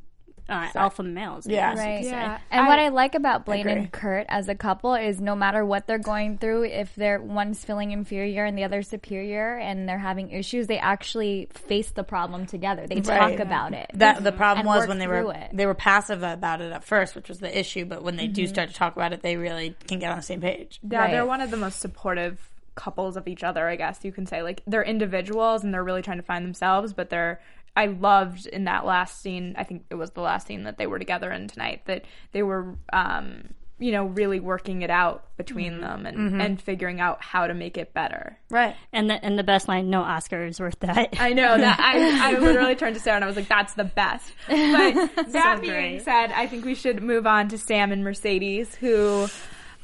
uh, 0.53 0.69
alpha 0.75 1.03
males. 1.03 1.47
Yeah. 1.47 1.73
Right. 1.75 2.03
Yeah. 2.03 2.39
And 2.51 2.65
I- 2.65 2.67
what 2.69 2.79
I 2.79 2.89
like 2.89 3.15
about 3.15 3.45
Blaine 3.45 3.61
agree. 3.67 3.71
and 3.73 3.91
Kurt 3.91 4.25
as 4.29 4.47
a 4.49 4.55
couple 4.55 4.93
is 4.95 5.19
no 5.19 5.35
matter 5.35 5.65
what 5.65 5.87
they're 5.87 5.97
going 5.97 6.37
through, 6.37 6.65
if 6.65 6.93
they're 6.95 7.19
one's 7.21 7.63
feeling 7.63 7.91
inferior 7.91 8.45
and 8.45 8.57
the 8.57 8.63
other 8.63 8.81
superior 8.83 9.55
and 9.57 9.87
they're 9.89 9.97
having 9.97 10.29
issues, 10.31 10.67
they 10.67 10.77
actually 10.79 11.47
face 11.51 11.91
the 11.91 12.03
problem 12.03 12.45
together. 12.45 12.85
They 12.87 13.01
talk 13.01 13.19
Right. 13.19 13.39
about 13.39 13.73
it. 13.73 13.89
That 13.95 14.23
the 14.23 14.31
problem 14.31 14.65
was 14.65 14.87
when 14.87 14.99
they 14.99 15.07
were 15.07 15.33
it. 15.33 15.49
they 15.53 15.65
were 15.65 15.73
passive 15.73 16.23
about 16.23 16.61
it 16.61 16.71
at 16.71 16.83
first, 16.83 17.15
which 17.15 17.29
was 17.29 17.39
the 17.39 17.57
issue. 17.59 17.85
But 17.85 18.03
when 18.03 18.15
they 18.15 18.27
do 18.27 18.47
start 18.47 18.69
to 18.69 18.75
talk 18.75 18.95
about 18.95 19.13
it, 19.13 19.21
they 19.21 19.37
really 19.37 19.75
can 19.87 19.99
get 19.99 20.11
on 20.11 20.17
the 20.17 20.23
same 20.23 20.41
page. 20.41 20.79
Yeah, 20.87 20.99
Right. 20.99 21.11
they're 21.11 21.25
one 21.25 21.41
of 21.41 21.51
the 21.51 21.57
most 21.57 21.79
supportive 21.79 22.49
couples 22.75 23.17
of 23.17 23.27
each 23.27 23.43
other, 23.43 23.67
I 23.67 23.75
guess 23.75 23.99
you 24.03 24.11
can 24.11 24.25
say. 24.25 24.41
Like 24.41 24.63
they're 24.65 24.83
individuals 24.83 25.63
and 25.63 25.73
they're 25.73 25.83
really 25.83 26.01
trying 26.01 26.17
to 26.17 26.23
find 26.23 26.43
themselves, 26.43 26.91
but 26.93 27.09
they're 27.09 27.39
I 27.75 27.87
loved 27.87 28.45
in 28.45 28.65
that 28.65 28.85
last 28.85 29.21
scene, 29.21 29.55
I 29.57 29.63
think 29.63 29.85
it 29.89 29.95
was 29.95 30.11
the 30.11 30.21
last 30.21 30.47
scene 30.47 30.63
that 30.63 30.77
they 30.77 30.87
were 30.87 30.99
together 30.99 31.31
in 31.31 31.47
tonight, 31.47 31.83
that 31.85 32.05
they 32.31 32.43
were 32.43 32.75
um 32.91 33.49
you 33.79 33.91
know, 33.91 34.05
really 34.05 34.39
working 34.39 34.81
it 34.81 34.89
out 34.89 35.25
between 35.35 35.81
them 35.81 36.05
and, 36.05 36.41
and 36.41 36.61
figuring 36.61 37.01
out 37.01 37.21
how 37.21 37.47
to 37.47 37.53
make 37.53 37.77
it 37.77 37.93
better. 37.93 38.37
Right. 38.49 38.75
And 38.93 39.09
the 39.09 39.23
and 39.25 39.37
the 39.37 39.43
best 39.43 39.67
line, 39.67 39.89
no 39.89 40.01
Oscar 40.01 40.45
is 40.45 40.59
worth 40.59 40.79
that. 40.79 41.15
I 41.19 41.33
know 41.33 41.57
that 41.57 41.79
I, 41.79 42.35
I 42.35 42.39
literally 42.39 42.75
turned 42.75 42.95
to 42.95 43.01
Sarah 43.01 43.17
and 43.17 43.25
I 43.25 43.27
was 43.27 43.35
like, 43.35 43.49
"That's 43.49 43.73
the 43.73 43.83
best." 43.83 44.31
But 44.47 45.31
that 45.33 45.59
being 45.61 45.73
great. 45.73 46.03
said, 46.03 46.31
I 46.31 46.47
think 46.47 46.63
we 46.63 46.75
should 46.75 47.03
move 47.03 47.27
on 47.27 47.49
to 47.49 47.57
Sam 47.57 47.91
and 47.91 48.03
Mercedes, 48.03 48.73
who. 48.75 49.27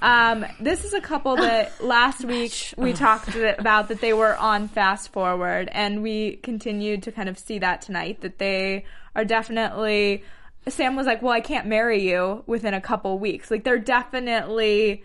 Um, 0.02 0.46
this 0.60 0.86
is 0.86 0.94
a 0.94 1.02
couple 1.02 1.36
that 1.36 1.84
last 1.84 2.24
week 2.24 2.74
we 2.78 2.94
talked 2.94 3.36
about 3.36 3.90
that 3.90 4.02
they 4.02 4.14
were 4.14 4.36
on 4.38 4.68
Fast 4.68 5.12
Forward, 5.12 5.70
and 5.72 6.02
we 6.02 6.38
continued 6.38 7.04
to 7.04 7.12
kind 7.12 7.30
of 7.30 7.38
see 7.38 7.60
that 7.60 7.82
tonight 7.82 8.22
that 8.22 8.38
they 8.38 8.86
are 9.16 9.26
definitely. 9.26 10.24
Sam 10.68 10.96
was 10.96 11.08
like, 11.08 11.22
"Well, 11.22 11.34
I 11.34 11.42
can't 11.42 11.68
marry 11.68 12.02
you 12.02 12.44
within 12.46 12.74
a 12.74 12.82
couple 12.82 13.18
weeks." 13.20 13.50
Like 13.50 13.64
they're 13.64 13.80
definitely 13.80 15.04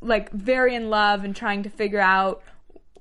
like 0.00 0.30
very 0.32 0.74
in 0.74 0.90
love 0.90 1.24
and 1.24 1.34
trying 1.34 1.62
to 1.62 1.70
figure 1.70 2.00
out 2.00 2.42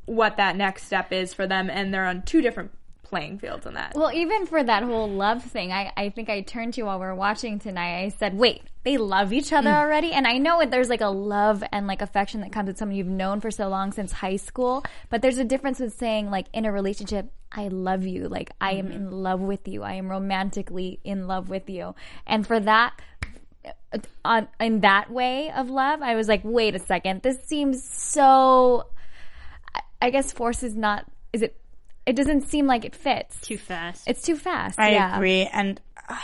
what 0.05 0.37
that 0.37 0.55
next 0.55 0.85
step 0.85 1.11
is 1.11 1.33
for 1.33 1.45
them, 1.45 1.69
and 1.69 1.93
they're 1.93 2.05
on 2.05 2.23
two 2.23 2.41
different 2.41 2.71
playing 3.09 3.39
fields 3.39 3.65
on 3.65 3.73
that. 3.73 3.93
Well, 3.95 4.13
even 4.13 4.45
for 4.45 4.63
that 4.63 4.83
whole 4.83 5.09
love 5.09 5.43
thing, 5.43 5.71
I, 5.71 5.91
I 5.97 6.09
think 6.09 6.29
I 6.29 6.41
turned 6.41 6.75
to 6.75 6.81
you 6.81 6.85
while 6.85 6.99
we 6.99 7.05
were 7.05 7.15
watching 7.15 7.59
tonight. 7.59 8.03
I 8.03 8.09
said, 8.09 8.37
wait, 8.37 8.61
they 8.83 8.97
love 8.97 9.33
each 9.33 9.51
other 9.51 9.71
mm. 9.71 9.77
already? 9.77 10.11
And 10.11 10.25
I 10.27 10.37
know 10.37 10.63
there's 10.65 10.89
like 10.89 11.01
a 11.01 11.07
love 11.07 11.63
and 11.71 11.87
like 11.87 12.01
affection 12.01 12.41
that 12.41 12.51
comes 12.51 12.67
with 12.67 12.77
someone 12.77 12.95
you've 12.95 13.07
known 13.07 13.41
for 13.41 13.51
so 13.51 13.67
long 13.67 13.91
since 13.91 14.11
high 14.11 14.37
school. 14.37 14.85
But 15.09 15.21
there's 15.21 15.37
a 15.37 15.43
difference 15.43 15.79
with 15.79 15.93
saying 15.93 16.29
like 16.29 16.45
in 16.53 16.65
a 16.65 16.71
relationship, 16.71 17.31
I 17.51 17.67
love 17.67 18.05
you. 18.05 18.29
Like 18.29 18.51
I 18.61 18.73
am 18.73 18.85
mm-hmm. 18.85 18.95
in 18.95 19.11
love 19.11 19.41
with 19.41 19.67
you. 19.67 19.83
I 19.83 19.93
am 19.93 20.09
romantically 20.09 20.99
in 21.03 21.27
love 21.27 21.49
with 21.49 21.69
you. 21.69 21.95
And 22.27 22.45
for 22.45 22.59
that, 22.59 22.99
on 24.23 24.47
in 24.59 24.81
that 24.81 25.11
way 25.11 25.51
of 25.51 25.69
love, 25.69 26.01
I 26.01 26.15
was 26.15 26.27
like, 26.27 26.41
wait 26.43 26.75
a 26.75 26.79
second, 26.79 27.21
this 27.21 27.43
seems 27.45 27.83
so. 27.83 28.87
I 30.01 30.11
guess 30.11 30.31
force 30.31 30.63
is 30.63 30.75
not. 30.75 31.05
Is 31.33 31.41
it? 31.41 31.55
It 32.09 32.15
doesn't 32.15 32.49
seem 32.49 32.65
like 32.65 32.85
it 32.85 32.95
fits. 32.95 33.39
Too 33.39 33.59
fast. 33.59 34.07
It's 34.07 34.23
too 34.23 34.35
fast. 34.35 34.79
I 34.79 34.93
yeah. 34.93 35.15
agree. 35.15 35.43
And 35.43 35.79
uh, 36.07 36.17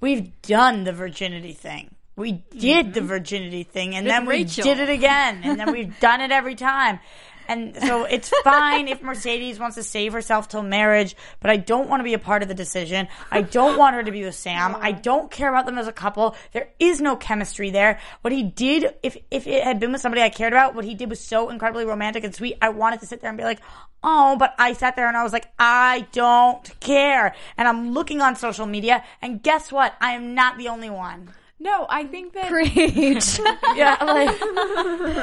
we've 0.00 0.40
done 0.42 0.84
the 0.84 0.92
virginity 0.92 1.52
thing. 1.52 1.96
We 2.14 2.44
did 2.56 2.94
the 2.94 3.00
virginity 3.00 3.64
thing, 3.64 3.96
and 3.96 4.06
then 4.06 4.24
we 4.24 4.34
Rachel. 4.34 4.62
did 4.62 4.78
it 4.78 4.88
again, 4.88 5.40
and 5.42 5.58
then 5.58 5.72
we've 5.72 5.98
done 6.00 6.20
it 6.20 6.30
every 6.30 6.54
time. 6.54 7.00
And 7.48 7.76
so 7.76 8.04
it's 8.04 8.32
fine 8.44 8.88
if 8.88 9.02
Mercedes 9.02 9.58
wants 9.58 9.76
to 9.76 9.82
save 9.82 10.12
herself 10.12 10.48
till 10.48 10.62
marriage, 10.62 11.16
but 11.40 11.50
I 11.50 11.56
don't 11.56 11.88
want 11.88 12.00
to 12.00 12.04
be 12.04 12.14
a 12.14 12.18
part 12.18 12.42
of 12.42 12.48
the 12.48 12.54
decision. 12.54 13.08
I 13.30 13.42
don't 13.42 13.78
want 13.78 13.94
her 13.94 14.02
to 14.02 14.10
be 14.10 14.24
with 14.24 14.34
Sam. 14.34 14.76
I 14.78 14.92
don't 14.92 15.30
care 15.30 15.48
about 15.48 15.66
them 15.66 15.78
as 15.78 15.86
a 15.86 15.92
couple. 15.92 16.36
There 16.52 16.68
is 16.78 17.00
no 17.00 17.16
chemistry 17.16 17.70
there. 17.70 18.00
What 18.22 18.32
he 18.32 18.42
did, 18.42 18.94
if 19.02 19.16
if 19.30 19.46
it 19.46 19.64
had 19.64 19.80
been 19.80 19.92
with 19.92 20.00
somebody 20.00 20.22
I 20.22 20.28
cared 20.28 20.52
about, 20.52 20.74
what 20.74 20.84
he 20.84 20.94
did 20.94 21.10
was 21.10 21.20
so 21.20 21.48
incredibly 21.50 21.84
romantic 21.84 22.24
and 22.24 22.34
sweet. 22.34 22.58
I 22.60 22.70
wanted 22.70 23.00
to 23.00 23.06
sit 23.06 23.20
there 23.20 23.30
and 23.30 23.38
be 23.38 23.44
like, 23.44 23.60
oh, 24.02 24.36
but 24.38 24.54
I 24.58 24.72
sat 24.72 24.96
there 24.96 25.08
and 25.08 25.16
I 25.16 25.22
was 25.22 25.32
like, 25.32 25.48
I 25.58 26.06
don't 26.12 26.80
care. 26.80 27.34
And 27.56 27.66
I'm 27.68 27.92
looking 27.92 28.20
on 28.20 28.36
social 28.36 28.66
media, 28.66 29.04
and 29.20 29.42
guess 29.42 29.72
what? 29.72 29.94
I 30.00 30.12
am 30.12 30.34
not 30.34 30.58
the 30.58 30.68
only 30.68 30.90
one. 30.90 31.30
No, 31.58 31.86
I 31.88 32.04
think 32.04 32.34
that 32.34 32.48
Preach. 32.48 33.40
Yeah, 33.76 33.96
like, 34.02 34.38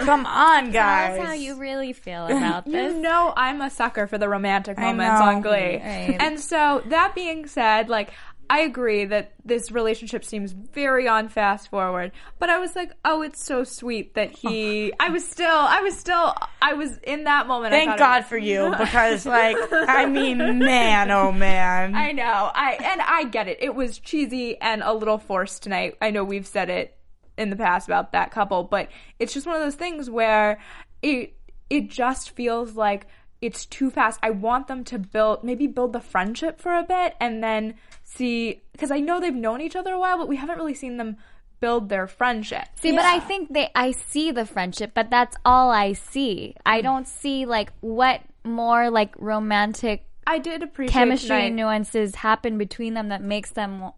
come 0.05 0.25
on, 0.25 0.71
guys. 0.71 1.15
That's 1.17 1.25
how 1.27 1.33
you 1.33 1.55
really 1.55 1.93
feel 1.93 2.25
about 2.25 2.65
this. 2.65 2.93
You 2.93 2.99
know 3.01 3.33
I'm 3.35 3.61
a 3.61 3.69
sucker 3.69 4.07
for 4.07 4.17
the 4.17 4.27
romantic 4.27 4.77
moments 4.77 5.21
on 5.21 5.41
Glee. 5.41 5.77
Right. 5.77 6.17
And 6.19 6.39
so 6.39 6.81
that 6.87 7.13
being 7.15 7.47
said, 7.47 7.89
like 7.89 8.11
I 8.49 8.59
agree 8.61 9.05
that 9.05 9.33
this 9.43 9.71
relationship 9.71 10.23
seems 10.23 10.51
very 10.51 11.07
on 11.07 11.29
fast 11.29 11.69
forward, 11.69 12.11
but 12.39 12.49
I 12.49 12.59
was 12.59 12.75
like, 12.75 12.91
oh, 13.03 13.21
it's 13.21 13.43
so 13.43 13.63
sweet 13.63 14.15
that 14.15 14.31
he. 14.31 14.91
Oh. 14.91 14.95
I 14.99 15.09
was 15.09 15.27
still, 15.27 15.47
I 15.47 15.81
was 15.81 15.97
still, 15.97 16.35
I 16.61 16.73
was 16.73 16.97
in 16.99 17.23
that 17.23 17.47
moment. 17.47 17.73
I 17.73 17.85
Thank 17.85 17.97
God 17.97 18.21
was- 18.21 18.29
for 18.29 18.37
you, 18.37 18.73
because, 18.77 19.25
like, 19.25 19.57
I 19.71 20.05
mean, 20.05 20.59
man, 20.59 21.09
oh 21.09 21.31
man. 21.31 21.95
I 21.95 22.11
know. 22.11 22.51
I 22.53 22.77
and 22.83 23.01
I 23.01 23.23
get 23.25 23.47
it. 23.47 23.57
It 23.61 23.73
was 23.73 23.97
cheesy 23.97 24.59
and 24.59 24.83
a 24.83 24.93
little 24.93 25.17
forced 25.17 25.63
tonight. 25.63 25.97
I 26.01 26.11
know 26.11 26.23
we've 26.23 26.47
said 26.47 26.69
it 26.69 26.97
in 27.37 27.49
the 27.49 27.55
past 27.55 27.87
about 27.87 28.11
that 28.11 28.31
couple, 28.31 28.63
but 28.63 28.89
it's 29.19 29.33
just 29.33 29.47
one 29.47 29.55
of 29.55 29.61
those 29.61 29.75
things 29.75 30.09
where 30.09 30.59
it 31.01 31.35
it 31.69 31.89
just 31.89 32.31
feels 32.31 32.75
like 32.75 33.07
it's 33.41 33.65
too 33.65 33.89
fast. 33.89 34.19
I 34.23 34.29
want 34.29 34.67
them 34.67 34.83
to 34.85 34.99
build 34.99 35.43
maybe 35.43 35.67
build 35.67 35.93
the 35.93 35.99
friendship 35.99 36.61
for 36.61 36.75
a 36.75 36.83
bit 36.83 37.15
and 37.19 37.43
then 37.43 37.75
see 38.15 38.61
because 38.71 38.91
I 38.91 38.99
know 38.99 39.19
they've 39.19 39.33
known 39.33 39.61
each 39.61 39.75
other 39.75 39.93
a 39.93 39.99
while, 39.99 40.17
but 40.17 40.27
we 40.27 40.35
haven't 40.37 40.57
really 40.57 40.73
seen 40.73 40.97
them 40.97 41.17
build 41.59 41.89
their 41.89 42.07
friendship. 42.07 42.65
See, 42.75 42.91
but 42.91 43.05
I 43.05 43.19
think 43.19 43.53
they, 43.53 43.69
I 43.73 43.91
see 43.91 44.31
the 44.31 44.45
friendship, 44.45 44.91
but 44.93 45.09
that's 45.09 45.37
all 45.45 45.71
I 45.71 45.93
see. 45.93 46.55
I 46.65 46.81
mm. 46.81 46.83
don't 46.83 47.07
see 47.07 47.45
like 47.45 47.71
what 47.79 48.21
more 48.43 48.89
like 48.89 49.15
romantic 49.17 50.05
I 50.27 50.39
did 50.39 50.63
appreciate 50.63 50.93
chemistry 50.93 51.27
tonight. 51.29 51.53
nuances 51.53 52.15
happen 52.15 52.57
between 52.57 52.93
them 52.93 53.09
that 53.09 53.21
makes 53.21 53.51
them 53.51 53.91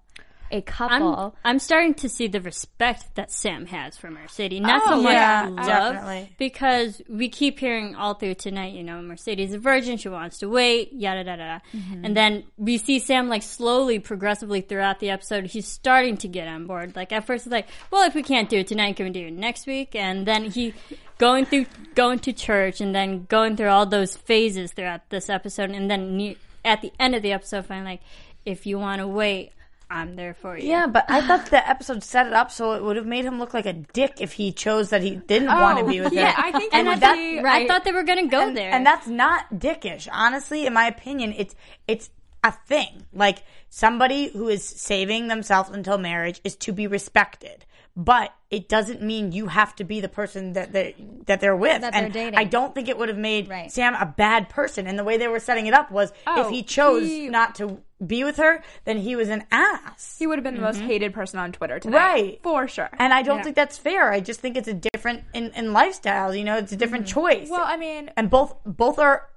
a 0.56 0.58
I'm, 0.58 0.64
couple. 0.64 1.36
I'm 1.44 1.60
starting 1.60 1.94
to 1.96 2.10
see 2.10 2.28
the 2.28 2.42
respect 2.42 3.14
that 3.16 3.32
Sam 3.32 3.68
has 3.68 3.98
for 3.98 4.10
Mercedes. 4.10 4.62
Not 4.62 4.82
Oh, 4.86 4.90
so 4.92 5.02
much 5.04 5.14
yeah, 5.14 5.50
love, 5.52 5.66
definitely. 5.68 6.30
because 6.40 7.02
we 7.08 7.30
keep 7.30 7.60
hearing 7.60 7.96
all 7.96 8.14
through 8.16 8.36
tonight, 8.36 8.74
you 8.74 8.84
know, 8.84 9.02
Mercedes 9.02 9.50
is 9.50 9.56
a 9.56 9.60
virgin, 9.60 9.98
she 9.98 10.10
wants 10.10 10.40
to 10.40 10.50
wait, 10.50 10.94
yada, 10.94 11.24
yada, 11.30 11.42
yada. 11.44 11.62
Mm-hmm. 11.74 12.06
And 12.06 12.18
then 12.18 12.44
we 12.58 12.78
see 12.78 13.00
Sam, 13.00 13.30
like, 13.30 13.44
slowly, 13.44 14.00
progressively 14.00 14.62
throughout 14.62 15.00
the 15.00 15.10
episode, 15.12 15.46
he's 15.46 15.68
starting 15.68 16.18
to 16.18 16.28
get 16.28 16.48
on 16.48 16.66
board. 16.66 16.96
Like, 16.96 17.12
at 17.12 17.26
first, 17.28 17.46
it's 17.46 17.54
like, 17.54 17.68
well, 17.92 18.08
if 18.08 18.16
we 18.16 18.24
can't 18.24 18.50
do 18.50 18.58
it 18.60 18.68
tonight, 18.68 18.96
can 18.96 19.06
we 19.06 19.12
do 19.12 19.28
it 19.28 19.34
next 19.34 19.68
week? 19.68 19.96
And 19.96 20.26
then 20.26 20.46
he 20.46 20.74
going 21.18 21.46
through, 21.46 21.66
going 21.94 22.20
to 22.20 22.34
church, 22.34 22.82
and 22.82 22.94
then 22.96 23.26
going 23.26 23.56
through 23.56 23.70
all 23.70 23.86
those 23.86 24.16
phases 24.16 24.72
throughout 24.74 25.10
this 25.10 25.30
episode, 25.30 25.72
and 25.72 25.90
then 25.90 26.18
ne- 26.18 26.38
at 26.64 26.82
the 26.82 26.92
end 27.00 27.16
of 27.16 27.22
the 27.22 27.32
episode, 27.32 27.66
finally, 27.66 27.92
like, 27.92 28.02
if 28.46 28.66
you 28.66 28.78
want 28.78 29.00
to 29.00 29.08
wait, 29.08 29.52
I'm 29.90 30.16
there 30.16 30.34
for 30.34 30.58
you. 30.58 30.68
Yeah, 30.68 30.88
but 30.88 31.06
I 31.10 31.22
thought 31.22 31.48
the 31.48 31.68
episode 31.68 32.04
set 32.04 32.28
it 32.28 32.34
up 32.34 32.52
so 32.52 32.74
it 32.74 32.84
would 32.84 32.96
have 32.96 33.06
made 33.06 33.26
him 33.26 33.40
look 33.40 33.54
like 33.54 33.66
a 33.66 33.74
dick 33.74 34.16
if 34.20 34.34
he 34.34 34.52
chose 34.52 34.90
that 34.90 35.02
he 35.02 35.16
didn't 35.16 35.48
want 35.48 35.80
to 35.80 35.86
be 35.86 36.00
oh, 36.00 36.06
with 36.06 36.14
Oh, 36.14 36.16
yeah, 36.16 36.32
her. 36.32 36.44
I 36.44 36.52
think 36.52 36.74
and 36.74 36.88
it 36.88 37.00
that, 37.02 37.16
be- 37.16 37.40
I 37.40 37.68
thought 37.68 37.84
they 37.84 37.92
were 37.92 38.04
going 38.04 38.26
to 38.26 38.30
go 38.30 38.48
and, 38.48 38.58
there. 38.58 38.72
and 38.72 38.86
that's 38.86 39.08
not 39.08 39.46
dickish. 39.54 40.08
Honestly, 40.12 40.66
in 40.66 40.74
my 40.74 40.88
opinion, 40.88 41.34
it's 41.38 41.56
it's 41.88 42.10
a 42.44 42.52
thing. 42.52 43.06
Like 43.14 43.44
somebody 43.70 44.30
who 44.30 44.48
is 44.48 44.64
saving 44.64 45.28
themselves 45.28 45.70
until 45.70 45.98
marriage 45.98 46.42
is 46.44 46.56
to 46.58 46.72
be 46.74 46.88
respected. 46.88 47.66
But 47.98 48.34
it 48.52 48.68
doesn't 48.68 49.02
mean 49.02 49.32
you 49.32 49.48
have 49.48 49.74
to 49.78 49.86
be 49.86 50.02
the 50.02 50.10
person 50.10 50.52
that 50.54 50.74
they 50.74 50.96
that 51.28 51.40
they're 51.40 51.56
with. 51.56 51.80
That 51.80 51.94
they're 51.94 52.04
and 52.04 52.14
dating. 52.14 52.38
I 52.38 52.44
don't 52.44 52.76
think 52.76 52.90
it 52.90 52.98
would 52.98 53.08
have 53.08 53.18
made 53.18 53.48
Right. 53.50 53.72
Sam 53.72 53.96
a 53.96 54.06
bad 54.06 54.50
person. 54.50 54.86
And 54.86 55.00
the 55.00 55.04
way 55.06 55.16
they 55.18 55.30
were 55.30 55.40
setting 55.40 55.66
it 55.68 55.74
up 55.74 55.92
was 55.92 56.12
Oh, 56.28 56.42
if 56.42 56.50
he 56.50 56.62
chose 56.62 57.04
he- 57.08 57.30
not 57.30 57.56
to 57.56 57.78
be 58.06 58.26
with 58.26 58.36
her, 58.36 58.62
then 58.84 58.98
he 58.98 59.16
was 59.16 59.30
an 59.30 59.46
ass. 59.50 60.18
He 60.20 60.28
would 60.28 60.38
have 60.38 60.44
been 60.44 60.56
the 60.56 60.62
most 60.62 60.82
hated 60.82 61.14
person 61.14 61.40
on 61.40 61.54
Twitter 61.54 61.80
tonight. 61.80 61.98
Mm-hmm. 62.00 62.24
Right. 62.26 62.40
For 62.44 62.68
sure. 62.68 62.90
And 63.00 63.14
I 63.14 63.22
don't 63.22 63.42
think 63.44 63.56
that's 63.56 63.78
fair. 63.78 64.12
I 64.12 64.20
just 64.20 64.42
think 64.42 64.58
it's 64.58 64.68
a 64.68 64.74
different 64.74 65.24
in, 65.34 65.52
in 65.52 65.72
lifestyle. 65.72 66.36
You 66.36 66.44
know, 66.44 66.58
it's 66.58 66.74
a 66.74 66.78
different 66.78 67.08
choice. 67.08 67.44
Mm-hmm. 67.44 67.52
well, 67.52 67.64
I 67.66 67.78
mean, 67.78 68.12
and 68.18 68.30
both 68.30 68.56
both 68.66 69.00
are 69.00 69.30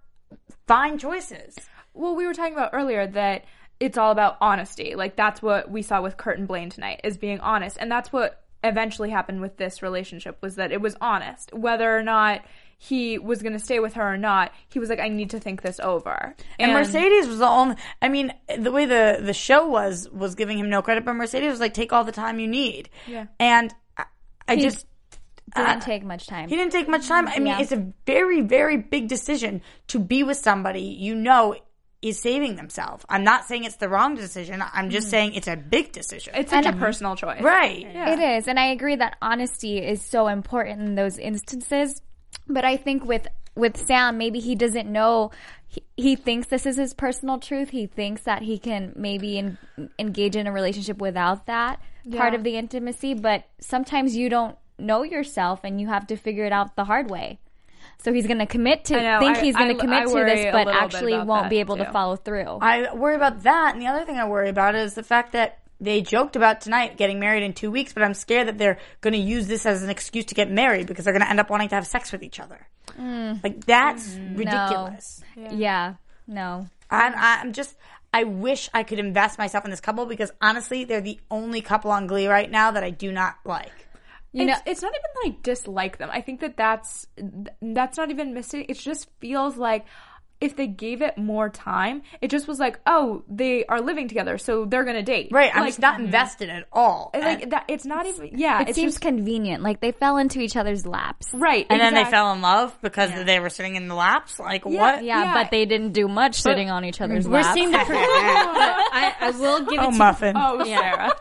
fine 0.66 0.98
choices. 0.98 1.54
well, 1.94 2.16
we 2.16 2.26
were 2.26 2.34
talking 2.34 2.52
about 2.54 2.70
earlier 2.72 3.06
that 3.06 3.44
it's 3.80 3.96
all 3.96 4.10
about 4.10 4.36
honesty. 4.40 4.96
Like 4.96 5.14
that's 5.14 5.40
what 5.40 5.70
we 5.70 5.82
saw 5.82 6.02
with 6.02 6.16
Kurt 6.16 6.38
and 6.38 6.48
Blaine 6.48 6.70
tonight 6.70 7.00
is 7.04 7.16
being 7.16 7.38
honest, 7.38 7.76
and 7.80 7.90
that's 7.90 8.12
what 8.12 8.42
eventually 8.64 9.10
happened 9.10 9.40
with 9.40 9.56
this 9.56 9.82
relationship 9.82 10.38
was 10.42 10.56
that 10.56 10.72
it 10.72 10.80
was 10.80 10.96
honest, 11.00 11.52
whether 11.54 11.96
or 11.96 12.02
not 12.02 12.44
he 12.80 13.18
was 13.18 13.42
going 13.42 13.52
to 13.54 13.58
stay 13.58 13.80
with 13.80 13.94
her 13.94 14.14
or 14.14 14.16
not. 14.16 14.52
He 14.68 14.78
was 14.78 14.88
like, 14.88 15.00
I 15.00 15.08
need 15.08 15.30
to 15.30 15.40
think 15.40 15.62
this 15.62 15.80
over. 15.80 16.34
And, 16.58 16.72
Mercedes 16.72 17.26
was 17.26 17.38
the 17.38 17.46
only. 17.48 17.76
I 18.00 18.08
mean, 18.08 18.32
the 18.56 18.70
way 18.70 18.86
the 18.86 19.18
the 19.20 19.32
show 19.32 19.68
was 19.68 20.08
was 20.10 20.34
giving 20.36 20.58
him 20.58 20.70
no 20.70 20.82
credit, 20.82 21.04
but 21.04 21.14
Mercedes 21.14 21.50
was 21.50 21.60
like, 21.60 21.74
"Take 21.74 21.92
all 21.92 22.04
the 22.04 22.12
time 22.12 22.38
you 22.38 22.46
need." 22.48 22.88
Yeah. 23.06 23.26
And 23.40 23.74
I, 23.96 24.04
I 24.46 24.56
just 24.56 24.86
Didn't 25.56 25.80
take 25.82 26.04
much 26.04 26.26
time. 26.26 26.48
he 26.48 26.56
didn't 26.56 26.72
take 26.72 26.88
much 26.88 27.08
time. 27.08 27.26
I 27.26 27.38
mean, 27.38 27.46
Yeah. 27.48 27.60
it's 27.60 27.72
a 27.72 27.92
very 28.06 28.42
very 28.42 28.76
big 28.76 29.08
decision 29.08 29.62
to 29.88 29.98
be 29.98 30.22
with 30.22 30.36
somebody 30.36 30.82
you 30.82 31.14
know 31.14 31.56
is 32.00 32.18
saving 32.18 32.56
themselves. 32.56 33.04
I'm 33.08 33.24
not 33.24 33.46
saying 33.46 33.64
it's 33.64 33.76
the 33.76 33.88
wrong 33.88 34.14
decision. 34.14 34.62
I'm 34.72 34.90
just 34.90 35.06
mm-hmm. 35.06 35.10
saying 35.10 35.34
it's 35.34 35.48
a 35.48 35.56
big 35.56 35.92
decision. 35.92 36.34
it's 36.36 36.50
such 36.50 36.66
a 36.66 36.72
personal 36.72 37.16
choice, 37.16 37.42
right. 37.42 37.84
It 37.84 38.20
is, 38.20 38.46
and 38.46 38.58
I 38.58 38.66
agree 38.68 38.96
that 38.96 39.16
honesty 39.20 39.78
is 39.78 40.04
so 40.04 40.28
important 40.28 40.80
in 40.80 40.94
those 40.94 41.18
instances. 41.18 42.00
But 42.46 42.64
I 42.64 42.76
think 42.76 43.04
with 43.04 43.26
with 43.54 43.76
Sam, 43.76 44.16
maybe 44.18 44.38
he 44.38 44.54
doesn't 44.54 44.90
know. 44.90 45.32
He, 45.66 45.82
he 45.96 46.16
thinks 46.16 46.46
this 46.46 46.64
is 46.64 46.76
his 46.76 46.94
personal 46.94 47.38
truth. 47.38 47.70
He 47.70 47.86
thinks 47.86 48.22
that 48.22 48.42
he 48.42 48.58
can 48.58 48.92
maybe 48.96 49.38
en- 49.38 49.58
engage 49.98 50.36
in 50.36 50.46
a 50.46 50.52
relationship 50.52 50.98
without 50.98 51.46
that 51.46 51.80
part 52.16 52.34
of 52.34 52.44
the 52.44 52.56
intimacy. 52.56 53.14
But 53.14 53.44
sometimes 53.60 54.16
you 54.16 54.28
don't 54.28 54.56
know 54.78 55.02
yourself, 55.02 55.60
and 55.64 55.80
you 55.80 55.88
have 55.88 56.06
to 56.06 56.16
figure 56.16 56.44
it 56.44 56.52
out 56.52 56.76
the 56.76 56.84
hard 56.84 57.10
way. 57.10 57.40
So 58.00 58.12
he's 58.12 58.26
going 58.26 58.38
to 58.38 58.46
commit 58.46 58.84
to 58.86 58.98
I 58.98 59.02
know, 59.02 59.18
think 59.18 59.38
I- 59.38 59.40
he's 59.40 59.56
going 59.56 59.74
to 59.74 59.80
commit 59.80 60.06
to 60.06 60.24
this, 60.24 60.52
but 60.52 60.68
actually 60.68 61.18
won't 61.18 61.50
be 61.50 61.58
able 61.58 61.76
to 61.78 61.90
follow 61.90 62.16
through. 62.16 62.58
I 62.60 62.94
worry 62.94 63.16
about 63.16 63.42
that, 63.42 63.74
and 63.74 63.82
the 63.82 63.88
other 63.88 64.04
thing 64.04 64.16
I 64.16 64.28
worry 64.28 64.48
about 64.48 64.74
is 64.74 64.94
the 64.94 65.02
fact 65.02 65.32
that 65.32 65.58
they 65.80 66.02
joked 66.02 66.36
about 66.36 66.60
tonight 66.60 66.96
getting 66.96 67.20
married 67.20 67.42
in 67.42 67.52
two 67.52 67.70
weeks, 67.70 67.92
but 67.92 68.02
I'm 68.02 68.14
scared 68.14 68.48
that 68.48 68.58
they're 68.58 68.78
going 69.00 69.12
to 69.12 69.20
use 69.20 69.46
this 69.46 69.64
as 69.64 69.82
an 69.82 69.90
excuse 69.90 70.26
to 70.26 70.34
get 70.34 70.50
married 70.50 70.86
because 70.86 71.04
they're 71.04 71.14
going 71.14 71.24
to 71.24 71.30
end 71.30 71.40
up 71.40 71.50
wanting 71.50 71.68
to 71.68 71.76
have 71.76 71.86
sex 71.86 72.10
with 72.10 72.22
each 72.22 72.40
other. 72.40 72.66
Mm. 72.98 73.42
Like 73.42 73.64
that's 73.64 74.14
mm. 74.14 74.38
ridiculous. 74.38 75.22
yeah, 75.36 75.94
no. 76.26 76.66
I'm, 76.90 77.12
I'm 77.16 77.52
just. 77.52 77.76
I 78.12 78.24
wish 78.24 78.70
I 78.72 78.84
could 78.84 78.98
invest 78.98 79.38
myself 79.38 79.66
in 79.66 79.70
this 79.70 79.80
couple 79.80 80.06
because 80.06 80.32
honestly, 80.40 80.84
they're 80.84 81.02
the 81.02 81.20
only 81.30 81.60
couple 81.60 81.90
on 81.90 82.06
Glee 82.06 82.26
right 82.26 82.50
now 82.50 82.70
that 82.70 82.82
I 82.82 82.88
do 82.88 83.12
not 83.12 83.36
like. 83.44 83.87
You 84.32 84.44
know, 84.44 84.52
it's, 84.52 84.62
it's 84.66 84.82
not 84.82 84.92
even 84.92 85.10
that 85.14 85.38
I 85.38 85.38
dislike 85.42 85.98
them. 85.98 86.10
I 86.12 86.20
think 86.20 86.40
that 86.40 86.56
that's 86.56 87.06
that's 87.62 87.96
not 87.96 88.10
even 88.10 88.34
missing. 88.34 88.66
It 88.68 88.78
just 88.78 89.08
feels 89.20 89.56
like 89.56 89.86
if 90.40 90.56
they 90.56 90.66
gave 90.68 91.02
it 91.02 91.18
more 91.18 91.48
time, 91.48 92.02
it 92.20 92.30
just 92.30 92.46
was 92.46 92.58
like, 92.58 92.78
oh, 92.86 93.24
they 93.28 93.64
are 93.66 93.80
living 93.80 94.06
together, 94.08 94.38
so 94.38 94.64
they're 94.64 94.84
gonna 94.84 95.02
date. 95.02 95.28
Right. 95.32 95.50
I'm 95.52 95.62
like, 95.62 95.70
just 95.70 95.80
not 95.80 95.94
mm-hmm. 95.96 96.04
invested 96.04 96.48
at 96.48 96.66
all. 96.72 97.10
like 97.14 97.50
that. 97.50 97.64
It's 97.68 97.84
not 97.84 98.06
even. 98.06 98.38
Yeah, 98.38 98.62
It 98.62 98.74
seems 98.74 98.94
just 98.94 99.00
convenient. 99.00 99.62
Like 99.62 99.80
they 99.80 99.92
fell 99.92 100.16
into 100.16 100.40
each 100.40 100.56
other's 100.56 100.86
laps. 100.86 101.28
right. 101.34 101.66
and 101.68 101.80
then 101.80 101.94
they 101.94 102.04
fell 102.04 102.32
in 102.32 102.40
love 102.40 102.76
because 102.82 103.10
they 103.24 103.40
were 103.40 103.50
sitting 103.50 103.76
in 103.76 103.88
the 103.88 103.94
laps. 103.94 104.38
Like 104.38 104.64
what? 104.64 105.02
Yeah, 105.04 105.24
Yeah. 105.24 105.34
but 105.34 105.50
they 105.50 105.66
didn't 105.66 105.92
do 105.92 106.06
much 106.06 106.40
sitting 106.40 106.70
on 106.70 106.84
each 106.84 107.00
other's 107.00 107.26
We're 107.26 107.40
laps. 107.40 107.54
seeing 107.54 107.70
the. 107.72 107.78
Pro- 107.78 107.96
I, 107.98 109.14
I 109.20 109.30
will 109.30 109.60
give 109.66 109.80
oh, 109.80 109.84
it 109.84 109.88
Oh, 109.88 109.90
to 109.90 109.96
muffin. 109.96 110.36
Oh, 110.36 110.64
Sarah. 110.64 111.12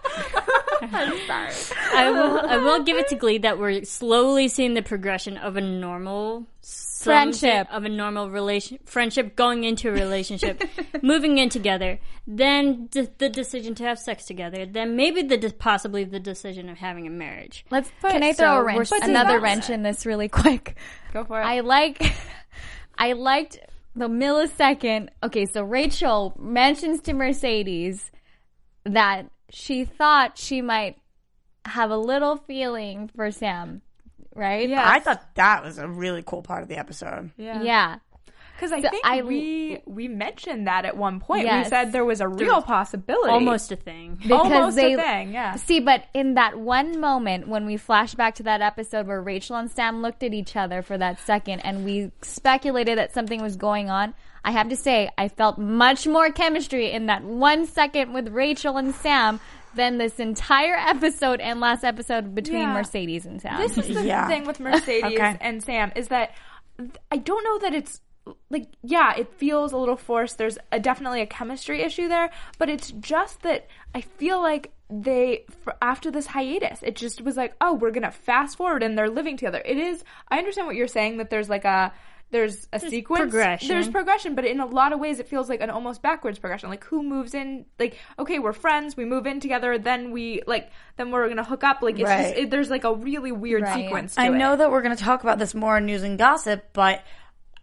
I 0.82 2.12
will. 2.12 2.40
I 2.40 2.58
will 2.58 2.84
give 2.84 2.98
it 2.98 3.08
to 3.10 3.16
Glee 3.16 3.40
that 3.40 3.58
we're 3.58 3.84
slowly 3.84 4.48
seeing 4.48 4.76
the 4.76 4.84
progression 4.84 5.38
of 5.38 5.58
a 5.58 5.62
normal 5.62 6.46
some 6.62 6.87
Friendship. 7.08 7.67
of 7.72 7.86
a 7.86 7.89
normal 7.89 8.30
relation 8.30 8.80
friendship 8.86 9.36
going 9.36 9.63
into 9.63 9.89
a 9.89 9.91
relationship, 9.91 10.63
moving 11.02 11.38
in 11.38 11.50
together, 11.50 12.00
then 12.26 12.88
d- 12.88 13.08
the 13.17 13.30
decision 13.30 13.76
to 13.76 13.84
have 13.84 14.00
sex 14.00 14.26
together, 14.26 14.65
then 14.65 14.96
maybe 14.96 15.22
the 15.24 15.38
de- 15.38 15.52
possibly 15.52 16.04
the 16.04 16.20
decision 16.20 16.70
of 16.70 16.78
having 16.78 17.08
a 17.08 17.10
marriage. 17.10 17.65
Let's. 17.70 17.91
put, 18.02 18.12
Can 18.12 18.24
I 18.24 18.32
so 18.32 18.43
throw 18.43 18.58
a 18.58 18.63
wrench? 18.63 18.89
Another 19.02 19.34
not 19.34 19.41
wrench 19.41 19.70
in 19.70 19.84
this 19.84 20.06
really 20.06 20.30
quick. 20.30 20.76
Go 21.13 21.24
for 21.24 21.39
it. 21.41 21.46
I 21.46 21.62
like. 21.62 22.02
I 22.98 23.13
liked 23.13 23.60
the 23.96 24.08
millisecond. 24.08 25.10
Okay, 25.24 25.46
so 25.46 25.63
Rachel 25.63 26.36
mentions 26.39 27.02
to 27.02 27.13
Mercedes 27.13 28.12
that 28.86 29.30
she 29.50 29.86
thought 29.86 30.38
she 30.38 30.62
might 30.62 30.98
have 31.65 31.91
a 31.91 31.98
little 31.98 32.38
feeling 32.38 33.10
for 33.15 33.30
Sam, 33.32 33.82
right? 34.38 34.67
Yeah. 34.69 34.84
I 34.89 35.00
thought 35.00 35.23
that 35.36 35.63
was 35.63 35.78
a 35.78 35.88
really 35.88 36.23
cool 36.26 36.41
part 36.41 36.63
of 36.63 36.69
the 36.69 36.78
episode. 36.78 37.32
yeah. 37.38 37.62
Yeah. 37.62 37.95
Because 38.56 38.71
I 38.71 38.82
So 38.82 38.89
think 38.89 39.06
I- 39.06 39.21
we 39.21 39.84
we 39.86 40.08
mentioned 40.08 40.65
that 40.65 40.84
at 40.84 40.97
one 40.97 41.19
point. 41.19 41.43
Yes. 41.45 41.65
We 41.65 41.69
said 41.69 41.91
there 41.91 42.04
was 42.06 42.21
a 42.21 42.28
real 42.28 42.63
possibility. 42.63 43.30
Almost 43.30 43.71
a 43.71 43.76
thing. 43.76 44.17
Because 44.21 44.52
Almost 44.52 44.76
they, 44.78 44.93
a 44.93 44.97
thing. 44.97 45.32
Yeah. 45.32 45.56
See, 45.58 45.80
but 45.80 46.06
in 46.15 46.34
that 46.36 46.58
one 46.60 47.00
moment 47.00 47.47
when 47.47 47.67
we 47.67 47.78
flash 47.78 48.15
back 48.15 48.34
to 48.36 48.43
that 48.43 48.62
episode 48.62 49.06
where 49.06 49.21
Rachel 49.21 49.58
and 49.58 49.69
Sam 49.69 50.02
looked 50.02 50.23
at 50.23 50.34
each 50.34 50.56
other 50.56 50.82
for 50.82 50.97
that 50.97 51.19
second 51.19 51.60
and 51.60 51.86
we 51.86 52.12
speculated 52.23 52.97
that 52.97 53.13
something 53.13 53.43
was 53.43 53.58
going 53.58 53.91
on, 53.91 54.15
I 54.43 54.50
have 54.52 54.69
to 54.69 54.76
say, 54.76 55.12
I 55.19 55.28
felt 55.28 55.60
much 55.60 56.08
more 56.08 56.32
chemistry 56.32 56.89
in 56.91 57.06
that 57.08 57.23
one 57.23 57.67
second 57.67 58.12
with 58.13 58.30
Rachel 58.30 58.78
and 58.78 58.95
Sam 58.95 59.39
than 59.78 59.98
this 59.98 60.20
entire 60.20 60.76
episode 60.76 61.40
and 61.40 61.60
last 61.62 61.84
episode 61.86 62.36
between 62.36 62.62
Yeah. 62.62 62.74
Mercedes 62.74 63.26
and 63.26 63.42
Sam. 63.42 63.58
This 63.58 63.78
is 63.78 63.96
the 63.96 64.04
Yeah. 64.04 64.28
thing 64.28 64.46
with 64.46 64.60
Mercedes 64.60 65.04
Okay. 65.13 65.38
and 65.40 65.63
Sam 65.63 65.92
is 65.96 66.10
that 66.10 66.32
I 67.12 67.18
don't 67.18 67.44
know 67.44 67.60
that 67.60 67.74
it's 67.74 68.02
like 68.50 68.68
yeah, 68.84 69.16
it 69.16 69.32
feels 69.36 69.72
a 69.72 69.78
little 69.78 69.96
forced. 69.96 70.38
There's 70.38 70.58
a, 70.72 70.80
definitely 70.82 71.22
a 71.22 71.26
chemistry 71.26 71.82
issue 71.82 72.10
there, 72.10 72.30
but 72.58 72.70
it's 72.70 72.92
just 72.92 73.42
that 73.44 73.68
I 73.96 74.02
feel 74.02 74.42
like 74.42 74.74
they 74.90 75.46
for, 75.63 75.76
after 75.82 76.12
this 76.12 76.28
hiatus, 76.28 76.84
it 76.84 76.96
just 76.98 77.22
was 77.22 77.38
like, 77.38 77.54
oh, 77.62 77.74
we're 77.76 77.92
gonna 77.92 78.12
fast 78.12 78.58
forward 78.58 78.84
and 78.84 78.98
they're 78.98 79.10
living 79.10 79.38
together. 79.38 79.62
It 79.63 79.78
is. 79.78 80.04
I 80.30 80.40
understand 80.40 80.68
what 80.68 80.76
you're 80.76 80.88
saying 80.88 81.18
that 81.18 81.30
there's 81.30 81.50
like 81.50 81.63
a 81.66 81.94
there's 82.30 82.68
a 82.74 82.80
sequence 82.80 83.22
progression. 83.22 83.70
there's 83.70 83.88
progression 83.88 84.36
but 84.36 84.44
in 84.44 84.60
a 84.60 84.66
lot 84.66 84.92
of 84.92 85.00
ways 85.00 85.20
it 85.20 85.28
feels 85.30 85.48
like 85.48 85.62
an 85.62 85.70
almost 85.70 86.02
backwards 86.02 86.38
progression 86.40 86.70
like 86.70 86.84
who 86.84 87.02
moves 87.02 87.34
in 87.34 87.66
like 87.80 87.96
okay 88.20 88.38
we're 88.38 88.52
friends 88.54 88.98
we 88.98 89.06
move 89.06 89.26
in 89.26 89.40
together 89.40 89.78
then 89.78 90.12
we 90.12 90.42
like 90.46 90.70
then 90.98 91.10
we're 91.12 91.28
gonna 91.30 91.44
hook 91.44 91.63
up 91.63 91.82
like 91.82 91.96
it's 92.00 92.04
Right. 92.04 92.24
just 92.28 92.36
it, 92.38 92.50
there's 92.52 92.70
like 92.70 92.84
a 92.84 92.94
really 92.94 93.32
weird 93.32 93.63
Right. 93.63 93.76
sequence 93.86 94.16
to 94.16 94.22
I 94.22 94.28
know 94.30 94.54
it. 94.54 94.58
that 94.58 94.72
we're 94.72 94.82
going 94.82 94.96
to 94.98 95.02
talk 95.04 95.24
about 95.24 95.40
this 95.40 95.56
more 95.56 95.78
in 95.78 95.86
news 95.86 96.04
and 96.04 96.18
gossip, 96.18 96.66
but 96.74 97.02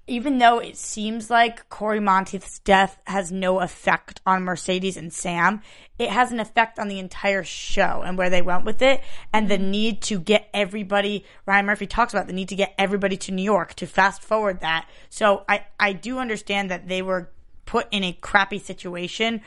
even 0.07 0.39
though 0.39 0.59
it 0.59 0.77
seems 0.77 1.31
like 1.31 1.69
Cory 1.69 2.01
Monteith's 2.01 2.59
death 2.59 2.99
has 3.07 3.33
no 3.33 3.61
effect 3.61 4.21
on 4.27 4.43
Mercedes 4.45 4.97
and 4.97 5.13
Sam, 5.13 5.63
it 5.99 6.11
has 6.11 6.31
an 6.31 6.41
effect 6.41 6.79
on 6.79 6.89
the 6.89 6.99
entire 6.99 7.43
show 7.43 8.03
and 8.05 8.19
where 8.19 8.29
they 8.29 8.43
went 8.43 8.65
with 8.65 8.83
it 8.83 9.01
and 9.33 9.49
the 9.49 9.59
need 9.59 10.03
to 10.03 10.19
get 10.19 10.49
everybody, 10.53 11.25
Ryan 11.47 11.67
Murphy 11.67 11.87
talks 11.87 12.13
about 12.13 12.27
the 12.27 12.33
need 12.33 12.51
to 12.51 12.57
get 12.57 12.75
everybody 12.77 13.17
to 13.19 13.33
New 13.33 13.43
York 13.43 13.75
to 13.75 13.87
fast 13.87 14.23
forward 14.23 14.61
that. 14.61 14.89
So 15.09 15.45
I, 15.49 15.65
I 15.81 15.95
do 15.95 16.19
understand 16.19 16.71
that 16.71 16.87
they 16.89 17.01
were 17.01 17.31
put 17.65 17.87
in 17.91 18.05
a 18.05 18.13
crappy 18.13 18.59
situation. 18.59 19.41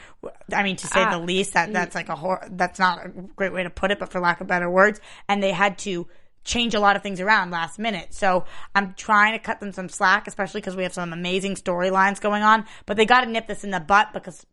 I 0.51 0.63
mean, 0.63 0.75
to 0.77 0.87
say 0.87 1.03
Ah, 1.03 1.19
the 1.19 1.23
least, 1.23 1.53
that 1.53 1.71
that's 1.71 1.93
like 1.93 2.09
a 2.09 2.15
hor- 2.15 2.47
that's 2.49 2.79
not 2.79 3.05
a 3.05 3.09
great 3.09 3.53
way 3.53 3.61
to 3.61 3.69
put 3.69 3.91
it, 3.91 3.99
but 3.99 4.09
for 4.09 4.19
lack 4.19 4.41
of 4.41 4.47
better 4.47 4.69
words, 4.69 4.99
and 5.29 5.41
they 5.43 5.51
had 5.51 5.77
to 5.79 6.07
change 6.47 6.73
a 6.73 6.79
lot 6.79 6.95
of 6.95 7.03
things 7.03 7.19
around 7.19 7.51
last 7.51 7.77
minute. 7.77 8.13
So 8.13 8.45
I'm 8.73 8.93
trying 8.95 9.33
to 9.33 9.39
cut 9.39 9.59
them 9.59 9.71
some 9.71 9.89
slack, 9.89 10.27
especially 10.27 10.61
because 10.61 10.75
we 10.75 10.83
have 10.83 10.93
some 10.93 11.13
amazing 11.13 11.55
storylines 11.55 12.19
going 12.19 12.41
on. 12.41 12.65
But 12.85 12.97
they 12.97 13.05
got 13.05 13.21
to 13.21 13.29
nip 13.29 13.47
this 13.47 13.63
in 13.63 13.71
the 13.71 13.79
butt 13.79 14.13
because 14.13 14.45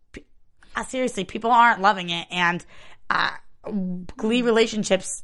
uh, 0.76 0.84
seriously, 0.84 1.24
people 1.24 1.50
aren't 1.50 1.80
loving 1.80 2.10
it, 2.10 2.26
and 2.30 2.64
uh, 3.08 3.30
Glee 4.16 4.42
relationships 4.42 5.22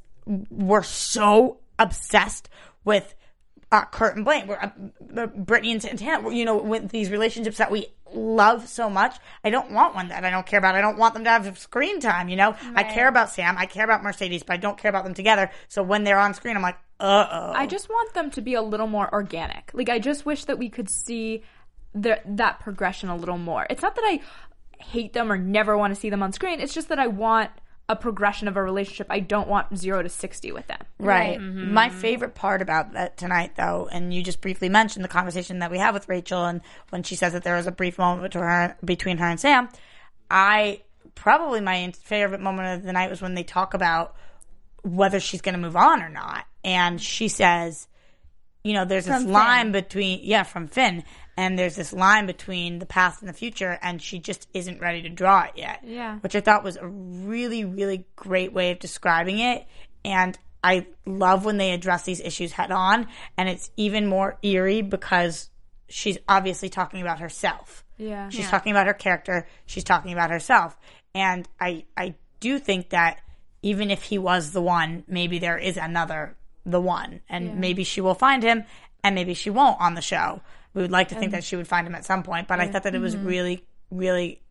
were 0.48 0.82
so 0.82 1.58
obsessed 1.78 2.48
with 2.84 3.14
uh, 3.72 3.84
Kurt 3.84 4.16
and 4.16 4.24
Blaine, 4.24 4.46
we're, 4.46 4.56
uh, 4.56 5.26
Brittany 5.26 5.72
and 5.72 5.82
Santana, 5.82 6.34
you 6.34 6.44
know, 6.44 6.56
with 6.56 6.90
these 6.90 7.10
relationships 7.10 7.58
that 7.58 7.70
we 7.70 7.86
love 8.12 8.68
so 8.68 8.90
much. 8.90 9.16
I 9.44 9.50
don't 9.50 9.70
want 9.70 9.94
one 9.94 10.08
that 10.08 10.24
I 10.24 10.30
don't 10.30 10.46
care 10.46 10.58
about. 10.58 10.74
I 10.74 10.80
don't 10.80 10.98
want 10.98 11.14
them 11.14 11.24
to 11.24 11.30
have 11.30 11.58
screen 11.58 12.00
time, 12.00 12.28
you 12.28 12.36
know? 12.36 12.56
I 12.74 12.82
care 12.82 13.06
about 13.06 13.30
Sam, 13.30 13.56
I 13.56 13.66
care 13.66 13.84
about 13.84 14.02
Mercedes, 14.02 14.42
but 14.42 14.54
I 14.54 14.56
don't 14.56 14.76
care 14.76 14.88
about 14.88 15.04
them 15.04 15.14
together. 15.14 15.50
So 15.68 15.82
when 15.82 16.02
they're 16.02 16.18
on 16.18 16.34
screen, 16.34 16.56
I'm 16.56 16.62
like, 16.62 16.78
uh 16.98 17.26
oh. 17.30 17.52
I 17.54 17.66
just 17.66 17.88
want 17.88 18.12
them 18.12 18.30
to 18.32 18.40
be 18.42 18.54
a 18.54 18.62
little 18.62 18.88
more 18.88 19.12
organic. 19.12 19.70
Like 19.72 19.88
I 19.88 19.98
just 19.98 20.26
wish 20.26 20.44
that 20.46 20.58
we 20.58 20.68
could 20.68 20.90
see 20.90 21.44
the, 21.94 22.20
that 22.26 22.60
progression 22.60 23.08
a 23.08 23.16
little 23.16 23.38
more. 23.38 23.66
It's 23.70 23.82
not 23.82 23.94
that 23.94 24.04
I 24.04 24.20
hate 24.82 25.12
them 25.12 25.30
or 25.30 25.38
never 25.38 25.78
want 25.78 25.94
to 25.94 26.00
see 26.00 26.10
them 26.10 26.22
on 26.22 26.32
screen. 26.32 26.60
It's 26.60 26.74
just 26.74 26.88
that 26.88 26.98
I 26.98 27.06
want 27.06 27.50
a 27.90 27.96
progression 27.96 28.46
of 28.46 28.56
a 28.56 28.62
relationship. 28.62 29.08
I 29.10 29.18
don't 29.18 29.48
want 29.48 29.76
0 29.76 30.04
to 30.04 30.08
60 30.08 30.52
with 30.52 30.68
them. 30.68 30.78
Right. 31.00 31.40
Mm-hmm. 31.40 31.74
My 31.74 31.88
favorite 31.88 32.36
part 32.36 32.62
about 32.62 32.92
that 32.92 33.16
tonight, 33.16 33.56
though, 33.56 33.88
and 33.90 34.14
you 34.14 34.22
just 34.22 34.40
briefly 34.40 34.68
mentioned 34.68 35.04
the 35.04 35.08
conversation 35.08 35.58
that 35.58 35.72
we 35.72 35.78
have 35.78 35.92
with 35.92 36.08
Rachel, 36.08 36.44
and 36.44 36.60
when 36.90 37.02
she 37.02 37.16
says 37.16 37.32
that 37.32 37.42
there 37.42 37.56
was 37.56 37.66
a 37.66 37.72
brief 37.72 37.98
moment 37.98 38.22
between 38.22 38.44
her, 38.44 38.76
between 38.84 39.18
her 39.18 39.26
and 39.26 39.40
Sam, 39.40 39.68
I 40.30 40.82
probably 41.16 41.60
my 41.60 41.92
favorite 42.04 42.40
moment 42.40 42.78
of 42.78 42.84
the 42.84 42.92
night 42.92 43.10
was 43.10 43.20
when 43.20 43.34
they 43.34 43.42
talk 43.42 43.74
about 43.74 44.14
whether 44.82 45.18
she's 45.18 45.40
going 45.40 45.54
to 45.54 45.60
move 45.60 45.76
on 45.76 46.00
or 46.00 46.08
not, 46.08 46.46
and 46.62 47.02
she 47.02 47.26
says, 47.26 47.88
you 48.62 48.72
know, 48.72 48.84
there's 48.84 49.06
this 49.06 49.24
From 49.24 49.32
line 49.32 49.72
between 49.72 50.20
yeah 50.22 50.44
from 50.44 50.68
Finn, 50.68 51.02
and 51.40 51.58
there's 51.58 51.76
this 51.76 51.92
line 51.92 52.26
between 52.26 52.78
the 52.78 52.86
past 52.86 53.20
and 53.22 53.28
the 53.28 53.32
future, 53.34 53.78
and 53.82 54.00
she 54.00 54.18
just 54.18 54.46
isn't 54.52 54.80
ready 54.80 55.02
to 55.02 55.08
draw 55.08 55.42
it 55.44 55.52
yet. 55.56 55.80
Yeah. 55.84 56.18
which 56.18 56.36
I 56.36 56.40
thought 56.40 56.62
was 56.62 56.76
a 56.76 56.86
really 56.86 57.64
really 57.64 58.04
great 58.16 58.52
way 58.52 58.70
of 58.70 58.78
describing 58.78 59.38
it, 59.38 59.66
and 60.04 60.38
I 60.62 60.86
love 61.06 61.44
when 61.44 61.56
they 61.56 61.72
address 61.72 62.02
these 62.04 62.20
issues 62.20 62.52
head 62.52 62.70
on, 62.70 63.06
and 63.36 63.48
it's 63.48 63.70
even 63.76 64.06
more 64.06 64.38
eerie 64.42 64.82
because 64.82 65.48
she's 65.88 66.18
obviously 66.28 66.68
talking 66.68 67.00
about 67.00 67.20
herself. 67.20 67.84
Yeah. 67.96 68.28
She's 68.30 68.48
talking 68.48 68.72
about 68.72 68.86
her 68.86 68.94
character. 68.94 69.46
She's 69.66 69.84
talking 69.84 70.12
about 70.12 70.30
herself. 70.30 70.76
And 71.14 71.48
I, 71.60 71.84
I 71.96 72.14
do 72.40 72.58
think 72.58 72.90
that 72.90 73.20
even 73.62 73.90
if 73.90 74.02
he 74.02 74.18
was 74.18 74.52
the 74.52 74.62
one, 74.62 75.04
maybe 75.06 75.38
there 75.38 75.58
is 75.58 75.76
another 75.76 76.36
the 76.64 76.80
one, 76.80 77.20
and 77.28 77.58
maybe 77.58 77.84
she 77.84 78.00
will 78.00 78.14
find 78.14 78.42
him, 78.42 78.64
and 79.02 79.14
maybe 79.14 79.34
she 79.34 79.50
won't 79.50 79.80
on 79.80 79.94
the 79.94 80.02
show. 80.02 80.40
We 80.74 80.82
would 80.82 80.90
like 80.90 81.08
to 81.08 81.14
think 81.14 81.32
that 81.32 81.44
she 81.44 81.56
would 81.56 81.66
find 81.66 81.86
him 81.86 81.94
at 81.94 82.04
some 82.04 82.22
point, 82.22 82.46
but 82.46 82.60
I 82.60 82.68
thought 82.68 82.84
that 82.84 82.94
it 82.94 83.00
was 83.00 83.16
mm-hmm. 83.16 83.26
really, 83.26 83.64
really 83.90 84.42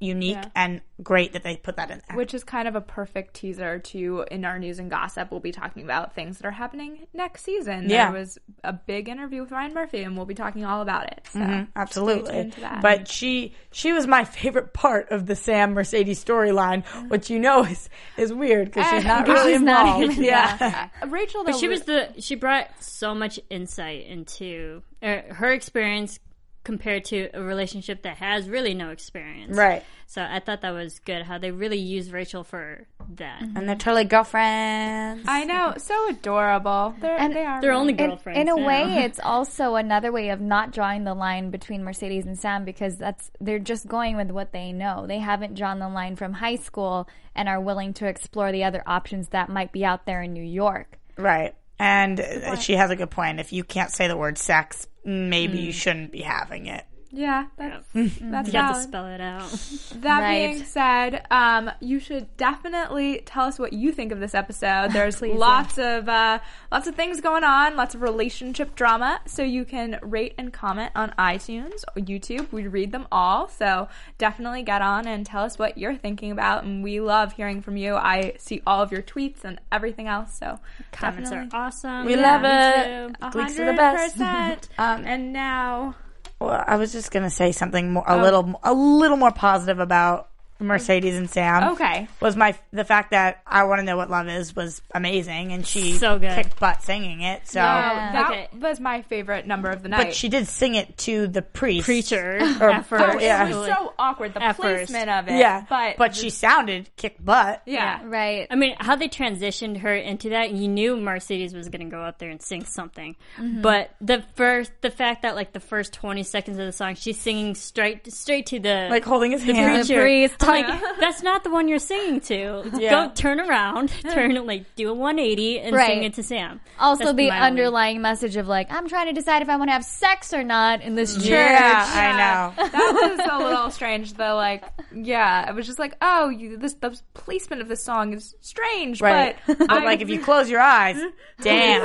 unique 0.00 0.36
Yeah. 0.36 0.48
and 0.54 0.80
great 1.02 1.32
that 1.32 1.42
they 1.42 1.56
put 1.56 1.76
that 1.76 1.90
in 1.90 2.00
there. 2.08 2.16
Which 2.16 2.34
is 2.34 2.44
kind 2.44 2.66
of 2.68 2.74
a 2.74 2.80
perfect 2.80 3.34
teaser 3.34 3.78
to 3.78 4.24
in 4.30 4.44
our 4.44 4.58
news 4.58 4.78
and 4.78 4.90
gossip. 4.90 5.30
We'll 5.30 5.40
be 5.40 5.52
talking 5.52 5.82
about 5.84 6.14
things 6.14 6.38
that 6.38 6.46
are 6.46 6.50
happening 6.52 7.06
next 7.14 7.42
season. 7.44 7.88
Yeah. 7.88 8.10
There 8.10 8.20
was 8.20 8.38
a 8.64 8.72
big 8.72 9.08
interview 9.08 9.42
with 9.42 9.50
Ryan 9.50 9.74
Murphy, 9.74 10.02
and 10.02 10.16
we'll 10.16 10.26
be 10.26 10.34
talking 10.34 10.64
all 10.64 10.82
about 10.82 11.06
it. 11.12 11.26
So 11.32 11.40
Mm-hmm. 11.40 11.64
Absolutely. 11.76 12.32
tuned 12.32 12.52
to 12.54 12.60
that. 12.60 12.82
But 12.82 13.08
she 13.08 13.54
she 13.72 13.92
was 13.92 14.06
my 14.06 14.24
favorite 14.24 14.72
part 14.74 15.10
of 15.10 15.26
the 15.26 15.36
Sam 15.36 15.72
Mercedes 15.74 16.22
storyline, 16.24 16.84
which 17.10 17.30
you 17.30 17.38
know 17.38 17.64
is 17.64 17.88
is 18.16 18.32
weird 18.32 18.66
because 18.68 18.88
she's 18.90 19.04
not 19.04 19.26
really 19.28 19.52
she's 19.52 19.60
not 19.62 19.86
involved. 19.86 20.12
even- 20.12 20.24
yeah. 20.24 20.88
Uh, 21.02 21.06
Rachel, 21.08 21.44
though, 21.44 21.52
But 21.52 21.60
she 21.60 21.68
was 21.68 21.82
the 21.82 22.08
she 22.18 22.34
brought 22.34 22.68
so 22.82 23.14
much 23.14 23.38
insight 23.50 24.06
into 24.06 24.82
uh, 25.02 25.18
her 25.30 25.52
experience 25.52 26.18
compared 26.66 27.04
to 27.04 27.28
a 27.32 27.40
relationship 27.40 28.02
that 28.02 28.16
has 28.16 28.48
really 28.48 28.74
no 28.74 28.90
experience. 28.90 29.56
Right. 29.56 29.84
So 30.08 30.20
I 30.22 30.40
thought 30.40 30.62
that 30.62 30.72
was 30.72 30.98
good 30.98 31.22
how 31.22 31.38
they 31.38 31.52
really 31.52 31.78
used 31.78 32.12
Rachel 32.12 32.42
for 32.44 32.86
that. 33.14 33.40
And 33.42 33.68
they're 33.68 33.76
totally 33.76 34.04
girlfriends. 34.04 35.24
I 35.28 35.44
know, 35.44 35.74
so 35.78 36.08
adorable. 36.10 36.94
They're, 37.00 37.18
And 37.18 37.34
they 37.34 37.44
are. 37.44 37.60
They're 37.60 37.70
really- 37.70 37.80
only 37.92 37.92
in, 37.92 38.10
girlfriends. 38.10 38.40
in 38.40 38.48
a 38.48 38.56
now. 38.56 38.66
way 38.66 39.04
it's 39.04 39.20
also 39.20 39.76
another 39.76 40.10
way 40.10 40.30
of 40.30 40.40
not 40.40 40.72
drawing 40.72 41.04
the 41.04 41.14
line 41.14 41.50
between 41.50 41.84
mercedes 41.84 42.26
and 42.26 42.36
sam 42.38 42.64
because 42.64 42.96
that's 42.96 43.30
they're 43.40 43.58
just 43.60 43.86
going 43.86 44.16
with 44.16 44.30
what 44.30 44.52
they 44.52 44.72
know 44.72 45.06
they 45.06 45.18
haven't 45.18 45.54
drawn 45.54 45.78
the 45.78 45.88
line 45.88 46.16
from 46.16 46.32
high 46.34 46.56
school 46.56 47.08
and 47.34 47.48
are 47.48 47.60
willing 47.60 47.92
to 47.94 48.06
explore 48.06 48.50
the 48.52 48.64
other 48.64 48.82
options 48.86 49.28
that 49.28 49.48
might 49.48 49.70
be 49.72 49.84
out 49.84 50.04
there 50.06 50.22
in 50.22 50.32
new 50.32 50.42
york 50.42 50.98
Right. 51.18 51.54
And 51.78 52.18
she 52.60 52.74
has 52.74 52.90
a 52.90 52.96
good 52.96 53.10
point. 53.10 53.40
If 53.40 53.52
you 53.52 53.64
can't 53.64 53.90
say 53.90 54.08
the 54.08 54.16
word 54.16 54.38
sex, 54.38 54.86
maybe 55.04 55.58
you 55.58 55.70
mm. 55.70 55.74
shouldn't 55.74 56.12
be 56.12 56.22
having 56.22 56.66
it. 56.66 56.84
Yeah, 57.10 57.46
that's 57.56 57.86
that's 57.94 58.20
You 58.20 58.30
have 58.30 58.44
to 58.46 58.50
valid. 58.52 58.82
spell 58.82 59.06
it 59.06 59.20
out. 59.20 59.50
That 60.02 60.20
Right. 60.20 60.52
being 60.52 60.64
said, 60.64 61.24
um, 61.30 61.70
you 61.80 61.98
should 62.00 62.36
definitely 62.36 63.22
tell 63.24 63.44
us 63.46 63.58
what 63.58 63.72
you 63.72 63.92
think 63.92 64.12
of 64.12 64.20
this 64.20 64.34
episode. 64.34 64.88
There's 64.92 65.16
Please 65.16 65.32
do. 65.32 65.38
lots 65.38 65.78
of 65.78 66.08
uh, 66.08 66.40
lots 66.70 66.86
of 66.86 66.94
things 66.94 67.20
going 67.20 67.44
on, 67.44 67.76
lots 67.76 67.94
of 67.94 68.02
relationship 68.02 68.74
drama. 68.74 69.20
So 69.26 69.42
you 69.42 69.64
can 69.64 69.98
rate 70.02 70.34
and 70.38 70.52
comment 70.52 70.92
on 70.94 71.10
iTunes 71.18 71.82
or 71.96 72.02
YouTube. 72.02 72.50
We 72.52 72.66
read 72.66 72.92
them 72.92 73.06
all. 73.10 73.48
So 73.48 73.88
definitely 74.18 74.62
get 74.62 74.82
on 74.82 75.06
and 75.06 75.24
tell 75.24 75.42
us 75.44 75.58
what 75.58 75.78
you're 75.78 75.96
thinking 75.96 76.30
about. 76.32 76.64
And 76.64 76.82
we 76.84 77.00
love 77.00 77.32
hearing 77.32 77.62
from 77.62 77.76
you. 77.76 77.94
I 77.96 78.34
see 78.38 78.62
all 78.66 78.82
of 78.82 78.92
your 78.92 79.02
tweets 79.02 79.44
and 79.44 79.60
everything 79.72 80.08
else. 80.08 80.36
So 80.38 80.60
Comments 80.92 81.30
are 81.32 81.46
awesome. 81.52 82.04
We 82.06 82.16
Yeah, 82.16 82.36
love 82.36 82.42
it. 82.44 83.18
too. 83.20 83.26
Tweets 83.38 83.58
are 83.60 83.64
the 83.66 83.72
best. 83.72 84.16
100%. 84.18 84.68
Um, 84.78 85.04
and 85.06 85.32
now, 85.32 85.94
Well, 86.40 86.62
I 86.66 86.76
was 86.76 86.92
just 86.92 87.10
gonna 87.10 87.30
say 87.30 87.52
something 87.52 87.92
more, 87.92 88.04
Oh. 88.06 88.20
a 88.20 88.22
little, 88.22 88.60
a 88.62 88.72
little 88.74 89.16
more 89.16 89.32
positive 89.32 89.78
about 89.78 90.28
Mercedes 90.58 91.16
and 91.16 91.28
Sam. 91.28 91.72
Okay. 91.74 92.08
was 92.20 92.36
my 92.36 92.54
the 92.72 92.84
fact 92.84 93.10
that 93.10 93.42
I 93.46 93.64
want 93.64 93.80
to 93.80 93.84
know 93.84 93.96
what 93.96 94.10
love 94.10 94.28
is 94.28 94.54
was 94.56 94.80
amazing, 94.94 95.52
and 95.52 95.66
she 95.66 95.92
So 95.92 96.18
good. 96.18 96.34
kicked 96.34 96.58
butt 96.58 96.82
singing 96.82 97.20
it. 97.22 97.46
So, 97.48 97.60
Yeah. 97.60 98.12
that 98.12 98.30
Okay. 98.30 98.48
was 98.58 98.80
my 98.80 99.02
favorite 99.02 99.46
number 99.46 99.68
of 99.70 99.82
the 99.82 99.88
night. 99.88 100.04
but 100.06 100.14
she 100.14 100.28
did 100.28 100.46
sing 100.48 100.74
it 100.74 100.96
to 100.98 101.26
the 101.26 101.42
priest, 101.42 101.84
Preacher 101.86 102.38
Or- 102.60 102.70
at 102.76 102.86
first. 102.86 103.20
yeah. 103.20 103.48
It 103.48 103.54
was 103.54 103.66
so 103.66 103.92
awkward. 103.98 104.34
The 104.34 104.42
At 104.42 104.56
first. 104.56 104.90
placement 104.92 105.10
of 105.10 105.28
it. 105.28 105.38
yeah, 105.38 105.64
but 105.68 105.96
but 105.98 106.14
she 106.16 106.30
sounded 106.30 106.88
kick 106.96 107.16
butt. 107.22 107.62
yeah. 107.66 108.00
Right. 108.04 108.46
I 108.50 108.54
mean, 108.56 108.76
how 108.78 108.96
they 108.96 109.08
transitioned 109.08 109.78
her 109.78 109.94
into 109.94 110.30
that, 110.30 110.52
you 110.52 110.68
knew 110.68 110.96
Mercedes 110.96 111.54
was 111.54 111.68
going 111.68 111.84
to 111.84 111.90
go 111.90 112.02
out 112.02 112.18
there 112.18 112.30
and 112.30 112.40
sing 112.40 112.64
something. 112.64 113.16
Mm-hmm. 113.38 113.62
But 113.62 113.90
the 114.00 114.22
first, 114.34 114.72
the 114.80 114.90
fact 114.90 115.22
that 115.22 115.34
like 115.36 115.52
the 115.52 115.60
first 115.60 115.92
twenty 115.92 116.22
seconds 116.22 116.58
of 116.58 116.66
the 116.66 116.72
song, 116.72 116.94
she's 116.94 117.20
singing 117.20 117.54
straight, 117.54 118.12
straight 118.12 118.46
to 118.46 118.58
the 118.60 118.88
Like 118.90 119.04
holding 119.04 119.32
his 119.32 119.44
the 119.44 119.54
hand. 119.54 119.86
preacher. 119.86 120.00
priest. 120.00 120.38
I'm 120.48 120.68
like 120.68 120.82
that's 121.00 121.22
not 121.22 121.44
the 121.44 121.50
one 121.50 121.68
you're 121.68 121.78
singing 121.78 122.20
to. 122.22 122.70
Yeah. 122.76 122.90
Go 123.08 123.12
turn 123.14 123.40
around, 123.40 123.88
turn 124.12 124.34
like 124.46 124.74
do 124.76 124.88
a 124.90 124.94
180 124.94 125.60
and 125.60 125.74
Right. 125.76 125.86
sing 125.88 126.02
it 126.04 126.14
to 126.14 126.22
Sam. 126.22 126.60
Also, 126.78 127.04
That's 127.04 127.16
the 127.16 127.28
my 127.28 127.36
only- 127.36 127.46
underlying 127.46 128.00
message 128.02 128.36
of 128.36 128.48
like, 128.48 128.70
I'm 128.70 128.88
trying 128.88 129.06
to 129.06 129.12
decide 129.12 129.42
if 129.42 129.48
I 129.48 129.56
want 129.56 129.68
to 129.68 129.72
have 129.72 129.84
sex 129.84 130.32
or 130.32 130.42
not 130.44 130.82
in 130.82 130.94
this 130.94 131.14
church. 131.14 131.26
Yeah, 131.56 131.90
I 131.94 132.12
know. 132.56 132.68
that 132.70 133.16
was 133.18 133.40
a 133.42 133.44
little 133.44 133.70
strange 133.70 134.14
though. 134.14 134.34
Like, 134.36 134.64
yeah, 134.94 135.48
it 135.48 135.54
was 135.54 135.66
just 135.66 135.78
like, 135.78 135.96
oh, 136.00 136.28
you, 136.28 136.56
this 136.56 136.74
the 136.74 136.98
placement 137.14 137.62
of 137.62 137.68
this 137.68 137.82
song 137.82 138.12
is 138.12 138.34
strange, 138.40 139.00
Right, 139.00 139.36
but, 139.46 139.58
but 139.58 139.84
like 139.84 140.00
if 140.00 140.08
you 140.08 140.20
close 140.22 140.48
your 140.50 140.60
eyes, 140.60 140.96
damn. 141.42 141.82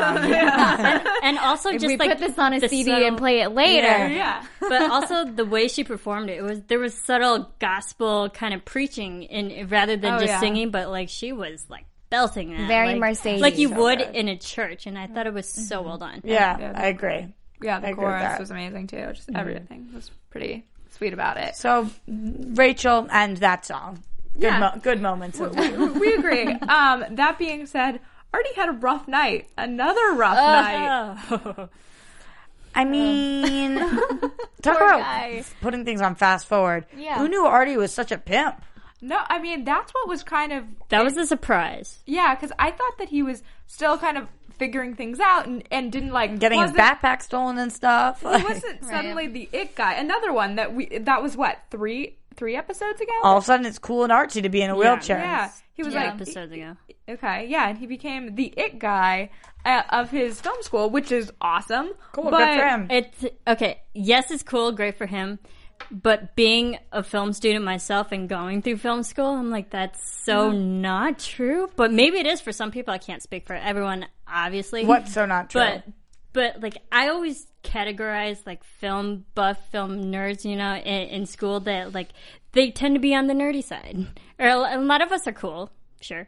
and 1.24 1.38
also 1.40 1.72
just 1.74 1.86
we 1.86 1.98
like 1.98 2.12
put 2.12 2.20
this 2.20 2.38
on 2.38 2.54
a 2.54 2.60
the 2.60 2.70
CD 2.70 2.92
subtle- 2.92 3.08
and 3.08 3.18
play 3.18 3.42
it 3.42 3.50
later. 3.50 3.88
Yeah. 3.88 4.08
yeah, 4.08 4.46
but 4.60 4.90
also 4.92 5.26
the 5.26 5.46
way 5.46 5.68
she 5.68 5.84
performed 5.84 6.30
it, 6.30 6.38
it 6.40 6.42
was 6.44 6.62
there 6.68 6.80
was 6.80 6.94
subtle 6.94 7.52
gospel 7.60 8.30
kind 8.30 8.51
of 8.54 8.64
preaching 8.66 9.24
in 9.24 9.68
rather 9.70 9.96
than 9.98 10.14
Oh, 10.16 10.20
just 10.20 10.28
yeah. 10.34 10.40
singing, 10.40 10.70
but 10.72 10.90
like 10.90 11.10
she 11.10 11.32
was 11.32 11.66
like 11.70 11.86
belting 12.10 12.52
that, 12.52 12.68
Very 12.68 12.88
like, 12.90 12.98
Mercedes. 13.00 13.42
like 13.42 13.58
you 13.58 13.70
So 13.70 13.76
would 13.84 14.00
good. 14.00 14.16
in 14.16 14.28
a 14.28 14.38
church, 14.38 14.86
and 14.86 14.98
I 14.98 15.08
thought 15.08 15.28
it 15.28 15.34
was 15.34 15.48
so 15.48 15.82
well 15.82 15.98
done. 15.98 16.22
Yeah, 16.24 16.58
Yeah. 16.60 16.74
I 16.76 16.88
agree. 16.88 17.28
yeah. 17.62 17.80
The 17.80 17.88
I 17.88 17.94
chorus 17.94 18.40
was 18.40 18.52
amazing 18.52 18.88
too. 18.88 19.08
Just 19.14 19.30
everything 19.34 19.90
was 19.94 20.12
pretty 20.30 20.66
sweet 20.92 21.14
about 21.14 21.38
it. 21.38 21.56
So 21.56 21.90
Rachel 22.08 23.08
and 23.12 23.38
that 23.38 23.66
song, 23.66 24.04
good, 24.34 24.44
Yeah. 24.44 24.60
mo- 24.60 24.80
good 24.82 25.02
moments. 25.02 25.40
Of 25.40 25.56
we 25.56 26.14
agree. 26.16 26.48
Um, 26.68 27.06
that 27.12 27.38
being 27.40 27.66
said, 27.66 28.00
Artie 28.34 28.54
had 28.56 28.70
a 28.70 28.74
rough 28.74 29.08
night. 29.08 29.48
Another 29.58 30.14
rough 30.14 30.36
night. 30.36 31.70
I 32.76 32.84
um, 32.84 32.92
mean, 32.92 33.78
talk 34.62 34.78
Poor 34.78 34.88
about 34.88 35.00
guy. 35.00 35.44
putting 35.62 35.86
things 35.86 36.02
on 36.02 36.16
fast 36.16 36.48
forward. 36.48 36.86
Yeah. 36.96 37.18
Who 37.20 37.28
knew 37.28 37.46
Artie 37.46 37.78
was 37.78 37.94
such 37.94 38.12
a 38.12 38.18
pimp? 38.18 38.62
No, 39.02 39.20
I 39.30 39.40
mean 39.40 39.64
that's 39.64 39.92
what 39.94 40.08
was 40.08 40.24
kind 40.24 40.52
of 40.54 40.64
that 40.90 41.04
was 41.04 41.18
a 41.18 41.26
surprise. 41.26 42.00
yeah. 42.06 42.36
Because 42.36 42.52
I 42.60 42.72
thought 42.72 42.98
that 43.00 43.10
he 43.10 43.24
was 43.24 43.42
still 43.68 43.98
kind 43.98 44.18
of 44.18 44.28
figuring 44.60 44.94
things 44.96 45.20
out 45.20 45.48
and, 45.48 45.64
and 45.72 45.92
didn't 45.92 46.12
like 46.12 46.38
Getting 46.38 46.62
his 46.62 46.72
wasn't- 46.72 47.02
backpack 47.02 47.22
stolen 47.24 47.58
and 47.58 47.74
stuff. 47.74 48.22
He 48.22 48.28
wasn't 48.44 48.84
suddenly 48.86 49.26
the 49.28 49.50
it 49.52 49.74
guy. 49.76 49.94
Another 49.96 50.32
one 50.32 50.56
that 50.58 50.76
we 50.76 50.86
that 51.00 51.24
was 51.24 51.36
what 51.36 51.58
three 51.72 52.18
three 52.36 52.56
episodes 52.56 53.02
ago. 53.02 53.12
All 53.24 53.38
of 53.38 53.44
a 53.44 53.46
sudden, 53.46 53.66
it's 53.66 53.80
cool 53.80 54.04
and 54.04 54.14
artsy 54.14 54.44
to 54.44 54.50
be 54.50 54.62
in 54.62 54.70
a 54.70 54.76
wheelchair. 54.76 55.18
yeah, 55.18 55.50
he 55.82 55.86
was 55.86 55.94
Yeah, 55.94 56.06
like 56.06 56.14
episodes 56.16 56.52
ago. 56.52 56.78
okay, 57.10 57.48
yeah, 57.48 57.70
and 57.70 57.78
he 57.78 57.88
became 57.88 58.36
the 58.36 58.54
it 58.58 58.80
guy 58.80 59.30
uh, 59.66 59.84
of 59.90 60.10
his 60.12 60.40
film 60.40 60.62
school, 60.62 60.90
which 60.90 61.12
is 61.12 61.32
awesome. 61.42 61.92
Cool, 62.12 62.30
but, 62.32 62.38
good 62.40 62.60
for 62.60 62.68
him. 62.68 62.88
It's 62.90 63.26
okay. 63.48 63.82
Yes, 63.94 64.32
it's 64.32 64.44
cool, 64.44 64.72
great 64.72 64.98
for 64.98 65.06
him. 65.06 65.40
But 65.90 66.36
being 66.36 66.78
a 66.92 67.02
film 67.02 67.34
student 67.34 67.66
myself 67.66 68.12
and 68.12 68.30
going 68.30 68.62
through 68.62 68.78
film 68.78 69.04
school, 69.04 69.26
I'm 69.32 69.50
like, 69.50 69.72
that's 69.72 70.00
so 70.24 70.52
not 70.52 71.18
true. 71.20 71.70
But 71.76 71.92
maybe 71.92 72.18
it 72.18 72.28
is 72.28 72.40
for 72.40 72.52
some 72.52 72.72
people. 72.72 72.94
I 72.94 73.00
can't 73.00 73.22
speak 73.24 73.48
for 73.48 73.56
everyone, 73.56 74.06
obviously. 74.28 74.86
What's 74.86 75.14
so 75.14 75.26
not 75.26 75.50
true? 75.50 75.62
But 75.62 75.84
but 76.34 76.62
like 76.62 76.78
I 76.92 77.10
always 77.10 77.48
categorize 77.64 78.46
like 78.46 78.64
film 78.64 79.26
buff, 79.36 79.58
film 79.72 80.06
nerds, 80.06 80.46
you 80.46 80.56
know, 80.56 80.76
in, 80.76 81.10
in 81.10 81.26
school 81.26 81.60
that 81.62 81.94
like 81.94 82.10
they 82.54 82.72
tend 82.72 82.96
to 82.96 83.00
be 83.00 83.16
on 83.16 83.28
the 83.28 83.34
nerdy 83.34 83.64
side. 83.64 84.08
Or 84.40 84.48
a, 84.48 84.78
lot 84.80 85.02
of 85.02 85.12
us 85.12 85.28
are 85.28 85.34
cool, 85.34 85.70
sure. 86.00 86.28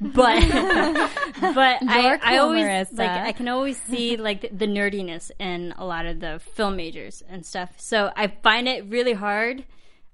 But 0.00 0.40
but 1.40 1.78
I, 1.88 2.18
I 2.22 2.38
always 2.38 2.64
Marisa. 2.64 2.98
like 2.98 3.10
I 3.10 3.32
can 3.32 3.48
always 3.48 3.80
see 3.82 4.16
like 4.16 4.40
the, 4.40 4.48
the 4.48 4.66
nerdiness 4.66 5.30
in 5.38 5.74
a 5.76 5.84
lot 5.84 6.06
of 6.06 6.20
the 6.20 6.40
film 6.54 6.76
majors 6.76 7.22
and 7.28 7.46
stuff. 7.46 7.70
So 7.76 8.10
I 8.16 8.26
find 8.28 8.68
it 8.68 8.86
really 8.86 9.12
hard 9.12 9.64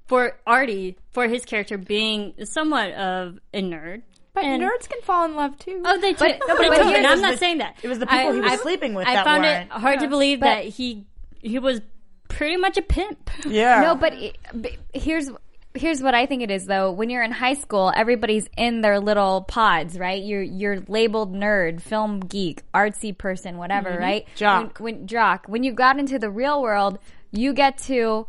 for 0.07 0.39
Artie 0.47 0.99
for 1.13 1.29
his 1.29 1.45
character 1.45 1.79
being 1.79 2.35
somewhat 2.45 2.93
of 2.93 3.39
a 3.55 3.63
nerd. 3.63 4.03
But 4.35 4.45
And- 4.45 4.63
nerds 4.63 4.89
can 4.89 5.01
fall 5.03 5.25
in 5.25 5.35
love 5.37 5.59
too. 5.59 5.83
Oh, 5.85 5.99
they 6.01 6.13
did. 6.13 6.19
but 6.19 6.59
They 6.59 6.67
it 6.67 6.71
do, 6.71 6.71
was 6.71 6.79
and 6.97 7.07
I'm 7.07 7.21
the- 7.21 7.23
not 7.31 7.39
saying 7.39 7.59
that. 7.59 7.77
it 7.83 7.89
was 7.89 7.99
the 7.99 8.07
people 8.07 8.33
he 8.33 8.41
was 8.41 8.61
sleeping 8.61 8.95
with 8.95 9.07
I 9.07 9.15
that 9.15 9.25
found 9.25 9.43
weren't. 9.43 9.67
it 9.67 9.73
hard 9.73 10.01
to 10.01 10.09
believe 10.09 10.41
that 10.41 10.65
he 10.65 11.07
he 11.41 11.59
was 11.59 11.81
pretty 12.29 12.57
much 12.57 12.77
a 12.79 12.83
pimp. 12.83 13.31
yeah. 13.47 13.81
No, 13.83 13.95
but, 13.95 14.15
it, 14.15 14.39
but 14.55 14.73
here's 14.95 15.31
here's 15.75 16.03
what 16.03 16.15
I 16.15 16.27
think 16.27 16.43
it 16.43 16.51
is 16.51 16.67
though. 16.67 16.93
When 16.93 17.11
you're 17.11 17.23
in 17.23 17.33
high 17.33 17.55
school, 17.55 17.93
everybody's 17.95 18.49
in 18.57 18.81
their 18.81 19.01
little 19.01 19.43
pods, 19.43 19.99
right? 19.99 20.23
You're 20.23 20.43
you're 20.43 20.81
labeled 20.89 21.35
nerd, 21.35 21.81
film 21.81 22.21
geek, 22.21 22.63
artsy 22.73 23.17
person, 23.17 23.59
whatever, 23.59 23.91
mm-hmm. 23.91 24.03
right? 24.03 24.27
Jock. 24.37 24.79
When, 24.79 24.97
when 24.99 25.07
jock. 25.07 25.47
When 25.47 25.63
you 25.63 25.73
got 25.73 25.99
into 25.99 26.19
the 26.19 26.31
real 26.31 26.63
world, 26.63 26.99
you 27.33 27.53
get 27.53 27.79
to 27.85 28.27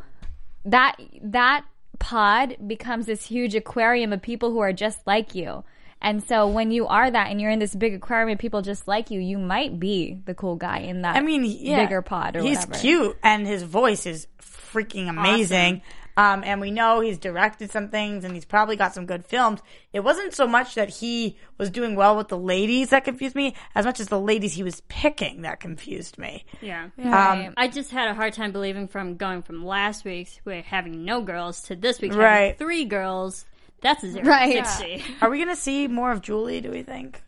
that 0.66 0.96
that 1.22 1.66
pod 2.00 2.58
becomes 2.66 3.06
this 3.06 3.26
huge 3.26 3.56
aquarium 3.56 4.12
of 4.13 4.22
people 4.22 4.52
who 4.52 4.60
are 4.60 4.74
just 4.74 5.06
like 5.06 5.36
you. 5.36 5.63
And 6.04 6.22
so 6.28 6.48
when 6.48 6.70
you 6.72 6.86
are 6.88 7.10
that 7.10 7.32
and 7.32 7.39
you're 7.42 7.50
in 7.50 7.60
this 7.60 7.74
big 7.74 7.94
aquarium 7.94 8.30
of 8.30 8.38
people 8.39 8.62
just 8.62 8.88
like 8.88 9.10
you, 9.10 9.20
you 9.22 9.38
might 9.38 9.80
be 9.80 10.20
the 10.26 10.34
cool 10.36 10.58
guy 10.58 10.80
in 10.80 11.02
that 11.04 11.16
I 11.16 11.22
mean, 11.22 11.46
yeah. 11.46 11.84
bigger 11.86 12.02
pod 12.02 12.36
or 12.36 12.39
whatever. 12.44 12.48
he's 12.50 12.68
whatever. 12.68 12.82
cute 12.82 13.18
and 13.24 13.48
his 13.48 13.63
voice 13.63 14.06
is 14.06 14.28
freaking 14.42 15.10
amazing. 15.10 15.82
Um, 16.16 16.44
and 16.46 16.62
we 16.62 16.70
know 16.70 17.00
he's 17.00 17.18
directed 17.18 17.72
some 17.72 17.89
things 17.89 18.24
and 18.24 18.36
he's 18.36 18.46
probably 18.46 18.76
got 18.76 18.94
some 18.94 19.08
good 19.08 19.26
films. 19.26 19.62
It 19.94 20.02
wasn't 20.02 20.36
so 20.36 20.46
much 20.46 20.76
that 20.76 20.89
he 20.89 21.38
was 21.58 21.72
doing 21.72 21.96
well 21.96 22.16
with 22.16 22.28
the 22.28 22.38
ladies 22.38 22.89
that 22.89 23.04
confused 23.04 23.34
me, 23.36 23.56
as 23.74 23.84
much 23.86 24.00
as 24.00 24.10
the 24.10 24.20
ladies 24.20 24.54
he 24.54 24.62
was 24.62 24.82
picking 24.89 25.42
that 25.42 25.60
confused 25.60 26.20
me. 26.20 26.46
Yeah. 26.62 26.89
Um, 27.00 27.56
I 27.58 27.68
just 27.68 27.89
had 27.89 28.10
a 28.10 28.13
hard 28.13 28.34
time 28.34 28.52
believing 28.52 28.88
from 28.88 29.16
going 29.18 29.42
from 29.42 29.66
last 29.66 30.06
week's 30.06 30.39
where 30.44 30.62
having 30.62 31.04
no 31.04 31.22
girls 31.22 31.63
to 31.63 31.76
this 31.76 32.00
week 32.00 32.13
Right. 32.13 32.42
having 32.42 32.58
three 32.58 32.86
girls. 32.86 33.46
That's 33.84 34.04
a 34.04 34.12
zero 34.12 34.26
Right. 34.26 34.65
sixty. 34.65 35.04
Are 35.22 35.30
we 35.30 35.38
gonna 35.39 35.56
see 35.56 35.88
more 35.88 36.12
of 36.12 36.22
Julie? 36.22 36.62
Do 36.62 36.72
we 36.72 36.82
think? 36.84 37.22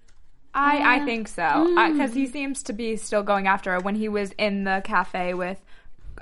I, 0.57 1.01
I 1.01 1.05
think 1.05 1.27
so 1.27 1.67
because 1.91 2.13
he 2.13 2.27
seems 2.27 2.63
to 2.63 2.73
be 2.73 2.95
still 2.95 3.23
going 3.23 3.45
after 3.45 3.73
her. 3.73 3.79
When 3.81 3.95
he 3.95 4.07
was 4.07 4.31
in 4.37 4.63
the 4.63 4.81
cafe 4.85 5.33
with 5.33 5.59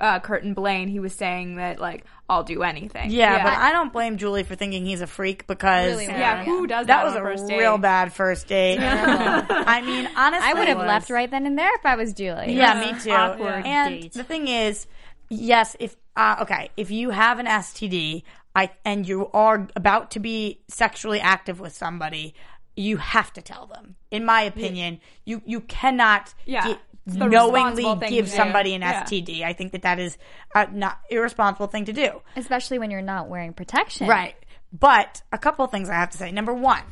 uh, 0.00 0.18
Kurt 0.18 0.42
and 0.42 0.56
Blaine, 0.56 0.88
he 0.88 0.98
was 0.98 1.14
saying 1.14 1.54
that 1.56 1.78
like 1.78 2.04
I'll 2.28 2.42
do 2.42 2.64
anything. 2.64 3.12
Yeah, 3.12 3.44
but 3.44 3.52
I 3.52 3.70
don't 3.70 3.92
blame 3.92 4.16
Julie 4.16 4.42
for 4.42 4.56
thinking 4.56 4.84
he's 4.86 5.02
a 5.02 5.06
freak 5.06 5.46
because 5.46 5.92
Really 5.92 6.06
yeah, 6.06 6.18
Yeah. 6.42 6.44
who 6.46 6.66
does 6.66 6.88
that? 6.88 6.96
that 6.96 7.04
was 7.04 7.14
on 7.14 7.20
a 7.20 7.24
first 7.24 7.46
date? 7.46 7.58
real 7.60 7.78
bad 7.78 8.12
first 8.12 8.48
date. 8.48 8.78
I 8.80 9.82
mean, 9.82 10.08
honestly, 10.16 10.50
I 10.50 10.54
would 10.54 10.66
have 10.66 10.78
was- 10.78 10.86
left 10.88 11.10
right 11.10 11.30
then 11.30 11.46
and 11.46 11.56
there 11.56 11.72
if 11.76 11.86
I 11.86 11.94
was 11.94 12.12
Julie. 12.12 12.54
Yeah, 12.54 12.80
me 12.92 12.98
too. 13.00 13.12
Awkward 13.12 13.64
and 13.64 14.00
date. 14.02 14.12
the 14.14 14.24
thing 14.24 14.48
is, 14.48 14.88
yes, 15.28 15.76
if 15.78 15.94
uh, 16.16 16.38
okay, 16.42 16.70
if 16.76 16.90
you 16.90 17.10
have 17.10 17.38
an 17.38 17.46
STD, 17.46 18.22
I 18.54 18.70
and 18.84 19.06
you 19.08 19.28
are 19.32 19.66
about 19.76 20.10
to 20.12 20.20
be 20.20 20.60
sexually 20.68 21.20
active 21.20 21.60
with 21.60 21.74
somebody, 21.74 22.34
you 22.76 22.96
have 22.98 23.32
to 23.34 23.42
tell 23.42 23.66
them. 23.66 23.96
In 24.10 24.24
my 24.24 24.42
opinion, 24.42 25.00
you 25.24 25.42
you 25.44 25.60
cannot 25.60 26.32
Yeah. 26.44 26.64
gi- 26.66 26.78
knowingly 27.06 27.84
give 28.08 28.28
somebody 28.28 28.74
an 28.74 28.82
Yeah. 28.82 29.02
STD. 29.04 29.44
I 29.44 29.52
think 29.52 29.72
that 29.72 29.82
that 29.82 29.98
is 29.98 30.16
a 30.54 30.70
not 30.70 31.00
irresponsible 31.10 31.66
thing 31.66 31.84
to 31.86 31.92
do. 31.92 32.22
Especially 32.36 32.78
when 32.78 32.90
you're 32.90 33.02
not 33.02 33.28
wearing 33.28 33.52
protection. 33.52 34.06
Right. 34.08 34.36
But 34.72 35.22
a 35.32 35.38
couple 35.38 35.64
of 35.64 35.70
things 35.70 35.88
I 35.88 35.94
have 35.94 36.10
to 36.10 36.18
say. 36.18 36.30
Number 36.32 36.52
one, 36.54 36.82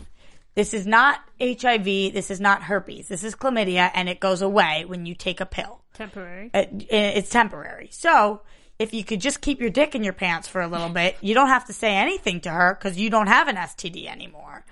this 0.54 0.74
is 0.74 0.86
not 0.86 1.20
HIV. 1.40 2.12
This 2.12 2.30
is 2.30 2.40
not 2.40 2.64
herpes. 2.64 3.08
This 3.08 3.24
is 3.24 3.34
chlamydia, 3.34 3.90
and 3.94 4.08
it 4.08 4.20
goes 4.20 4.42
away 4.42 4.84
when 4.86 5.06
you 5.06 5.14
take 5.14 5.40
a 5.40 5.46
pill. 5.46 5.80
Temporary. 5.94 6.50
Uh, 6.54 6.64
it- 6.70 6.86
it's 6.90 7.30
temporary. 7.30 7.88
So 7.90 8.42
if 8.78 8.92
you 8.94 9.04
could 9.04 9.20
just 9.20 9.40
keep 9.40 9.60
your 9.60 9.70
dick 9.70 9.94
in 9.94 10.02
your 10.02 10.12
pants 10.12 10.48
for 10.48 10.60
a 10.60 10.66
little 10.68 10.88
bit, 10.88 11.16
you 11.20 11.34
don't 11.34 11.48
have 11.48 11.66
to 11.66 11.72
say 11.72 11.94
anything 11.94 12.40
to 12.40 12.50
her 12.50 12.74
because 12.78 12.98
you 12.98 13.10
don't 13.10 13.28
have 13.28 13.48
an 13.48 13.56
STD 13.56 14.06
anymore. 14.08 14.64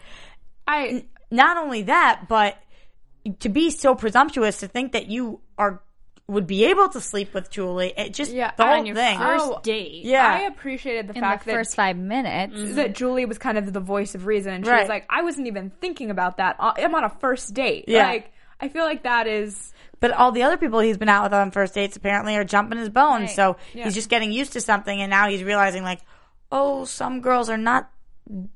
I 0.66 1.04
Not 1.30 1.56
only 1.56 1.82
that, 1.82 2.22
but 2.28 2.56
to 3.40 3.48
be 3.48 3.70
so 3.70 3.94
presumptuous 3.94 4.58
to 4.60 4.68
think 4.68 4.92
that 4.92 5.06
you 5.08 5.40
are 5.58 5.82
would 6.26 6.46
be 6.46 6.66
able 6.66 6.88
to 6.88 7.00
sleep 7.00 7.34
with 7.34 7.50
Julie, 7.50 7.92
it 7.96 8.14
just 8.14 8.30
Yeah, 8.32 8.52
the 8.56 8.62
on 8.62 8.76
whole 8.76 8.86
your 8.86 8.94
thing. 8.94 9.18
first 9.18 9.44
Oh, 9.48 9.60
date. 9.64 10.04
yeah, 10.04 10.24
I 10.28 10.40
appreciated 10.42 11.08
the 11.08 11.14
in 11.14 11.20
fact 11.20 11.44
the 11.44 11.50
that 11.50 11.56
first 11.56 11.74
five 11.74 11.96
minutes. 11.96 12.76
that 12.76 12.94
Julie 12.94 13.24
was 13.24 13.36
kind 13.36 13.58
of 13.58 13.72
the 13.72 13.80
voice 13.80 14.14
of 14.14 14.26
reason, 14.26 14.52
and 14.54 14.64
she 14.64 14.70
Right. 14.70 14.80
was 14.82 14.88
like, 14.88 15.06
"I 15.10 15.22
wasn't 15.22 15.48
even 15.48 15.70
thinking 15.80 16.08
about 16.08 16.36
that. 16.36 16.54
Uh, 16.60 16.72
I'm 16.76 16.94
on 16.94 17.02
a 17.02 17.08
first 17.08 17.52
date." 17.52 17.86
Yeah. 17.88 18.06
Like, 18.06 18.32
I 18.60 18.68
feel 18.68 18.84
like 18.84 19.02
that 19.02 19.26
is 19.26 19.72
But 20.00 20.12
all 20.12 20.32
the 20.32 20.42
other 20.42 20.56
people 20.56 20.80
he's 20.80 20.96
been 20.98 21.08
out 21.10 21.24
with 21.24 21.34
on 21.34 21.50
first 21.50 21.74
dates 21.74 21.96
apparently 21.96 22.34
are 22.36 22.44
jumping 22.44 22.78
his 22.78 22.88
bones. 22.88 23.28
Right. 23.28 23.36
So 23.36 23.56
Yeah. 23.74 23.84
he's 23.84 23.94
just 23.94 24.08
getting 24.08 24.32
used 24.32 24.52
to 24.54 24.60
something, 24.60 25.00
and 25.00 25.10
now 25.10 25.28
he's 25.28 25.44
realizing 25.44 25.82
like, 25.82 26.00
oh, 26.50 26.84
some 26.86 27.20
girls 27.20 27.48
are 27.50 27.58
not 27.58 27.90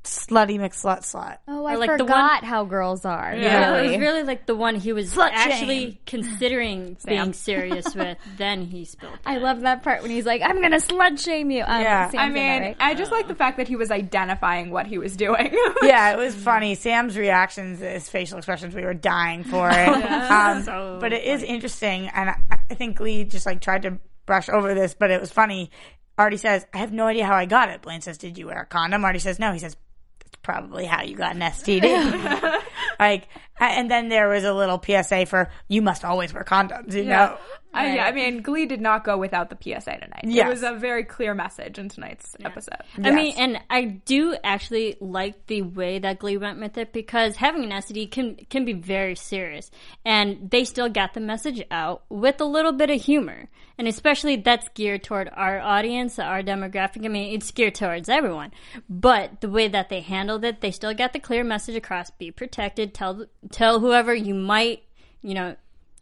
slutty 0.04 0.58
McSlut 0.58 1.00
slut. 1.00 1.14
slut. 1.14 1.38
Oh, 1.48 1.64
I 1.64 1.74
Or 1.74 1.78
like 1.78 1.90
the 1.98 1.98
forgot 2.04 2.44
how 2.44 2.64
girls 2.64 3.04
are. 3.04 3.34
Yeah, 3.34 3.78
it 3.78 3.88
was 3.90 3.98
really 3.98 4.22
like 4.22 4.46
the 4.46 4.54
one 4.54 4.76
he 4.76 4.92
was 4.92 5.12
Slut 5.14 5.30
actually 5.32 5.84
shame. 5.90 5.98
considering 6.06 6.96
being 7.06 7.32
serious 7.32 7.94
with. 7.94 8.16
Then 8.36 8.62
he 8.66 8.84
spilled. 8.84 9.18
I 9.26 9.38
love 9.38 9.62
that 9.62 9.82
part 9.82 10.02
when 10.02 10.10
he's 10.10 10.26
like, 10.26 10.42
"I'm 10.42 10.60
gonna 10.62 10.76
slut 10.78 11.18
shame 11.22 11.50
you." 11.50 11.62
Um, 11.66 11.82
Yeah. 11.82 12.10
Sam 12.10 12.20
I 12.20 12.26
mean, 12.26 12.34
that, 12.34 12.60
right? 12.60 12.76
I 12.78 12.94
just 12.94 13.10
like 13.10 13.28
the 13.28 13.34
fact 13.34 13.56
that 13.56 13.68
he 13.68 13.76
was 13.76 13.90
identifying 13.90 14.70
what 14.70 14.86
he 14.86 14.98
was 14.98 15.16
doing. 15.16 15.54
yeah, 15.82 16.12
it 16.12 16.18
was 16.18 16.34
funny. 16.34 16.74
Sam's 16.74 17.16
reactions, 17.16 17.80
his 17.80 18.08
facial 18.08 18.38
expressions, 18.38 18.74
we 18.74 18.82
were 18.82 18.94
dying 18.94 19.44
for 19.44 19.68
it. 19.70 19.88
um, 19.88 20.62
So 20.62 20.98
but 21.00 21.12
it 21.12 21.24
is 21.24 21.42
interesting, 21.42 22.08
and 22.14 22.30
I, 22.30 22.36
I 22.70 22.74
think 22.74 23.00
Lee 23.00 23.24
just 23.24 23.46
like 23.46 23.60
tried 23.60 23.82
to 23.82 23.98
brush 24.26 24.48
over 24.48 24.72
this, 24.74 24.94
but 24.94 25.10
it 25.10 25.20
was 25.20 25.30
funny. 25.30 25.70
Artie 26.16 26.36
says, 26.36 26.66
"I 26.72 26.78
have 26.78 26.92
no 26.92 27.06
idea 27.06 27.26
how 27.26 27.34
I 27.34 27.46
got 27.46 27.68
it." 27.68 27.82
Blaine 27.82 28.00
says, 28.00 28.18
"Did 28.18 28.38
you 28.38 28.46
wear 28.46 28.62
a 28.62 28.66
condom?" 28.66 29.04
Artie 29.04 29.18
says, 29.18 29.38
"No." 29.38 29.52
He 29.52 29.58
says, 29.58 29.76
"That's 30.20 30.36
probably 30.42 30.84
how 30.84 31.02
you 31.02 31.16
got 31.16 31.34
an 31.34 31.42
STD." 31.42 32.62
like, 33.00 33.28
and 33.58 33.90
then 33.90 34.08
there 34.08 34.28
was 34.28 34.44
a 34.44 34.52
little 34.52 34.82
PSA 34.82 35.26
for 35.26 35.50
you 35.68 35.82
must 35.82 36.04
always 36.04 36.32
wear 36.32 36.44
condoms. 36.44 36.92
You 36.92 37.04
know, 37.04 37.38
I, 37.74 37.96
yeah, 37.96 38.06
I 38.06 38.12
mean, 38.12 38.42
Glee 38.42 38.66
did 38.66 38.80
not 38.80 39.04
go 39.04 39.18
without 39.18 39.50
the 39.50 39.56
PSA 39.60 39.98
tonight. 39.98 40.24
Yes. 40.24 40.46
It 40.46 40.50
was 40.50 40.62
a 40.62 40.74
very 40.78 41.02
clear 41.04 41.34
message 41.34 41.78
in 41.78 41.88
tonight's 41.88 42.36
episode. 42.44 42.78
I 43.02 43.10
mean, 43.10 43.34
and 43.36 43.58
I 43.68 43.84
do 43.84 44.36
actually 44.44 44.96
like 45.00 45.46
the 45.48 45.62
way 45.62 45.98
that 45.98 46.20
Glee 46.20 46.36
went 46.36 46.60
with 46.60 46.78
it 46.78 46.92
because 46.92 47.34
having 47.36 47.64
an 47.64 47.70
STD 47.70 48.10
can 48.10 48.36
can 48.48 48.64
be 48.64 48.74
very 48.74 49.16
serious, 49.16 49.70
and 50.04 50.50
they 50.50 50.64
still 50.64 50.88
got 50.88 51.14
the 51.14 51.20
message 51.20 51.64
out 51.70 52.04
with 52.08 52.40
a 52.40 52.44
little 52.44 52.72
bit 52.72 52.90
of 52.90 53.02
humor, 53.02 53.48
and 53.76 53.88
especially 53.88 54.36
that's 54.36 54.68
geared 54.74 55.02
toward 55.02 55.28
our 55.32 55.58
audience, 55.58 56.18
our 56.20 56.42
demographic. 56.42 57.04
I 57.04 57.08
mean, 57.08 57.34
it's 57.34 57.50
geared 57.50 57.74
towards 57.74 58.08
everyone, 58.08 58.52
but 58.88 59.40
the 59.40 59.50
way 59.50 59.66
that 59.66 59.88
they 59.88 60.00
handled 60.00 60.44
it, 60.44 60.60
they 60.60 60.70
still 60.70 60.94
got 60.94 61.12
the 61.12 61.18
clear 61.18 61.42
message 61.42 61.74
across: 61.74 62.10
be 62.10 62.30
protected. 62.30 62.94
Tell 62.94 63.26
tell 63.50 63.80
whoever 63.80 64.14
you 64.14 64.34
might, 64.34 64.82
you 65.22 65.34
know, 65.34 65.56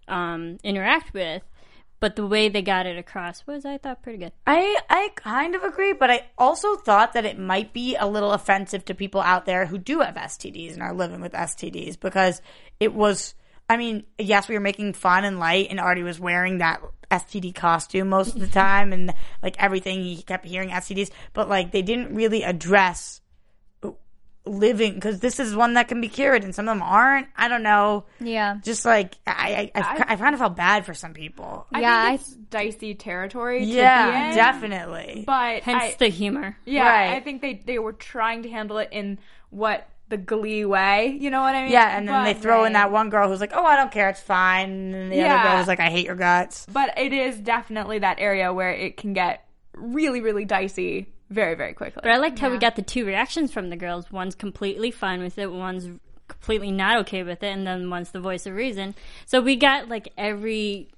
um, 0.08 0.58
interact 0.62 1.14
with. 1.14 1.42
But 2.00 2.16
the 2.16 2.26
way 2.26 2.48
they 2.48 2.62
got 2.62 2.86
it 2.86 2.98
across 2.98 3.46
was, 3.46 3.64
I 3.64 3.78
thought, 3.78 4.02
pretty 4.02 4.18
good. 4.18 4.32
I 4.44 4.76
I 4.90 5.10
kind 5.14 5.54
of 5.54 5.62
agree, 5.62 5.92
but 5.92 6.10
I 6.10 6.26
also 6.36 6.74
thought 6.74 7.12
that 7.12 7.24
it 7.24 7.38
might 7.38 7.72
be 7.72 7.94
a 7.94 8.08
little 8.08 8.32
offensive 8.32 8.84
to 8.86 8.94
people 8.94 9.20
out 9.20 9.46
there 9.46 9.66
who 9.66 9.78
do 9.78 10.00
have 10.00 10.16
STDs 10.16 10.72
and 10.72 10.82
are 10.82 10.92
living 10.92 11.20
with 11.20 11.32
STDs 11.32 12.00
because 12.00 12.42
it 12.80 12.92
was. 12.92 13.34
I 13.70 13.76
mean, 13.76 14.04
yes, 14.18 14.48
we 14.48 14.56
were 14.56 14.60
making 14.60 14.94
fun 14.94 15.24
and 15.24 15.38
light, 15.38 15.68
and 15.70 15.78
Artie 15.78 16.02
was 16.02 16.18
wearing 16.18 16.58
that 16.58 16.82
STD 17.12 17.54
costume 17.54 18.08
most 18.08 18.34
of 18.34 18.40
the 18.40 18.46
time, 18.64 18.92
and 18.92 19.14
like 19.40 19.62
everything, 19.62 20.02
he 20.02 20.22
kept 20.22 20.44
hearing 20.44 20.70
STDs, 20.70 21.10
but 21.32 21.48
like 21.48 21.70
they 21.70 21.82
didn't 21.82 22.16
really 22.16 22.42
address 22.42 23.21
living 24.44 24.94
because 24.94 25.20
this 25.20 25.38
is 25.38 25.54
one 25.54 25.74
that 25.74 25.88
can 25.88 26.00
be 26.00 26.08
cured, 26.08 26.42
and 26.44 26.54
some 26.54 26.68
of 26.68 26.74
them 26.76 26.82
aren't. 26.82 27.28
I 27.36 27.48
don't 27.48 27.62
know. 27.62 28.04
yeah, 28.20 28.58
Just 28.62 28.84
like 28.84 29.14
I, 29.26 29.70
I, 29.74 29.80
I, 29.80 30.04
I 30.08 30.16
kind 30.16 30.34
of 30.34 30.40
felt 30.40 30.56
bad 30.56 30.84
for 30.84 30.94
some 30.94 31.12
people. 31.14 31.66
I 31.72 31.80
Yeah, 31.80 32.08
think 32.08 32.20
it's 32.20 32.30
dicey 32.50 32.94
territory. 32.94 33.60
To 33.60 33.64
yeah, 33.66 34.10
be 34.10 34.30
in, 34.30 34.34
definitely. 34.36 35.24
But 35.26 35.62
Hence 35.62 35.82
I, 35.82 35.96
the 35.98 36.08
humor. 36.08 36.56
yeah, 36.64 36.86
Right. 36.88 37.16
I 37.16 37.20
think 37.20 37.40
they 37.42 37.54
they 37.64 37.78
were 37.78 37.92
trying 37.92 38.42
to 38.44 38.50
handle 38.50 38.78
it 38.78 38.88
in 38.92 39.18
what 39.50 39.88
the 40.08 40.16
Glee 40.18 40.64
way. 40.64 41.16
You 41.18 41.30
know 41.30 41.40
what 41.40 41.54
I 41.54 41.62
mean? 41.62 41.72
Yeah, 41.72 41.96
and 41.96 42.06
then 42.08 42.14
But- 42.14 42.24
they 42.24 42.34
throw 42.34 42.64
in 42.64 42.72
that 42.74 42.90
one 42.92 43.10
girl 43.10 43.28
who's 43.28 43.40
like, 43.40 43.52
"Oh, 43.54 43.64
I 43.64 43.76
don't 43.76 43.90
care, 43.92 44.08
it's 44.10 44.20
fine," 44.20 44.70
and 44.70 44.94
then 44.94 45.08
the 45.10 45.16
other 45.20 45.24
Yeah. 45.28 45.42
girl 45.44 45.58
was 45.58 45.68
like, 45.68 45.80
"I 45.80 45.88
hate 45.90 46.04
your 46.06 46.16
guts." 46.16 46.66
But 46.70 46.98
it 46.98 47.12
is 47.12 47.38
definitely 47.38 48.00
that 48.00 48.18
area 48.18 48.52
where 48.52 48.70
it 48.72 48.96
can 48.96 49.12
get 49.14 49.46
really, 49.74 50.20
really 50.20 50.44
dicey 50.44 51.06
very, 51.32 51.54
very 51.54 51.74
quickly. 51.74 52.00
But 52.02 52.12
I 52.12 52.18
liked 52.18 52.38
how 52.38 52.50
we 52.50 52.58
got 52.58 52.76
the 52.76 52.82
two 52.82 53.04
reactions 53.04 53.52
from 53.52 53.70
the 53.70 53.76
girls. 53.76 54.10
One's 54.12 54.34
completely 54.34 54.90
fine 54.90 55.20
with 55.22 55.38
it, 55.38 55.50
one's 55.50 55.88
completely 56.28 56.70
not 56.70 56.98
okay 57.00 57.22
with 57.22 57.42
it, 57.42 57.48
and 57.48 57.66
then 57.66 57.90
one's 57.90 58.10
the 58.10 58.20
voice 58.20 58.46
of 58.46 58.54
reason. 58.54 58.94
So 59.26 59.40
we 59.40 59.56
got 59.56 59.88
like 59.88 60.12
every 60.16 60.88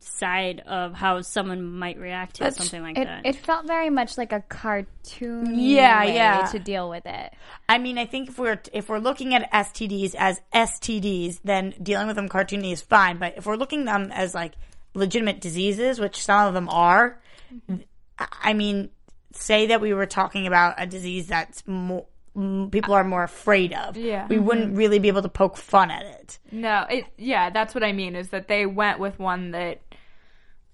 side 0.00 0.60
of 0.66 0.92
how 0.92 1.22
someone 1.22 1.64
might 1.64 1.98
react 1.98 2.36
to 2.36 2.52
something 2.52 2.82
like 2.82 2.98
it 2.98 3.06
that. 3.06 3.24
it 3.24 3.36
felt 3.36 3.66
very 3.66 3.88
much 3.88 4.18
like 4.18 4.32
a 4.32 4.40
cartoon. 4.42 5.58
Yeah, 5.58 6.04
way 6.04 6.14
yeah. 6.14 6.46
To 6.46 6.58
deal 6.58 6.90
with 6.90 7.06
it. 7.06 7.32
I 7.68 7.78
mean, 7.78 7.96
I 7.96 8.04
think 8.04 8.28
if 8.28 8.38
we're 8.38 8.60
if 8.72 8.88
we're 8.90 8.98
looking 8.98 9.34
at 9.34 9.50
STDs 9.50 10.14
as 10.14 10.40
STDs, 10.54 11.40
then 11.44 11.72
dealing 11.82 12.06
with 12.06 12.16
them 12.16 12.28
cartoony 12.28 12.72
is 12.72 12.82
fine. 12.82 13.18
But 13.18 13.38
if 13.38 13.46
we're 13.46 13.56
looking 13.56 13.86
them 13.86 14.10
as 14.12 14.34
like 14.34 14.52
legitimate 14.92 15.40
diseases, 15.40 15.98
which 15.98 16.22
some 16.22 16.46
of 16.48 16.52
them 16.54 16.68
are, 16.68 17.18
I- 18.18 18.26
I 18.42 18.52
mean, 18.52 18.90
say 19.34 19.66
that 19.66 19.80
we 19.80 19.92
were 19.94 20.06
talking 20.06 20.46
about 20.46 20.74
a 20.78 20.86
disease 20.86 21.26
that's 21.26 21.66
more 21.66 22.06
people 22.70 22.94
are 22.94 23.04
more 23.04 23.22
afraid 23.22 23.72
of. 23.72 23.96
Yeah. 23.96 24.26
we 24.26 24.36
mm-hmm. 24.36 24.44
wouldn't 24.44 24.76
really 24.76 24.98
be 24.98 25.08
able 25.08 25.22
to 25.22 25.28
poke 25.28 25.56
fun 25.56 25.90
at 25.90 26.04
it. 26.04 26.38
no, 26.50 26.84
it 26.90 27.04
yeah, 27.16 27.50
that's 27.50 27.74
what 27.74 27.84
I 27.84 27.92
mean 27.92 28.16
is 28.16 28.30
that 28.30 28.48
they 28.48 28.66
went 28.66 28.98
with 28.98 29.18
one 29.18 29.52
that 29.52 29.80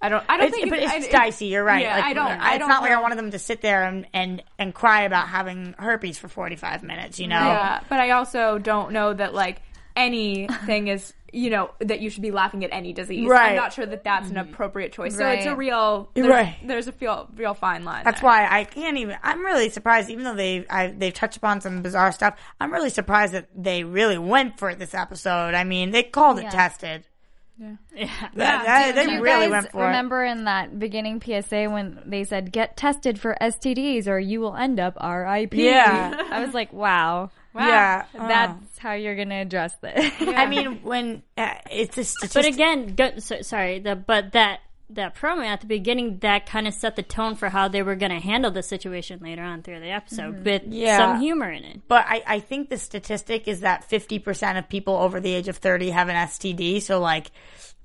I 0.03 0.09
don't 0.09 0.25
I 0.29 0.39
don't 0.39 0.47
It's, 0.47 0.57
think 0.57 0.71
but 0.71 0.79
it's, 0.79 0.93
I- 0.93 0.97
it- 0.97 1.11
dicey. 1.11 1.47
You're 1.47 1.65
right. 1.65 1.83
Yeah, 1.83 1.97
Like, 1.97 2.05
I 2.05 2.13
don't. 2.15 2.27
I 2.27 2.51
It's 2.53 2.59
don't 2.61 2.69
not 2.69 2.83
like 2.83 2.93
I 2.93 3.01
wanted 3.03 3.19
them 3.19 3.33
to 3.33 3.39
sit 3.39 3.61
there 3.61 3.85
and, 3.85 4.07
and 4.15 4.43
and 4.59 4.75
cry 4.75 5.03
about 5.03 5.29
having 5.29 5.75
herpes 5.79 6.19
for 6.19 6.29
45 6.29 6.83
minutes. 6.83 7.21
You 7.21 7.29
know. 7.29 7.37
Yeah, 7.37 7.81
but 7.89 8.01
I 8.01 8.13
also 8.13 8.59
don't 8.59 8.93
know 8.93 9.13
that 9.13 9.35
like 9.35 9.61
anything 9.97 10.89
is 10.89 11.13
you 11.33 11.51
know 11.51 11.71
that 11.81 12.01
you 12.01 12.11
should 12.11 12.23
be 12.23 12.31
laughing 12.31 12.65
at 12.65 12.71
any 12.73 12.93
disease. 12.93 13.29
Right. 13.29 13.51
I'm 13.51 13.57
not 13.57 13.73
sure 13.73 13.87
that 13.87 14.05
that's 14.05 14.31
an 14.31 14.37
mm. 14.37 14.51
appropriate 14.51 14.93
choice. 14.93 15.17
So 15.17 15.27
it's 15.29 15.47
a 15.47 15.55
real 15.55 16.11
there's, 16.15 16.27
Right. 16.27 16.57
There's 16.65 16.89
a 16.89 16.93
feel, 16.93 17.29
real 17.37 17.55
fine 17.55 17.85
line. 17.85 18.05
That's 18.05 18.21
there. 18.21 18.29
why 18.29 18.49
I 18.51 18.65
can't 18.65 18.97
even. 18.97 19.17
I'm 19.23 19.45
really 19.45 19.71
surprised, 19.71 20.11
even 20.11 20.25
though 20.25 20.35
they 20.35 20.67
I, 20.69 20.89
they've 20.89 21.15
touched 21.15 21.37
upon 21.37 21.61
some 21.61 21.83
bizarre 21.83 22.13
stuff. 22.13 22.39
I'm 22.61 22.73
really 22.73 22.91
surprised 22.91 23.35
that 23.35 23.49
they 23.55 23.85
really 23.85 24.19
went 24.19 24.59
for 24.59 24.71
it 24.71 24.79
this 24.79 24.95
episode. 24.95 25.55
I 25.55 25.65
mean, 25.65 25.91
they 25.91 26.03
called 26.03 26.39
it 26.39 26.45
Yeah. 26.45 26.51
tested. 26.51 27.05
yeah. 27.59 27.77
That- 27.95 28.65
that- 28.65 28.95
they 28.95 29.05
Do 29.05 29.13
you 29.13 29.23
really 29.23 29.47
guys 29.47 29.51
went 29.51 29.73
for 29.73 29.83
it. 29.85 29.87
remember 29.87 30.25
in 30.25 30.45
that 30.45 30.79
beginning 30.79 31.21
PSA 31.21 31.69
when 31.69 32.03
they 32.07 32.25
said 32.25 32.53
"Get 32.53 32.77
tested 32.77 33.21
for 33.21 33.37
STDs 33.41 34.09
or 34.09 34.19
you 34.19 34.41
will 34.41 34.57
end 34.57 34.81
up 34.81 34.97
RIP"? 35.01 35.55
Yeah. 35.55 36.23
I 36.31 36.43
was 36.45 36.55
like, 36.55 36.73
"Wow, 36.73 37.31
Yeah, 37.55 38.05
that's 38.15 38.79
how 38.79 38.93
you're 38.93 39.17
gonna 39.17 39.41
address 39.43 39.75
this." 39.81 40.13
I 40.21 40.47
mean, 40.47 40.83
when 40.83 41.23
uh, 41.37 41.55
it's 41.71 41.99
a 41.99 42.05
statistic. 42.05 42.43
But 42.43 42.47
again, 42.55 42.95
go, 42.95 43.19
so, 43.19 43.43
sorry, 43.43 43.81
the, 43.81 43.97
but 43.97 44.33
that 44.33 44.61
that 44.93 45.15
promo 45.15 45.47
at 45.47 45.61
the 45.61 45.69
beginning 45.69 46.19
that 46.19 46.47
kind 46.47 46.67
of 46.67 46.75
set 46.75 46.97
the 46.97 47.03
tone 47.03 47.37
for 47.37 47.49
how 47.49 47.69
they 47.69 47.81
were 47.83 47.95
going 47.95 48.11
to 48.11 48.19
handle 48.19 48.51
the 48.51 48.63
situation 48.63 49.21
later 49.23 49.43
on 49.43 49.63
through 49.63 49.79
the 49.79 49.91
episode 49.91 50.45
with 50.45 50.63
Yeah. 50.67 50.97
some 50.99 51.21
humor 51.21 51.49
in 51.49 51.63
it. 51.63 51.81
But 51.87 52.07
I, 52.09 52.23
I 52.27 52.41
think 52.41 52.71
the 52.71 52.77
statistic 52.77 53.47
is 53.47 53.61
that 53.61 53.89
50% 53.89 54.59
of 54.59 54.69
people 54.69 54.97
over 54.97 55.21
the 55.21 55.33
age 55.33 55.47
of 55.47 55.59
30 55.59 55.91
have 55.91 56.09
an 56.09 56.17
STD. 56.17 56.83
So, 56.83 56.99
like, 56.99 57.31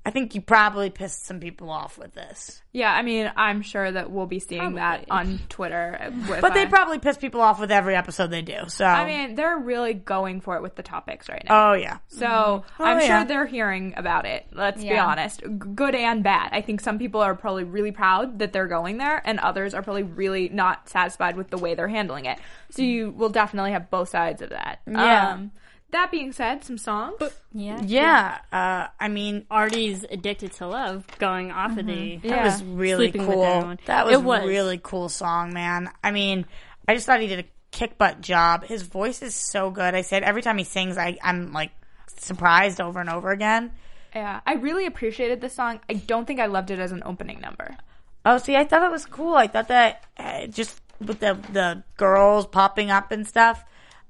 I 0.06 0.10
think 0.10 0.36
you 0.36 0.40
probably 0.40 0.88
pissed 0.88 1.26
some 1.26 1.40
people 1.40 1.68
off 1.68 1.98
with 1.98 2.14
this. 2.14 2.62
Yeah, 2.72 2.92
I 2.92 3.02
mean, 3.02 3.32
I'm 3.36 3.60
sure 3.62 3.90
that 3.90 4.08
we'll 4.10 4.26
be 4.26 4.38
seeing 4.38 4.74
that 4.76 5.06
on 5.10 5.40
Twitter. 5.48 6.12
But 6.40 6.54
they 6.54 6.66
probably 6.66 7.00
piss 7.00 7.16
people 7.16 7.40
off 7.40 7.58
with 7.58 7.72
every 7.72 7.96
episode 7.96 8.28
they 8.30 8.42
do. 8.42 8.68
So, 8.68 8.84
I 8.84 9.04
mean, 9.04 9.34
they're 9.34 9.58
really 9.58 9.94
going 9.94 10.40
for 10.42 10.54
it 10.54 10.62
with 10.62 10.76
the 10.76 10.84
topics 10.84 11.28
right 11.28 11.42
now. 11.48 11.70
oh, 11.70 11.74
yeah. 11.74 11.98
So 12.06 12.64
I'm 12.78 12.98
Oh, 12.98 13.00
yeah. 13.00 13.06
sure 13.20 13.24
they're 13.26 13.46
hearing 13.46 13.94
about 13.96 14.26
it. 14.26 14.46
Let's 14.52 14.80
be 14.80 14.96
honest, 14.96 15.42
good 15.74 15.96
and 15.96 16.22
bad. 16.22 16.50
I 16.52 16.60
think 16.60 16.80
some 16.82 16.98
people 16.98 17.20
are 17.20 17.34
probably 17.34 17.64
really 17.64 17.90
proud 17.92 18.38
that 18.38 18.52
they're 18.52 18.68
going 18.68 18.98
there, 18.98 19.20
and 19.24 19.40
others 19.40 19.74
are 19.74 19.82
probably 19.82 20.04
really 20.04 20.48
not 20.50 20.88
satisfied 20.88 21.36
with 21.36 21.50
the 21.50 21.58
way 21.58 21.74
they're 21.74 21.88
handling 21.88 22.26
it. 22.26 22.38
So 22.70 22.82
you 22.82 23.10
will 23.10 23.30
definitely 23.30 23.72
have 23.72 23.90
both 23.90 24.10
sides 24.10 24.40
of 24.40 24.50
that. 24.50 24.80
Yeah. 24.86 25.32
Um, 25.32 25.50
that 25.96 26.10
being 26.10 26.32
said, 26.32 26.62
some 26.62 26.78
songs. 26.78 27.16
Yeah. 27.52 27.80
Yeah. 27.84 28.38
Uh, 28.52 28.86
I 29.00 29.08
mean, 29.08 29.46
Artie's 29.50 30.04
addicted 30.08 30.52
to 30.52 30.66
love 30.66 31.06
going 31.18 31.50
off 31.50 31.76
of 31.76 31.86
the 31.86 32.16
That 32.18 32.44
was 32.44 32.62
really 32.62 33.10
Sleeping 33.10 33.26
cool. 33.26 33.42
everyone. 33.44 33.78
That 33.86 34.06
was, 34.06 34.14
It 34.14 34.22
was. 34.22 34.46
really 34.46 34.78
cool 34.82 35.08
song, 35.08 35.52
man. 35.52 35.90
I 36.04 36.10
mean, 36.10 36.46
I 36.86 36.94
just 36.94 37.06
thought 37.06 37.20
he 37.20 37.26
did 37.26 37.40
a 37.40 37.44
kick 37.72 37.98
butt 37.98 38.20
job. 38.20 38.64
His 38.64 38.82
voice 38.82 39.22
is 39.22 39.34
so 39.34 39.70
good. 39.70 39.94
I 39.94 40.02
said 40.02 40.22
every 40.22 40.42
time 40.42 40.58
he 40.58 40.64
sings, 40.64 40.96
I, 40.98 41.18
I'm 41.22 41.52
like 41.52 41.72
surprised 42.18 42.80
over 42.80 43.00
and 43.00 43.10
over 43.10 43.30
again. 43.30 43.72
Yeah, 44.14 44.40
I 44.46 44.54
really 44.54 44.86
appreciated 44.86 45.40
this 45.40 45.54
song. 45.54 45.80
I 45.90 45.94
don't 45.94 46.26
think 46.26 46.40
I 46.40 46.46
loved 46.46 46.70
it 46.70 46.78
as 46.78 46.92
an 46.92 47.02
opening 47.04 47.40
number. 47.40 47.76
Oh, 48.24 48.38
see, 48.38 48.56
I 48.56 48.64
thought 48.64 48.82
it 48.82 48.90
was 48.90 49.04
cool. 49.06 49.34
I 49.34 49.46
thought 49.46 49.68
that 49.68 50.04
uh, 50.16 50.46
just 50.46 50.80
with 51.00 51.20
the 51.20 51.34
the 51.52 51.82
girls 51.96 52.46
popping 52.46 52.90
up 52.90 53.12
and 53.12 53.26
stuff. 53.26 53.64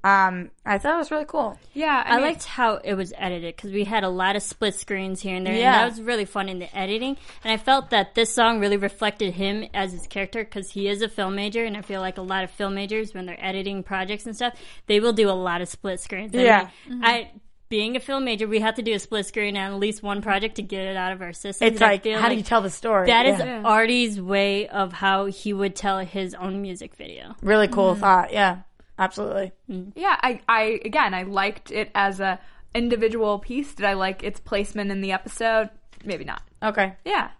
Um, 0.04 0.52
I 0.64 0.78
thought 0.78 0.94
it 0.94 0.98
was 0.98 1.10
really 1.10 1.24
cool. 1.24 1.58
Yeah, 1.74 2.00
I, 2.06 2.18
liked 2.20 2.44
how 2.44 2.76
it 2.76 2.94
was 2.94 3.12
edited 3.16 3.56
because 3.56 3.72
we 3.72 3.82
had 3.82 4.04
a 4.04 4.08
lot 4.08 4.36
of 4.36 4.42
split 4.42 4.74
screens 4.76 5.20
here 5.20 5.34
and 5.36 5.44
there, 5.44 5.54
Yeah. 5.54 5.82
and 5.82 5.90
that 5.90 5.96
was 5.98 6.00
really 6.06 6.24
fun 6.24 6.48
in 6.48 6.60
the 6.60 6.76
editing. 6.78 7.16
And 7.42 7.52
I 7.52 7.56
felt 7.56 7.90
that 7.90 8.14
this 8.14 8.32
song 8.32 8.60
really 8.60 8.76
reflected 8.76 9.34
him 9.34 9.64
as 9.74 9.90
his 9.92 10.06
character 10.06 10.44
because 10.44 10.70
he 10.70 10.86
is 10.88 11.02
a 11.02 11.08
film 11.08 11.34
major, 11.34 11.64
and 11.64 11.76
I 11.76 11.82
feel 11.82 12.00
like 12.00 12.18
a 12.18 12.22
lot 12.22 12.44
of 12.44 12.52
film 12.52 12.74
majors 12.76 13.14
when 13.14 13.26
they're 13.26 13.44
editing 13.44 13.82
projects 13.82 14.26
and 14.26 14.36
stuff, 14.36 14.54
they 14.86 15.00
will 15.00 15.12
do 15.12 15.28
a 15.28 15.32
lot 15.32 15.60
of 15.60 15.68
split 15.68 15.98
screens. 16.00 16.32
And 16.34 16.42
Yeah. 16.42 16.68
we- 16.88 17.00
I. 17.02 17.30
Being 17.68 17.96
a 17.96 18.00
film 18.00 18.24
major, 18.24 18.46
we 18.46 18.60
have 18.60 18.76
to 18.76 18.82
do 18.82 18.94
a 18.94 18.98
split 19.00 19.26
screen 19.26 19.56
on 19.56 19.72
at 19.72 19.78
least 19.80 20.00
one 20.00 20.22
project 20.22 20.54
to 20.54 20.62
get 20.62 20.86
it 20.86 20.96
out 20.96 21.10
of 21.10 21.20
our 21.20 21.32
system. 21.32 21.66
It's 21.66 21.82
I 21.82 21.86
like, 21.94 22.06
how 22.06 22.28
do 22.28 22.36
you 22.36 22.44
tell 22.44 22.62
the 22.62 22.70
story? 22.70 23.08
That 23.08 23.26
is 23.26 23.40
Yeah. 23.40 23.62
Artie's 23.64 24.20
way 24.20 24.68
of 24.68 24.92
how 24.92 25.24
he 25.26 25.52
would 25.52 25.74
tell 25.74 25.98
his 25.98 26.32
own 26.34 26.62
music 26.62 26.94
video. 26.94 27.34
really 27.42 27.66
cool 27.66 27.96
thought. 27.96 28.32
Yeah, 28.32 28.58
absolutely. 28.98 29.52
Yeah, 29.94 30.16
I, 30.20 30.40
I 30.48 30.80
again, 30.84 31.14
I 31.14 31.22
liked 31.24 31.70
it 31.70 31.90
as 31.94 32.20
a 32.20 32.38
individual 32.74 33.38
piece. 33.38 33.74
Did 33.74 33.86
I 33.86 33.94
like 33.94 34.22
its 34.22 34.40
placement 34.40 34.90
in 34.90 35.00
the 35.00 35.12
episode? 35.12 35.70
Maybe 36.04 36.24
not. 36.24 36.42
Okay. 36.62 36.94
Yeah. 37.04 37.30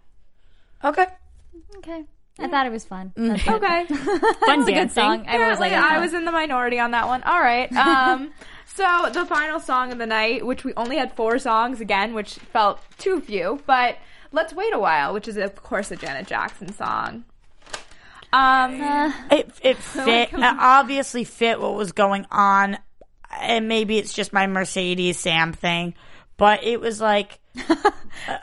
Okay. 0.83 1.05
Okay. 1.77 2.03
I 2.39 2.47
thought 2.47 2.67
it 2.67 2.71
was 2.71 2.85
fun. 2.85 3.13
Mm. 3.17 3.29
That's. 3.29 3.47
Okay. 3.47 3.85
Fun 4.45 4.59
It's 4.59 4.67
a 4.69 4.71
good 4.71 4.73
dancing. 4.73 5.03
song. 5.03 5.25
I 5.27 5.49
was 5.49 5.59
like, 5.59 5.71
I 5.73 5.99
was 5.99 6.13
in 6.13 6.23
the 6.25 6.31
minority 6.31 6.77
on 6.79 6.91
that 6.91 7.07
one. 7.07 7.23
All 7.23 7.39
right. 7.39 7.71
Um, 7.75 8.31
so 8.65 9.09
the 9.11 9.25
final 9.25 9.59
song 9.59 9.91
of 9.91 9.97
the 9.97 10.05
night, 10.05 10.45
which 10.45 10.63
we 10.63 10.71
only 10.77 10.97
had 10.97 11.11
four 11.13 11.39
songs 11.39 11.81
again, 11.81 12.13
which 12.13 12.35
felt 12.35 12.79
too 12.99 13.21
few, 13.21 13.59
but 13.65 13.97
"Let's 14.31 14.53
Wait 14.53 14.71
a 14.71 14.77
While," 14.77 15.13
which 15.15 15.27
is 15.27 15.35
of 15.37 15.55
course 15.55 15.89
a 15.89 15.95
Janet 15.95 16.27
Jackson 16.27 16.71
song. 16.71 17.23
Um, 18.33 18.81
It 19.31 19.51
it 19.61 19.77
fit. 19.77 20.33
it 20.33 20.39
obviously 20.41 21.23
fit 21.23 21.59
what 21.59 21.75
was 21.75 21.91
going 21.91 22.25
on, 22.31 22.77
and 23.39 23.67
maybe 23.67 23.97
it's 23.97 24.13
just 24.13 24.33
my 24.33 24.47
Mercedes 24.47 25.17
Sam 25.19 25.53
thing, 25.53 25.93
but 26.37 26.63
it 26.63 26.79
was 26.81 26.99
like 27.01 27.39
uh, 28.27 28.37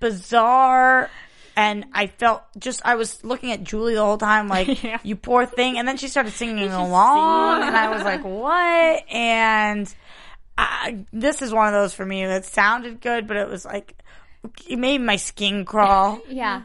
bizarre. 0.00 1.10
And 1.56 1.86
I 1.92 2.06
felt 2.06 2.42
just 2.58 2.80
I 2.86 2.94
was 2.94 3.22
looking 3.24 3.50
at 3.52 3.64
Julie 3.64 3.94
the 3.94 4.04
whole 4.04 4.16
time, 4.18 4.48
like 4.48 4.82
Yeah. 4.82 4.98
you 5.02 5.16
poor 5.16 5.44
thing. 5.46 5.78
And 5.78 5.86
then 5.86 5.96
she 5.96 6.08
started 6.08 6.32
singing 6.32 6.70
along, 6.70 7.62
and 7.62 7.76
I 7.76 7.90
was 7.90 8.02
like, 8.02 8.22
"What?" 8.24 9.04
And 9.12 9.92
I, 10.56 11.04
this 11.12 11.42
is 11.42 11.52
one 11.52 11.66
of 11.66 11.72
those 11.74 11.92
for 11.92 12.06
me 12.06 12.24
that 12.26 12.44
sounded 12.44 13.00
good, 13.00 13.26
but 13.26 13.36
it 13.36 13.48
was 13.48 13.64
like 13.64 13.94
it 14.68 14.78
made 14.78 14.98
my 15.02 15.16
skin 15.16 15.64
crawl. 15.64 16.20
Yeah. 16.28 16.62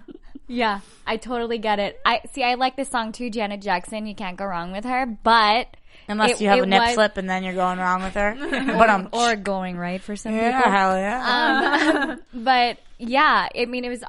Yeah. 0.48 0.80
I 1.08 1.18
totally 1.18 1.58
get 1.58 1.80
it. 1.80 2.00
I 2.06 2.22
see 2.34 2.44
I 2.44 2.56
like 2.56 2.76
this 2.76 2.90
song 2.90 3.12
too, 3.12 3.30
Janet 3.30 3.62
Jackson. 3.62 4.06
You 4.08 4.16
can't 4.16 4.38
go 4.38 4.46
wrong 4.46 4.72
with 4.72 4.86
her, 4.86 5.06
but 5.06 5.68
Unless 6.08 6.32
It- 6.32 6.42
you 6.42 6.50
have 6.50 6.60
a 6.60 6.66
nip 6.66 6.82
was- 6.82 6.94
slip 6.94 7.18
and 7.18 7.28
then 7.30 7.44
you're 7.44 7.54
going 7.54 7.80
wrong 7.80 8.04
with 8.04 8.14
her. 8.14 8.36
but 8.78 8.90
um, 8.90 9.10
or 9.12 9.36
going 9.36 9.76
right 9.78 10.02
for 10.02 10.16
some 10.16 10.36
yeah, 10.36 10.58
people. 10.58 10.72
hell 10.72 10.98
yeah. 10.98 12.16
But 12.34 12.78
yeah, 13.00 13.48
I 13.58 13.66
mean, 13.66 13.86
it 13.86 13.90
was 13.90 14.04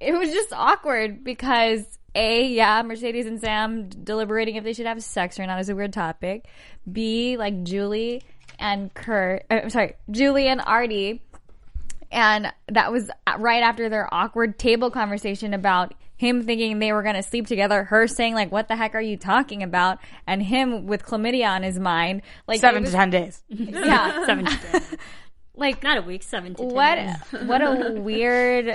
it 0.00 0.12
was 0.12 0.30
just 0.30 0.52
awkward 0.52 1.24
because 1.24 1.84
a 2.14 2.46
yeah, 2.46 2.82
Mercedes 2.82 3.26
and 3.26 3.40
Sam 3.40 3.88
deliberating 3.88 4.56
if 4.56 4.64
they 4.64 4.72
should 4.74 4.86
have 4.86 5.02
sex 5.02 5.38
or 5.40 5.46
not 5.46 5.60
is 5.60 5.68
a 5.68 5.74
weird 5.74 5.92
topic. 5.92 6.46
B 6.90 7.36
like 7.36 7.64
Julie 7.64 8.22
and 8.58 8.92
Kurt, 8.94 9.44
uh, 9.50 9.68
sorry, 9.70 9.94
Julie 10.10 10.46
and 10.48 10.60
Artie, 10.60 11.20
and 12.10 12.52
that 12.68 12.90
was 12.92 13.10
right 13.38 13.62
after 13.62 13.88
their 13.88 14.12
awkward 14.12 14.58
table 14.58 14.90
conversation 14.90 15.54
about 15.54 15.94
him 16.16 16.42
thinking 16.42 16.78
they 16.80 16.92
were 16.92 17.02
going 17.02 17.14
to 17.14 17.22
sleep 17.22 17.46
together, 17.46 17.84
her 17.84 18.06
saying 18.06 18.34
like, 18.34 18.52
"What 18.52 18.68
the 18.68 18.76
heck 18.76 18.94
are 18.94 19.00
you 19.00 19.16
talking 19.16 19.62
about?" 19.62 19.98
and 20.26 20.42
him 20.42 20.86
with 20.86 21.02
chlamydia 21.04 21.48
on 21.48 21.62
his 21.62 21.78
mind, 21.78 22.22
like 22.46 22.60
Seven 22.60 22.82
it 22.82 22.86
to 22.86 22.92
ten 22.92 23.10
days. 23.10 23.42
yeah, 23.48 24.24
Seventeen. 24.26 24.58
like 25.56 25.82
Not 25.82 25.98
a 25.98 26.02
week, 26.02 26.22
seven 26.22 26.54
to 26.56 26.62
ten 26.62 26.74
what 26.74 26.94
days. 26.96 27.42
what 27.48 27.62
a 27.62 27.92
weird 28.00 28.66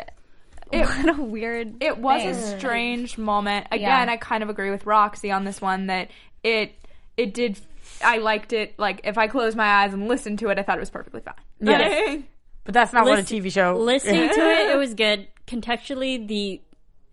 It, 0.72 0.86
what 0.86 1.20
a 1.20 1.22
weird 1.22 1.76
it 1.84 1.98
was 2.00 2.22
thing. 2.22 2.30
a 2.32 2.60
strange 2.60 3.18
moment. 3.20 3.68
Again, 3.72 4.08
Yeah. 4.08 4.14
I 4.14 4.18
kind 4.18 4.42
of 4.42 4.50
agree 4.50 4.72
with 4.72 4.86
Roxy 4.88 5.32
on 5.32 5.44
this 5.46 5.62
one 5.62 5.88
that 5.88 6.10
it 6.44 6.74
it 7.18 7.34
did. 7.36 7.60
I 8.04 8.18
liked 8.18 8.54
it. 8.54 8.74
Like 8.80 9.02
if 9.04 9.18
I 9.20 9.28
closed 9.28 9.56
my 9.56 9.84
eyes 9.84 9.94
and 9.94 10.08
listened 10.08 10.40
to 10.40 10.50
it, 10.50 10.58
I 10.58 10.64
thought 10.64 10.78
it 10.78 10.82
was 10.82 10.90
perfectly 10.90 11.22
fine. 11.22 11.36
Yes. 11.62 12.24
But 12.66 12.74
that's 12.74 12.92
not 12.92 13.06
what 13.06 13.20
a 13.20 13.22
TV 13.22 13.52
show. 13.52 13.78
Listening 13.78 14.30
to 14.30 14.42
it, 14.42 14.72
it 14.72 14.78
was 14.86 14.94
good. 14.94 15.28
Contextually, 15.48 16.28
the 16.28 16.62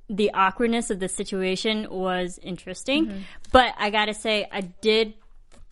the 0.09 0.32
awkwardness 0.32 0.90
of 0.90 0.98
the 0.98 1.09
situation 1.09 1.86
was 1.88 2.38
interesting, 2.42 3.24
but 3.53 3.74
I 3.78 3.90
gotta 3.90 4.14
say, 4.14 4.48
I 4.50 4.62
did 4.62 5.14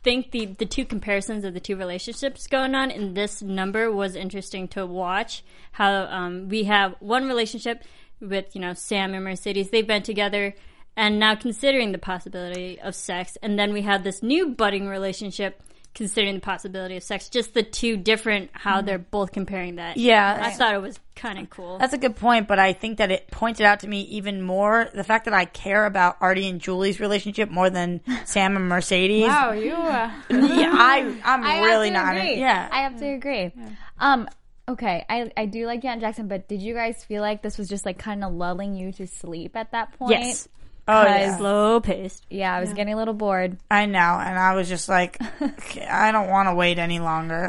think 0.02 0.30
the 0.30 0.46
the 0.46 0.66
two 0.66 0.84
comparisons 0.84 1.44
of 1.44 1.54
the 1.54 1.60
two 1.60 1.76
relationships 1.76 2.46
going 2.46 2.74
on 2.74 2.90
in 2.90 3.14
this 3.14 3.42
number 3.42 3.90
was 3.90 4.14
interesting 4.14 4.68
to 4.68 4.86
watch. 4.86 5.42
How 5.72 6.04
um, 6.04 6.48
we 6.48 6.64
have 6.64 6.94
one 7.00 7.26
relationship 7.26 7.82
with 8.20 8.54
you 8.54 8.60
know 8.60 8.74
Sam 8.74 9.14
and 9.14 9.24
Mercedes, 9.24 9.70
they've 9.70 9.86
been 9.86 10.02
together. 10.02 10.54
And 10.96 11.18
now 11.18 11.34
considering 11.36 11.92
the 11.92 11.98
possibility 11.98 12.78
of 12.80 12.94
sex, 12.94 13.38
and 13.42 13.58
then 13.58 13.72
we 13.72 13.82
have 13.82 14.04
this 14.04 14.22
new 14.22 14.48
budding 14.48 14.86
relationship 14.86 15.62
considering 15.94 16.34
the 16.34 16.40
possibility 16.40 16.96
of 16.96 17.02
sex. 17.02 17.28
Just 17.28 17.52
the 17.54 17.62
two 17.62 17.96
different 17.96 18.50
how 18.52 18.80
they're 18.80 18.98
both 18.98 19.32
comparing 19.32 19.76
that. 19.76 19.96
Yeah, 19.96 20.38
I 20.40 20.50
thought 20.52 20.74
it 20.74 20.80
was 20.80 20.98
kind 21.16 21.38
of 21.38 21.50
cool. 21.50 21.78
That's 21.78 21.92
a 21.92 21.98
good 21.98 22.16
point, 22.16 22.48
but 22.48 22.58
I 22.58 22.72
think 22.72 22.98
that 22.98 23.10
it 23.10 23.30
pointed 23.30 23.66
out 23.66 23.80
to 23.80 23.88
me 23.88 24.02
even 24.02 24.40
more 24.42 24.88
the 24.94 25.04
fact 25.04 25.24
that 25.26 25.34
I 25.34 25.44
care 25.44 25.84
about 25.86 26.16
Artie 26.20 26.48
and 26.48 26.60
Julie's 26.60 27.00
relationship 27.00 27.50
more 27.50 27.68
than 27.70 28.00
Sam 28.24 28.56
and 28.56 28.68
Mercedes. 28.68 29.26
Wow, 29.28 29.52
you. 29.52 29.74
Uh, 29.74 30.10
Yeah, 30.30 30.72
I 30.74 31.14
I'm 31.24 31.42
I 31.44 31.60
really 31.64 31.90
not. 31.90 32.16
agree. 32.16 32.36
Yeah, 32.38 32.68
I 32.70 32.82
have 32.82 32.98
to 33.00 33.06
agree. 33.06 33.52
Um, 33.98 34.28
okay, 34.68 35.04
I 35.08 35.30
I 35.36 35.46
do 35.46 35.66
like 35.66 35.82
Janet 35.82 36.00
Jackson, 36.00 36.28
but 36.28 36.48
did 36.48 36.62
you 36.62 36.72
guys 36.74 37.04
feel 37.04 37.20
like 37.22 37.42
this 37.42 37.58
was 37.58 37.68
just 37.68 37.84
like 37.84 37.98
kind 37.98 38.22
of 38.24 38.32
lulling 38.32 38.74
you 38.76 38.92
to 38.92 39.06
sleep 39.06 39.56
at 39.56 39.72
that 39.72 39.92
point? 39.98 40.12
yes, 40.12 40.48
oh 40.90 41.04
yeah. 41.04 41.36
slow 41.36 41.80
paced. 41.80 42.24
Yeah, 42.30 42.54
I 42.54 42.60
was 42.60 42.72
getting 42.72 42.94
a 42.94 42.96
little 42.96 43.14
bored. 43.14 43.56
I 43.70 43.86
know, 43.86 43.98
and 43.98 44.38
I 44.38 44.54
was 44.54 44.68
just 44.68 44.88
like, 44.88 45.18
okay, 45.42 45.86
I 45.86 46.12
don't 46.12 46.28
want 46.28 46.48
to 46.48 46.54
wait 46.54 46.78
any 46.78 47.00
longer. 47.00 47.48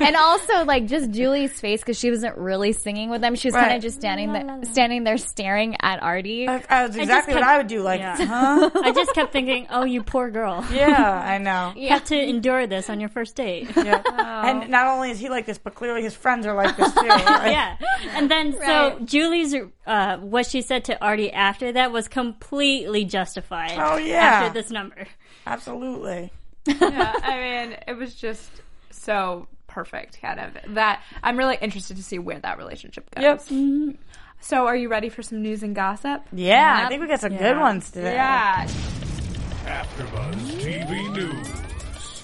And 0.00 0.16
also 0.16 0.64
like 0.64 0.86
just 0.86 1.10
Julie's 1.10 1.52
face 1.58 1.80
because 1.80 1.98
she 1.98 2.10
wasn't 2.10 2.36
really 2.38 2.72
singing 2.72 3.10
with 3.10 3.20
them. 3.20 3.34
She 3.34 3.48
was 3.48 3.54
kind 3.54 3.66
Right. 3.68 3.76
of 3.76 3.82
just 3.82 3.96
standing 3.96 4.32
there, 4.32 4.60
standing 4.64 5.04
there 5.04 5.18
staring 5.18 5.76
at 5.80 6.02
Artie. 6.02 6.46
That's 6.46 6.66
I 6.70 6.86
was 6.86 6.96
exactly 6.96 7.34
what 7.34 7.40
kept- 7.40 7.50
I 7.52 7.56
would 7.58 7.66
do. 7.66 7.82
Like, 7.82 8.00
Yeah. 8.00 8.16
huh? 8.16 8.70
I 8.82 8.92
just 8.92 9.12
kept 9.14 9.32
thinking, 9.32 9.66
oh, 9.70 9.84
you 9.84 10.02
poor 10.02 10.30
girl. 10.30 10.64
Yeah, 10.72 11.22
I 11.24 11.38
know. 11.38 11.72
You 11.82 11.88
have 11.90 12.04
to 12.06 12.18
endure 12.20 12.66
this 12.66 12.88
on 12.90 13.00
your 13.00 13.08
first 13.08 13.34
date. 13.36 13.68
Yeah. 13.76 14.02
And 14.06 14.70
not 14.70 14.86
only 14.86 15.10
is 15.10 15.18
he 15.18 15.28
like 15.28 15.46
this, 15.46 15.58
but 15.58 15.74
clearly 15.74 16.02
his 16.02 16.14
friends 16.14 16.46
are 16.46 16.54
like 16.54 16.76
this 16.76 16.92
too. 16.92 17.00
Like, 17.06 17.52
yeah. 17.52 17.76
And 18.14 18.30
then, 18.30 18.52
so 18.52 18.58
Right. 18.60 19.04
Julie's, 19.04 19.54
uh, 19.86 20.18
what 20.18 20.46
she 20.46 20.62
said 20.62 20.84
to 20.84 21.04
Artie 21.04 21.32
after 21.32 21.72
that 21.72 21.92
was 21.92 22.08
completely 22.08 23.04
justified. 23.04 23.72
Oh, 23.76 23.96
yeah. 23.96 24.42
After 24.44 24.54
this 24.54 24.70
number. 24.70 25.06
Absolutely. 25.46 26.30
yeah, 26.66 27.12
I 27.22 27.36
mean, 27.66 27.76
it 27.88 27.96
was 27.96 28.14
just 28.14 28.50
so 28.90 29.48
perfect, 29.72 30.20
kind 30.20 30.40
of. 30.40 30.74
That 30.74 31.02
I'm 31.22 31.36
really 31.36 31.58
interested 31.60 31.96
to 31.96 32.02
see 32.02 32.18
where 32.18 32.38
that 32.40 32.58
relationship 32.58 33.10
goes. 33.14 33.50
Yep. 33.50 33.96
So, 34.40 34.66
are 34.66 34.76
you 34.76 34.88
ready 34.88 35.08
for 35.08 35.22
some 35.22 35.40
news 35.40 35.62
and 35.62 35.74
gossip? 35.74 36.22
Yeah, 36.32 36.82
I 36.84 36.88
think 36.88 37.00
we 37.00 37.08
got 37.08 37.20
some 37.20 37.36
good 37.36 37.58
ones 37.58 37.90
today. 37.90 38.14
Yeah. 38.14 38.66
AfterBuzz 39.64 40.34
TV 40.60 41.14
News. 41.14 41.48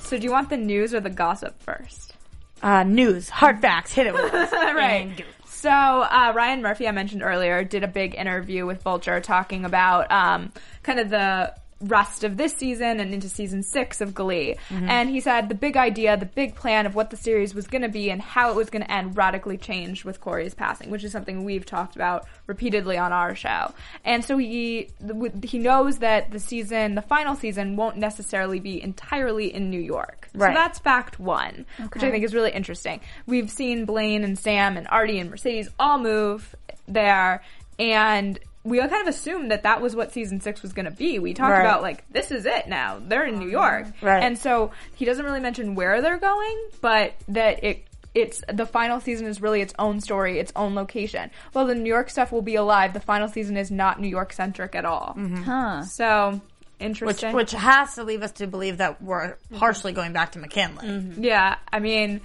So, 0.07 0.19
do 0.19 0.25
you 0.25 0.33
want 0.33 0.51
the 0.51 0.57
news 0.57 0.95
or 0.95 1.01
the 1.01 1.11
gossip 1.11 1.63
first? 1.63 2.15
Uh, 2.61 2.83
news, 2.83 3.29
hard 3.29 3.61
facts, 3.61 3.93
hit 3.93 4.07
it 4.09 4.15
with 4.15 4.35
us. 4.35 4.53
right. 4.53 5.25
So 5.59 5.71
uh, 5.71 6.33
Ryan 6.37 6.63
Murphy, 6.63 6.87
I 6.87 6.93
mentioned 6.93 7.23
earlier, 7.25 7.65
did 7.65 7.83
a 7.83 7.89
big 7.89 8.15
interview 8.15 8.65
with 8.65 8.81
Vulture 8.83 9.21
talking 9.21 9.65
about 9.65 10.09
um, 10.13 10.53
kind 10.85 11.01
of 11.01 11.11
the 11.11 11.53
rest 11.81 12.25
of 12.25 12.37
this 12.37 12.55
season 12.55 12.99
and 12.99 13.15
into 13.15 13.29
season 13.29 13.63
six 13.63 14.01
of 14.01 14.15
Glee. 14.15 14.57
Mm-hmm. 14.69 14.89
And 14.89 15.09
he 15.09 15.21
said 15.21 15.49
the 15.49 15.55
big 15.55 15.77
idea, 15.77 16.17
the 16.17 16.27
big 16.27 16.55
plan 16.57 16.87
of 16.87 16.95
what 16.95 17.11
the 17.11 17.17
series 17.17 17.55
was 17.55 17.67
going 17.67 17.83
to 17.83 17.89
be 17.89 18.11
and 18.11 18.21
how 18.21 18.51
it 18.51 18.57
was 18.57 18.69
going 18.71 18.83
to 18.83 18.91
end 18.91 19.17
radically 19.17 19.57
changed 19.57 20.05
with 20.05 20.21
Cory's 20.21 20.55
passing, 20.55 20.91
which 20.91 21.05
is 21.05 21.13
something 21.13 21.45
we've 21.45 21.65
talked 21.65 21.95
about 21.95 22.27
repeatedly 22.47 22.99
on 22.99 23.13
our 23.13 23.35
show. 23.35 23.73
And 24.05 24.25
so 24.25 24.39
he 24.39 24.91
he 25.45 25.59
knows 25.59 25.99
that 25.99 26.31
the 26.31 26.41
season, 26.41 26.95
the 26.95 27.03
final 27.03 27.37
season, 27.37 27.77
won't 27.77 27.97
necessarily 27.97 28.59
be 28.59 28.83
entirely 28.83 29.55
in 29.55 29.71
New 29.71 29.81
York. 29.81 30.29
Right. 30.35 30.51
So 30.51 30.55
that's 30.55 30.79
fact 30.79 31.21
one, 31.21 31.65
which 31.93 32.03
I 32.03 32.11
think 32.11 32.25
is 32.25 32.35
really 32.35 32.53
interesting. 32.53 33.01
We've 33.27 33.51
seen 33.51 33.85
Blaine 33.85 34.25
and 34.25 34.39
Sam 34.39 34.77
and 34.77 34.89
Artie 34.89 35.19
and 35.19 35.31
Mercedes 35.31 35.69
all 35.79 35.99
move 35.99 36.55
there, 36.87 37.43
and 37.79 38.39
we 38.65 38.81
all 38.81 38.89
kind 38.89 39.07
of 39.07 39.15
assumed 39.15 39.51
that 39.51 39.63
that 39.63 39.81
was 39.81 39.95
what 39.97 40.13
season 40.13 40.41
six 40.41 40.63
was 40.63 40.73
going 40.73 40.85
to 40.85 40.91
be. 40.91 41.19
We 41.19 41.33
talked 41.35 41.53
Right. 41.53 41.61
about 41.61 41.83
like 41.83 42.05
this 42.11 42.31
is 42.31 42.45
it 42.47 42.69
now. 42.69 43.01
They're 43.01 43.25
in 43.27 43.39
New 43.39 43.49
York, 43.49 43.87
Right. 44.03 44.23
And 44.23 44.37
so 44.39 44.73
he 44.95 45.05
doesn't 45.05 45.25
really 45.25 45.41
mention 45.41 45.75
where 45.75 46.03
they're 46.03 46.19
going, 46.19 46.59
but 46.81 47.15
that 47.29 47.63
it 47.65 47.85
it's 48.15 48.43
the 48.53 48.67
final 48.67 49.01
season 49.01 49.27
is 49.27 49.41
really 49.41 49.61
its 49.61 49.75
own 49.79 50.01
story, 50.01 50.39
its 50.41 50.51
own 50.57 50.75
location. 50.75 51.31
Well, 51.55 51.67
the 51.67 51.75
New 51.75 51.89
York 51.89 52.11
stuff 52.11 52.33
will 52.33 52.43
be 52.43 52.57
alive. 52.57 52.93
The 52.95 53.01
final 53.01 53.29
season 53.29 53.57
is 53.57 53.71
not 53.71 54.01
New 54.01 54.09
York 54.09 54.33
centric 54.33 54.75
at 54.75 54.85
all. 54.85 55.15
Mm-hmm. 55.17 55.43
Huh. 55.43 55.83
So 55.85 56.41
interesting. 56.81 57.33
which 57.35 57.53
has 57.53 57.95
to 57.95 58.05
leave 58.05 58.23
us 58.23 58.33
to 58.33 58.47
believe 58.47 58.79
that 58.79 59.01
we're 59.03 59.37
partially 59.55 59.93
going 59.93 60.13
back 60.13 60.33
to 60.33 60.39
McKinley. 60.41 60.87
Mm-hmm. 60.89 61.23
Yeah, 61.23 61.57
I 61.73 61.79
mean, 61.81 62.21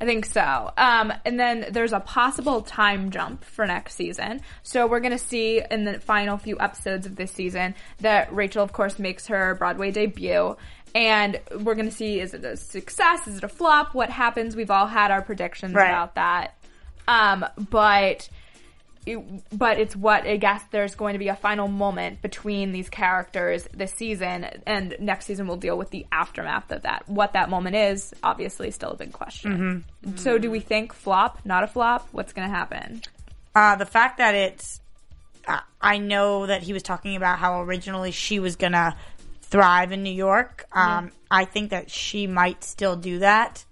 I 0.00 0.04
think 0.06 0.26
so. 0.26 0.72
Um, 0.76 1.12
and 1.24 1.38
then 1.38 1.66
there's 1.70 1.92
a 1.92 2.00
possible 2.00 2.62
time 2.62 3.10
jump 3.10 3.44
for 3.44 3.64
next 3.66 3.94
season. 3.94 4.40
So 4.62 4.86
we're 4.86 5.00
gonna 5.00 5.18
see 5.18 5.62
in 5.70 5.84
the 5.84 6.00
final 6.00 6.36
few 6.36 6.58
episodes 6.58 7.06
of 7.06 7.16
this 7.16 7.30
season 7.30 7.74
that 8.00 8.32
Rachel, 8.34 8.62
of 8.62 8.72
course, 8.72 8.98
makes 8.98 9.28
her 9.28 9.54
Broadway 9.54 9.90
debut. 9.92 10.56
And 10.96 11.40
we're 11.60 11.74
gonna 11.76 11.90
see 11.92 12.20
is 12.20 12.34
it 12.34 12.44
a 12.44 12.56
success? 12.56 13.26
Is 13.28 13.38
it 13.38 13.44
a 13.44 13.48
flop? 13.48 13.94
What 13.94 14.10
happens? 14.10 14.56
We've 14.56 14.70
all 14.70 14.86
had 14.86 15.10
our 15.10 15.22
predictions 15.22 15.74
Right. 15.74 15.88
about 15.88 16.16
that. 16.16 16.54
Um, 17.06 17.44
but 17.70 18.28
it, 19.06 19.18
but 19.52 19.78
it's 19.78 19.94
what 19.94 20.26
I 20.26 20.36
guess 20.36 20.62
there's 20.70 20.94
going 20.94 21.12
to 21.14 21.18
be 21.18 21.28
a 21.28 21.36
final 21.36 21.68
moment 21.68 22.22
between 22.22 22.72
these 22.72 22.88
characters 22.88 23.68
this 23.74 23.92
season, 23.92 24.44
and 24.66 24.96
next 24.98 25.26
season 25.26 25.46
we'll 25.46 25.56
deal 25.56 25.76
with 25.76 25.90
the 25.90 26.06
aftermath 26.10 26.70
of 26.70 26.82
that. 26.82 27.08
What 27.08 27.34
that 27.34 27.50
moment 27.50 27.76
is, 27.76 28.14
obviously, 28.22 28.70
still 28.70 28.90
a 28.90 28.96
big 28.96 29.12
question. 29.12 29.84
So, 30.16 30.38
do 30.38 30.50
we 30.50 30.60
think 30.60 30.92
flop, 30.92 31.40
not 31.44 31.64
a 31.64 31.66
flop? 31.66 32.08
What's 32.12 32.32
going 32.32 32.48
to 32.48 32.54
happen? 32.54 33.02
Uh, 33.54 33.76
the 33.76 33.86
fact 33.86 34.18
that 34.18 34.34
it's, 34.34 34.80
uh, 35.46 35.60
I 35.80 35.98
know 35.98 36.46
that 36.46 36.62
he 36.62 36.72
was 36.72 36.82
talking 36.82 37.16
about 37.16 37.38
how 37.38 37.60
originally 37.62 38.10
she 38.10 38.40
was 38.40 38.56
gonna 38.56 38.96
thrive 39.42 39.92
in 39.92 40.02
New 40.02 40.12
York. 40.12 40.66
Um, 40.72 41.12
I 41.30 41.44
think 41.44 41.70
that 41.70 41.90
she 41.90 42.26
might 42.26 42.64
still 42.64 42.96
do 42.96 43.20
that, 43.20 43.64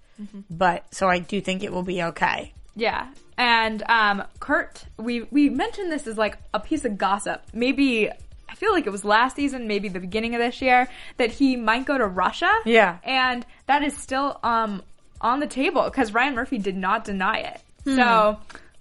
but 0.49 0.85
so 0.93 1.09
I 1.09 1.19
do 1.19 1.41
think 1.41 1.63
it 1.63 1.73
will 1.73 1.83
be 1.83 2.01
okay. 2.03 2.53
Yeah. 2.75 3.07
And 3.37 3.83
um, 3.89 4.23
Kurt, 4.39 4.83
we 4.97 5.23
we 5.31 5.49
mentioned 5.49 5.91
this 5.91 6.07
as 6.07 6.17
like 6.17 6.37
a 6.53 6.59
piece 6.59 6.85
of 6.85 6.97
gossip. 6.97 7.41
Maybe 7.53 8.09
I 8.09 8.55
feel 8.55 8.71
like 8.71 8.85
it 8.85 8.91
was 8.91 9.03
last 9.03 9.35
season, 9.35 9.67
maybe 9.67 9.89
the 9.89 9.99
beginning 9.99 10.35
of 10.35 10.39
this 10.41 10.61
year, 10.61 10.87
that 11.17 11.31
he 11.31 11.55
might 11.55 11.85
go 11.85 11.97
to 11.97 12.05
Russia. 12.07 12.51
Yeah. 12.65 12.97
and 13.03 13.45
that 13.65 13.81
is 13.83 13.95
still 13.97 14.39
um 14.43 14.83
on 15.21 15.39
the 15.39 15.47
table 15.47 15.83
because 15.85 16.13
Ryan 16.13 16.35
Murphy 16.35 16.57
did 16.57 16.75
not 16.77 17.05
deny 17.05 17.37
it. 17.39 17.61
So 17.85 18.37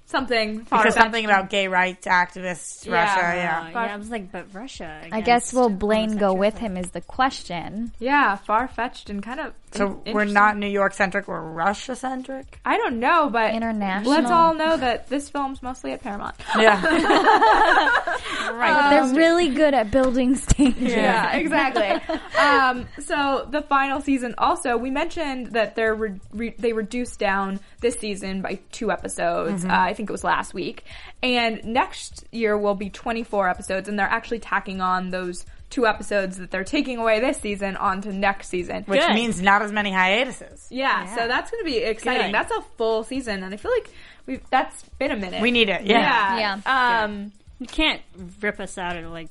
something 0.06 0.58
Because 0.58 0.94
something 0.94 1.24
about 1.24 1.48
gay 1.50 1.68
rights 1.68 2.06
activists, 2.06 2.84
Yeah. 2.86 2.92
Russia, 2.92 3.18
Uh, 3.20 3.34
yeah. 3.34 3.70
yeah, 3.70 3.94
I 3.94 3.96
was 3.96 4.10
like, 4.10 4.30
but 4.30 4.46
Russia. 4.52 5.00
I 5.10 5.20
guess 5.22 5.52
will 5.54 5.70
Blaine 5.70 6.16
go 6.18 6.34
with 6.34 6.58
him 6.58 6.76
is 6.76 6.90
the 6.90 7.00
question. 7.00 7.92
yeah, 7.98 8.36
far 8.36 8.68
fetched 8.68 9.08
and 9.08 9.22
kind 9.22 9.40
of 9.40 9.54
So 9.72 10.02
we're 10.06 10.24
not 10.24 10.56
New 10.56 10.68
York 10.68 10.92
centric, 10.92 11.28
we're 11.28 11.40
Russia 11.40 11.96
centric. 11.96 12.60
I 12.64 12.76
don't 12.76 13.00
know, 13.00 13.30
but 13.30 13.54
International. 13.54 14.12
Let's 14.12 14.30
all 14.30 14.54
know 14.54 14.76
that 14.76 15.08
this 15.08 15.28
film's 15.28 15.62
mostly 15.62 15.92
at 15.92 16.02
Paramount. 16.02 16.34
Yeah. 16.58 16.80
right. 18.52 18.90
They're 18.90 19.14
really 19.14 19.48
good 19.48 19.74
at 19.74 19.90
building 19.90 20.36
stages. 20.36 20.80
yeah, 20.80 21.36
exactly. 21.36 22.18
um, 22.38 22.86
so 23.00 23.46
the 23.50 23.62
final 23.62 24.00
season 24.00 24.34
also, 24.38 24.76
we 24.76 24.90
mentioned 24.90 25.52
that 25.52 25.74
they're 25.74 25.94
re- 25.94 26.20
re- 26.32 26.54
they 26.58 26.72
reduced 26.72 27.18
down 27.18 27.60
this 27.80 27.98
season 27.98 28.42
by 28.42 28.60
two 28.72 28.90
episodes. 28.90 29.64
Uh, 29.64 29.68
I 29.70 29.94
think 29.94 30.10
it 30.10 30.12
was 30.12 30.24
last 30.24 30.54
week, 30.54 30.84
and 31.22 31.64
next 31.64 32.24
year 32.30 32.56
will 32.56 32.74
be 32.74 32.90
24 32.90 33.48
episodes, 33.48 33.88
and 33.88 33.98
they're 33.98 34.06
actually 34.06 34.40
tacking 34.40 34.80
on 34.80 35.10
those 35.10 35.44
two 35.72 35.86
episodes 35.86 36.36
that 36.36 36.50
they're 36.50 36.62
taking 36.64 36.98
away 36.98 37.18
this 37.18 37.38
season 37.38 37.76
onto 37.76 38.12
next 38.12 38.48
season. 38.48 38.84
Which 38.84 39.00
Good. 39.00 39.14
means 39.14 39.42
not 39.42 39.62
as 39.62 39.72
many 39.72 39.90
hiatuses. 39.90 40.66
yeah, 40.70 41.14
so 41.16 41.26
that's 41.26 41.50
going 41.50 41.64
to 41.64 41.70
be 41.70 41.78
exciting. 41.78 42.26
Good. 42.28 42.34
That's 42.34 42.52
a 42.52 42.60
full 42.76 43.02
season, 43.04 43.42
and 43.42 43.52
I 43.52 43.56
feel 43.56 43.72
like 43.72 43.90
we've 44.26 44.42
that's 44.50 44.82
been 44.98 45.10
a 45.10 45.16
minute. 45.16 45.42
We 45.42 45.50
need 45.50 45.68
it. 45.68 45.82
Yeah. 45.84 46.36
yeah, 46.38 46.60
Yeah. 46.64 47.02
Um, 47.04 47.32
You 47.58 47.66
can't 47.66 48.00
rip 48.40 48.60
us 48.60 48.78
out 48.78 48.96
of 48.96 49.10
like 49.10 49.28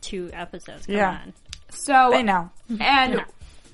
two 0.00 0.30
episodes. 0.32 0.86
Come 0.86 0.94
Yeah. 0.94 1.10
on. 1.10 1.32
so 1.70 2.08
They 2.10 2.22
know. 2.22 2.50
and 2.80 3.22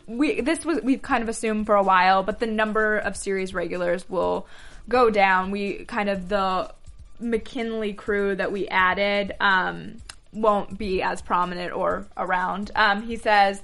we 0.08 0.40
this 0.40 0.64
was 0.64 0.80
we've 0.82 1.02
kind 1.02 1.22
of 1.22 1.28
assumed 1.28 1.66
for 1.66 1.74
a 1.76 1.82
while, 1.82 2.22
but 2.22 2.38
the 2.40 2.46
number 2.46 2.96
of 2.98 3.16
series 3.16 3.52
regulars 3.54 4.08
will 4.08 4.46
go 4.88 5.10
down. 5.10 5.50
We 5.50 5.84
kind 5.84 6.08
of 6.08 6.28
the 6.28 6.72
McKinley 7.20 7.92
crew 7.94 8.36
that 8.36 8.52
we 8.52 8.68
added 8.68 9.34
um, 9.40 9.96
won't 10.36 10.78
be 10.78 11.02
as 11.02 11.22
prominent 11.22 11.72
or 11.72 12.06
around. 12.16 12.70
Um, 12.74 13.02
he 13.02 13.16
says. 13.16 13.62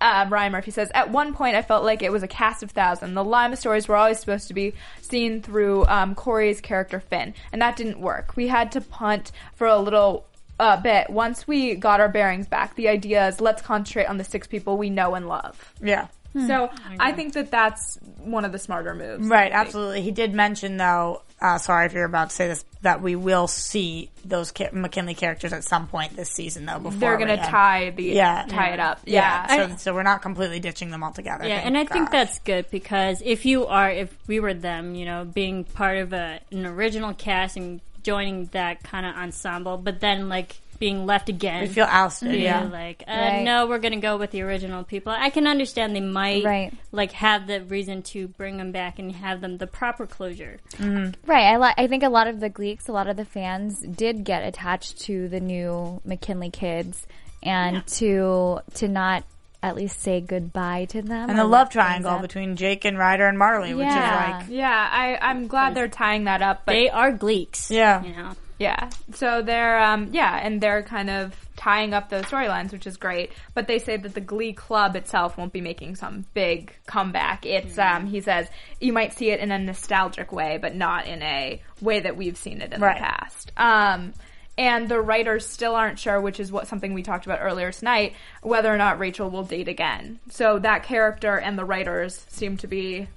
Uh, 0.00 0.26
Ryan 0.28 0.50
Murphy 0.50 0.72
says, 0.72 0.90
At 0.94 1.12
one 1.12 1.32
point, 1.32 1.54
I 1.54 1.62
felt 1.62 1.84
like 1.84 2.02
it 2.02 2.10
was 2.10 2.24
a 2.24 2.26
cast 2.26 2.64
of 2.64 2.72
thousand. 2.72 3.14
The 3.14 3.22
Lima 3.22 3.54
stories 3.54 3.86
were 3.86 3.94
always 3.94 4.18
supposed 4.18 4.48
to 4.48 4.54
be 4.54 4.74
seen 5.00 5.40
through 5.42 5.86
um, 5.86 6.16
Cory's 6.16 6.60
character 6.60 6.98
Finn, 6.98 7.34
and 7.52 7.62
that 7.62 7.76
didn't 7.76 8.00
work. 8.00 8.34
We 8.34 8.48
had 8.48 8.72
to 8.72 8.80
punt 8.80 9.30
for 9.54 9.68
a 9.68 9.78
little 9.78 10.26
uh, 10.58 10.80
bit 10.80 11.08
once 11.08 11.46
we 11.46 11.76
got 11.76 12.00
our 12.00 12.08
bearings 12.08 12.48
back. 12.48 12.74
The 12.74 12.88
idea 12.88 13.28
is 13.28 13.40
let's 13.40 13.62
concentrate 13.62 14.06
on 14.06 14.18
the 14.18 14.24
six 14.24 14.48
people 14.48 14.76
we 14.76 14.90
know 14.90 15.14
and 15.14 15.28
love. 15.28 15.72
Yeah. 15.80 16.08
So 16.46 16.70
I 16.98 17.12
think 17.12 17.34
that 17.34 17.50
that's 17.50 17.98
one 18.18 18.44
of 18.44 18.52
the 18.52 18.58
smarter 18.58 18.94
moves. 18.94 19.28
Right, 19.28 19.52
absolutely. 19.52 20.02
He 20.02 20.12
did 20.12 20.32
mention, 20.32 20.78
though, 20.78 21.22
uh, 21.42 21.58
sorry 21.58 21.86
if 21.86 21.92
you're 21.92 22.04
about 22.04 22.30
to 22.30 22.36
say 22.36 22.48
this, 22.48 22.64
that 22.82 23.02
we 23.02 23.16
will 23.16 23.46
see 23.48 24.10
those 24.24 24.52
Ca- 24.52 24.70
McKinley 24.72 25.14
characters 25.14 25.52
at 25.52 25.64
some 25.64 25.88
point 25.88 26.16
this 26.16 26.30
season, 26.30 26.64
though. 26.66 26.78
Before 26.78 26.98
They're 26.98 27.18
gonna 27.18 27.36
tie 27.36 27.90
the 27.90 28.04
Yeah. 28.04 28.46
tie 28.48 28.70
it 28.72 28.80
up. 28.80 29.00
Yeah, 29.04 29.46
Yeah. 29.48 29.68
so, 29.68 29.76
so 29.76 29.94
we're 29.94 30.02
not 30.04 30.22
completely 30.22 30.60
ditching 30.60 30.90
them 30.90 31.02
altogether. 31.02 31.46
Yeah, 31.46 31.58
and 31.58 31.76
I 31.76 31.84
think 31.84 32.10
that's 32.10 32.38
good 32.40 32.70
because 32.70 33.20
if 33.24 33.44
you 33.44 33.66
are, 33.66 33.90
if 33.90 34.16
we 34.26 34.40
were 34.40 34.54
them, 34.54 34.94
you 34.94 35.04
know, 35.04 35.24
being 35.24 35.64
part 35.64 35.98
of 35.98 36.12
a, 36.12 36.40
an 36.50 36.64
original 36.64 37.12
cast 37.14 37.56
and 37.56 37.80
joining 38.02 38.46
that 38.46 38.82
kind 38.82 39.04
of 39.06 39.14
ensemble, 39.16 39.76
but 39.76 40.00
then 40.00 40.28
like 40.28 40.56
being 40.82 41.06
left 41.06 41.28
again. 41.28 41.62
we 41.62 41.68
feel 41.68 41.86
ousted. 41.88 42.32
you 42.32 42.38
Yeah, 42.40 42.64
like 42.64 43.04
uh, 43.06 43.12
Right. 43.12 43.44
no, 43.44 43.66
we're 43.68 43.78
gonna 43.78 44.00
go 44.00 44.16
with 44.16 44.32
the 44.32 44.42
original 44.42 44.82
people. 44.82 45.12
I 45.16 45.30
can 45.30 45.46
understand 45.46 45.94
they 45.94 46.00
might 46.00 46.42
Right. 46.44 46.72
like 46.90 47.12
have 47.12 47.46
the 47.46 47.60
reason 47.62 48.02
to 48.02 48.26
bring 48.26 48.56
them 48.58 48.72
back 48.72 48.98
and 48.98 49.12
have 49.12 49.40
them 49.40 49.58
the 49.58 49.68
proper 49.68 50.06
closure. 50.08 50.58
Right. 50.80 51.46
I, 51.52 51.56
li- 51.56 51.74
I 51.78 51.86
think 51.86 52.02
a 52.02 52.08
lot 52.08 52.26
of 52.26 52.40
the 52.40 52.50
Gleeks, 52.50 52.88
a 52.88 52.92
lot 52.92 53.06
of 53.06 53.16
the 53.16 53.24
fans 53.24 53.78
did 53.80 54.24
get 54.24 54.42
attached 54.42 55.00
to 55.02 55.28
the 55.28 55.38
new 55.38 56.00
McKinley 56.04 56.50
kids 56.50 57.06
and 57.44 57.86
to 57.86 58.58
to 58.74 58.88
not 58.88 59.22
at 59.64 59.76
least 59.76 60.00
say 60.00 60.20
goodbye 60.20 60.86
to 60.86 61.00
them. 61.02 61.30
and 61.30 61.38
the 61.38 61.44
love 61.44 61.70
triangle 61.70 62.18
between 62.18 62.56
Jake 62.56 62.84
and 62.84 62.98
Ryder 62.98 63.28
and 63.28 63.38
Marley, 63.38 63.72
which 63.74 63.86
is 63.86 63.94
like, 63.94 64.46
yeah, 64.48 64.88
I, 64.90 65.16
I'm 65.22 65.46
glad 65.46 65.76
they're 65.76 65.86
tying 65.86 66.24
that 66.24 66.42
up. 66.42 66.62
But 66.66 66.72
They 66.72 66.90
are 66.90 67.12
Gleeks. 67.12 67.70
Yeah. 67.70 68.02
you 68.02 68.16
know. 68.16 68.32
Yeah. 68.62 68.90
So 69.14 69.42
they're 69.42 69.78
um 69.80 70.10
yeah, 70.12 70.38
and 70.40 70.60
they're 70.60 70.82
kind 70.84 71.10
of 71.10 71.34
tying 71.56 71.92
up 71.94 72.08
those 72.10 72.24
storylines, 72.26 72.70
which 72.72 72.86
is 72.86 72.96
great. 72.96 73.32
But 73.54 73.66
they 73.66 73.78
say 73.78 73.96
that 73.96 74.14
the 74.14 74.20
Glee 74.20 74.52
Club 74.52 74.94
itself 74.96 75.36
won't 75.36 75.52
be 75.52 75.60
making 75.60 75.96
some 75.96 76.24
big 76.32 76.72
comeback. 76.86 77.44
It's 77.44 77.76
um 77.78 78.06
he 78.06 78.20
says 78.20 78.46
you 78.80 78.92
might 78.92 79.12
see 79.14 79.30
it 79.30 79.40
in 79.40 79.50
a 79.50 79.58
nostalgic 79.58 80.32
way, 80.32 80.58
but 80.62 80.74
not 80.76 81.06
in 81.06 81.22
a 81.22 81.60
way 81.80 82.00
that 82.00 82.16
we've 82.16 82.36
seen 82.36 82.60
it 82.62 82.72
in 82.72 82.80
Right. 82.80 82.96
the 82.96 83.00
past. 83.04 83.52
Um 83.56 84.12
and 84.58 84.86
the 84.88 85.00
writers 85.00 85.46
still 85.46 85.74
aren't 85.74 85.98
sure, 85.98 86.20
which 86.20 86.38
is 86.38 86.52
what 86.52 86.66
something 86.68 86.92
we 86.94 87.02
talked 87.02 87.24
about 87.26 87.38
earlier 87.42 87.72
tonight, 87.72 88.12
whether 88.42 88.72
or 88.72 88.76
not 88.76 88.98
Rachel 88.98 89.30
will 89.30 89.44
date 89.44 89.66
again. 89.66 90.20
So 90.28 90.58
that 90.58 90.82
character 90.84 91.38
and 91.38 91.58
the 91.58 91.64
writers 91.64 92.24
seem 92.28 92.58
to 92.58 92.66
be 92.66 93.08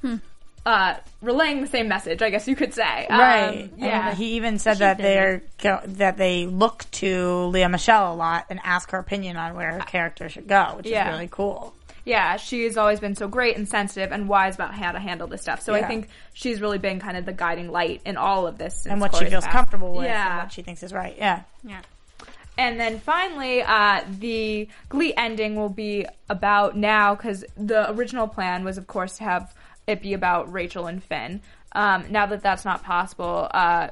uh, 0.66 0.96
relaying 1.22 1.62
the 1.62 1.68
same 1.68 1.88
message, 1.88 2.22
I 2.22 2.30
guess 2.32 2.48
you 2.48 2.56
could 2.56 2.74
say. 2.74 3.06
Um, 3.08 3.20
Right. 3.20 3.70
yeah. 3.78 4.10
And 4.10 4.18
he 4.18 4.34
even 4.34 4.58
said 4.60 4.78
that 4.80 4.98
they're 4.98 5.44
that 5.62 6.18
they 6.18 6.46
look 6.48 6.86
to 6.94 7.46
Lea 7.46 7.68
Michele 7.68 8.14
a 8.14 8.16
lot 8.16 8.46
and 8.50 8.60
ask 8.64 8.90
her 8.92 8.98
opinion 9.00 9.38
on 9.38 9.56
where 9.56 9.72
her 9.74 9.80
character 9.80 10.28
should 10.30 10.48
go, 10.48 10.74
which 10.78 10.88
Yeah. 10.88 11.08
is 11.10 11.14
really 11.14 11.28
cool. 11.32 11.74
yeah, 12.08 12.38
she's 12.38 12.78
always 12.78 13.00
been 13.00 13.16
so 13.16 13.28
great 13.28 13.58
and 13.58 13.68
sensitive 13.68 14.12
and 14.12 14.30
wise 14.30 14.54
about 14.56 14.76
how 14.76 14.92
to 14.92 15.00
handle 15.00 15.28
this 15.28 15.42
stuff. 15.42 15.62
So 15.62 15.74
I 15.74 15.84
think 15.84 16.08
she's 16.36 16.62
really 16.62 16.78
been 16.78 17.00
kind 17.00 17.18
of 17.18 17.26
the 17.26 17.34
guiding 17.34 17.72
light 17.72 18.02
in 18.06 18.16
all 18.16 18.46
of 18.46 18.60
this. 18.60 18.76
since 18.84 18.92
And 18.92 19.02
what 19.02 19.16
she 19.16 19.26
feels 19.26 19.44
passed. 19.44 19.56
comfortable 19.56 19.92
with 19.94 20.06
Yeah. 20.06 20.30
and 20.34 20.38
what 20.44 20.52
she 20.52 20.62
thinks 20.62 20.84
is 20.84 20.94
right. 20.94 21.16
Yeah. 21.18 21.42
Yeah. 21.64 21.82
And 22.58 22.80
then 22.80 23.00
finally, 23.00 23.62
uh, 23.64 24.02
the 24.20 24.70
Glee 24.88 25.14
ending 25.18 25.56
will 25.56 25.70
be 25.70 26.06
about 26.30 26.78
now 26.78 27.16
because 27.16 27.44
the 27.58 27.90
original 27.92 28.28
plan 28.28 28.64
was, 28.64 28.78
of 28.78 28.86
course, 28.88 29.18
to 29.18 29.24
have 29.26 29.54
it 29.88 30.02
be 30.02 30.14
about 30.14 30.52
Rachel 30.52 30.88
and 30.88 31.04
Finn. 31.04 31.42
Um, 31.74 32.06
now 32.10 32.26
that 32.26 32.42
that's 32.42 32.66
not 32.66 32.84
possible, 32.84 33.50
uh, 33.54 33.90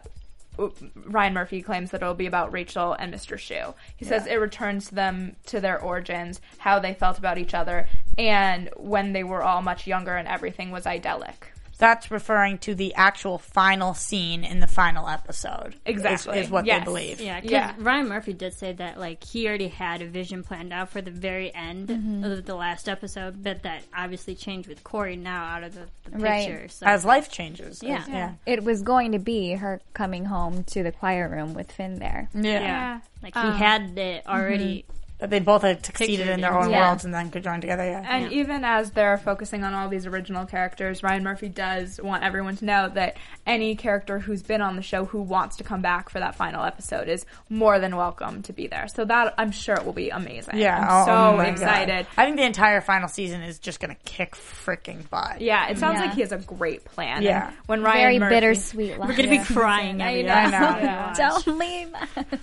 Ryan 1.06 1.34
Murphy 1.34 1.62
claims 1.62 1.92
that 1.92 2.02
it'll 2.02 2.14
be 2.14 2.28
about 2.28 2.54
Rachel 2.54 2.94
and 2.94 3.14
Mr. 3.14 3.38
Schue. 3.38 3.74
He 3.98 4.06
says 4.06 4.28
it 4.28 4.36
returns 4.36 4.90
them 4.90 5.36
to 5.48 5.60
their 5.60 5.82
origins, 5.82 6.42
how 6.60 6.80
they 6.80 6.94
felt 6.94 7.18
about 7.18 7.38
each 7.38 7.54
other, 7.54 7.88
and 8.18 8.70
when 8.78 9.14
they 9.14 9.24
were 9.24 9.42
all 9.42 9.62
much 9.62 9.88
younger 9.88 10.16
and 10.16 10.28
everything 10.28 10.70
was 10.70 10.86
idyllic. 10.86 11.53
That's 11.84 12.04
that's 12.04 12.12
referring 12.12 12.58
to 12.60 12.74
the 12.76 12.94
actual 12.96 13.38
final 13.38 13.94
scene 13.94 14.44
in 14.44 14.60
the 14.60 14.68
final 14.68 15.08
episode. 15.08 15.76
Exactly. 15.86 16.40
Is, 16.40 16.50
what 16.50 16.66
Yes. 16.66 16.80
they 16.80 16.84
believe. 16.86 17.22
Yeah, 17.22 17.40
because 17.40 17.52
Yeah. 17.52 17.74
Ryan 17.78 18.08
Murphy 18.10 18.34
did 18.34 18.54
say 18.56 18.74
that 18.74 19.00
like 19.00 19.24
he 19.24 19.48
already 19.48 19.68
had 19.68 20.02
a 20.02 20.08
vision 20.08 20.44
planned 20.44 20.74
out 20.74 20.90
for 20.90 21.02
the 21.02 21.12
very 21.12 21.54
end 21.54 21.90
Mm-hmm. 21.90 22.24
of 22.24 22.46
the 22.46 22.56
last 22.56 22.90
episode, 22.90 23.44
but 23.44 23.62
that 23.64 23.84
obviously 23.96 24.34
changed 24.36 24.68
with 24.68 24.84
Cory 24.84 25.16
now 25.16 25.44
out 25.46 25.64
of 25.64 25.76
the, 25.76 25.86
the 26.10 26.18
Right. 26.18 26.48
picture. 26.48 26.68
So 26.70 26.86
As 26.88 27.06
life 27.06 27.30
changes. 27.32 27.82
Yeah. 27.84 28.00
As- 28.02 28.08
yeah. 28.10 28.34
It 28.46 28.64
was 28.64 28.82
going 28.82 29.12
to 29.12 29.20
be 29.20 29.52
her 29.54 29.80
coming 29.94 30.26
home 30.26 30.64
to 30.66 30.82
the 30.84 30.92
quiet 30.92 31.30
room 31.30 31.54
with 31.54 31.72
Finn 31.72 32.00
there. 32.00 32.28
Yeah. 32.34 32.42
yeah, 32.60 33.00
like 33.22 33.34
he 33.36 33.40
Um, 33.40 33.56
had 33.56 33.98
it 33.98 34.26
already. 34.28 34.86
That 34.88 35.03
they 35.20 35.40
both 35.40 35.62
had 35.62 35.86
succeeded 35.86 36.28
in 36.28 36.42
their 36.42 36.54
own 36.58 36.70
Yeah. 36.70 36.88
worlds 36.88 37.06
and 37.06 37.14
then 37.14 37.32
could 37.32 37.44
join 37.44 37.62
together. 37.62 37.86
Yeah. 37.86 38.04
And 38.06 38.32
even 38.34 38.66
as 38.66 38.92
they're 38.92 39.18
focusing 39.18 39.64
on 39.64 39.74
all 39.74 39.88
these 39.88 40.06
original 40.06 40.46
characters, 40.46 41.02
Ryan 41.02 41.24
Murphy 41.24 41.48
does 41.48 42.00
want 42.04 42.24
everyone 42.24 42.58
to 42.58 42.66
know 42.66 42.90
that 42.90 43.16
any 43.48 43.76
character 43.76 44.20
who's 44.20 44.44
been 44.44 44.62
on 44.62 44.76
the 44.76 44.82
show 44.82 45.06
who 45.06 45.22
wants 45.22 45.58
to 45.58 45.64
come 45.64 45.82
back 45.82 46.10
for 46.10 46.20
that 46.20 46.36
final 46.36 46.64
episode 46.66 47.08
is 47.08 47.26
more 47.50 47.80
than 47.80 47.96
welcome 47.96 48.42
to 48.44 48.54
be 48.54 48.68
there. 48.68 48.88
So 48.90 49.06
that 49.06 49.34
I'm 49.38 49.52
sure 49.52 49.76
it 49.76 49.86
will 49.86 49.94
be 49.94 50.10
amazing. 50.10 50.58
yeah. 50.58 50.78
I'm 50.78 51.04
oh, 51.04 51.06
so 51.06 51.12
oh 51.12 51.38
my 51.38 51.46
God. 51.46 51.52
excited. 51.54 52.08
I 52.18 52.26
think 52.26 52.36
the 52.38 52.44
entire 52.46 52.82
final 52.82 53.08
season 53.08 53.42
is 53.44 53.60
just 53.60 53.80
going 53.80 53.96
to 53.96 54.02
kick 54.04 54.36
freaking 54.36 55.10
butt. 55.10 55.40
Yeah, 55.40 55.70
it 55.70 55.78
sounds 55.78 56.00
Yeah. 56.00 56.06
like 56.08 56.14
he 56.16 56.22
has 56.22 56.32
a 56.34 56.38
great 56.38 56.84
plan. 56.84 57.22
Yeah. 57.24 57.48
And 57.48 57.56
when 57.68 57.82
Ryan 57.84 58.02
Very 58.02 58.20
Murphy, 58.20 58.36
bittersweet. 58.36 58.98
We're 59.00 59.16
gonna 59.16 59.30
be 59.30 59.40
crying. 59.40 60.02
I 60.02 60.10
every 60.12 60.24
know. 60.24 60.34
I 60.34 60.46
know. 60.50 60.78
Yeah. 60.80 61.14
Don't 61.18 61.48
leave. 61.60 61.94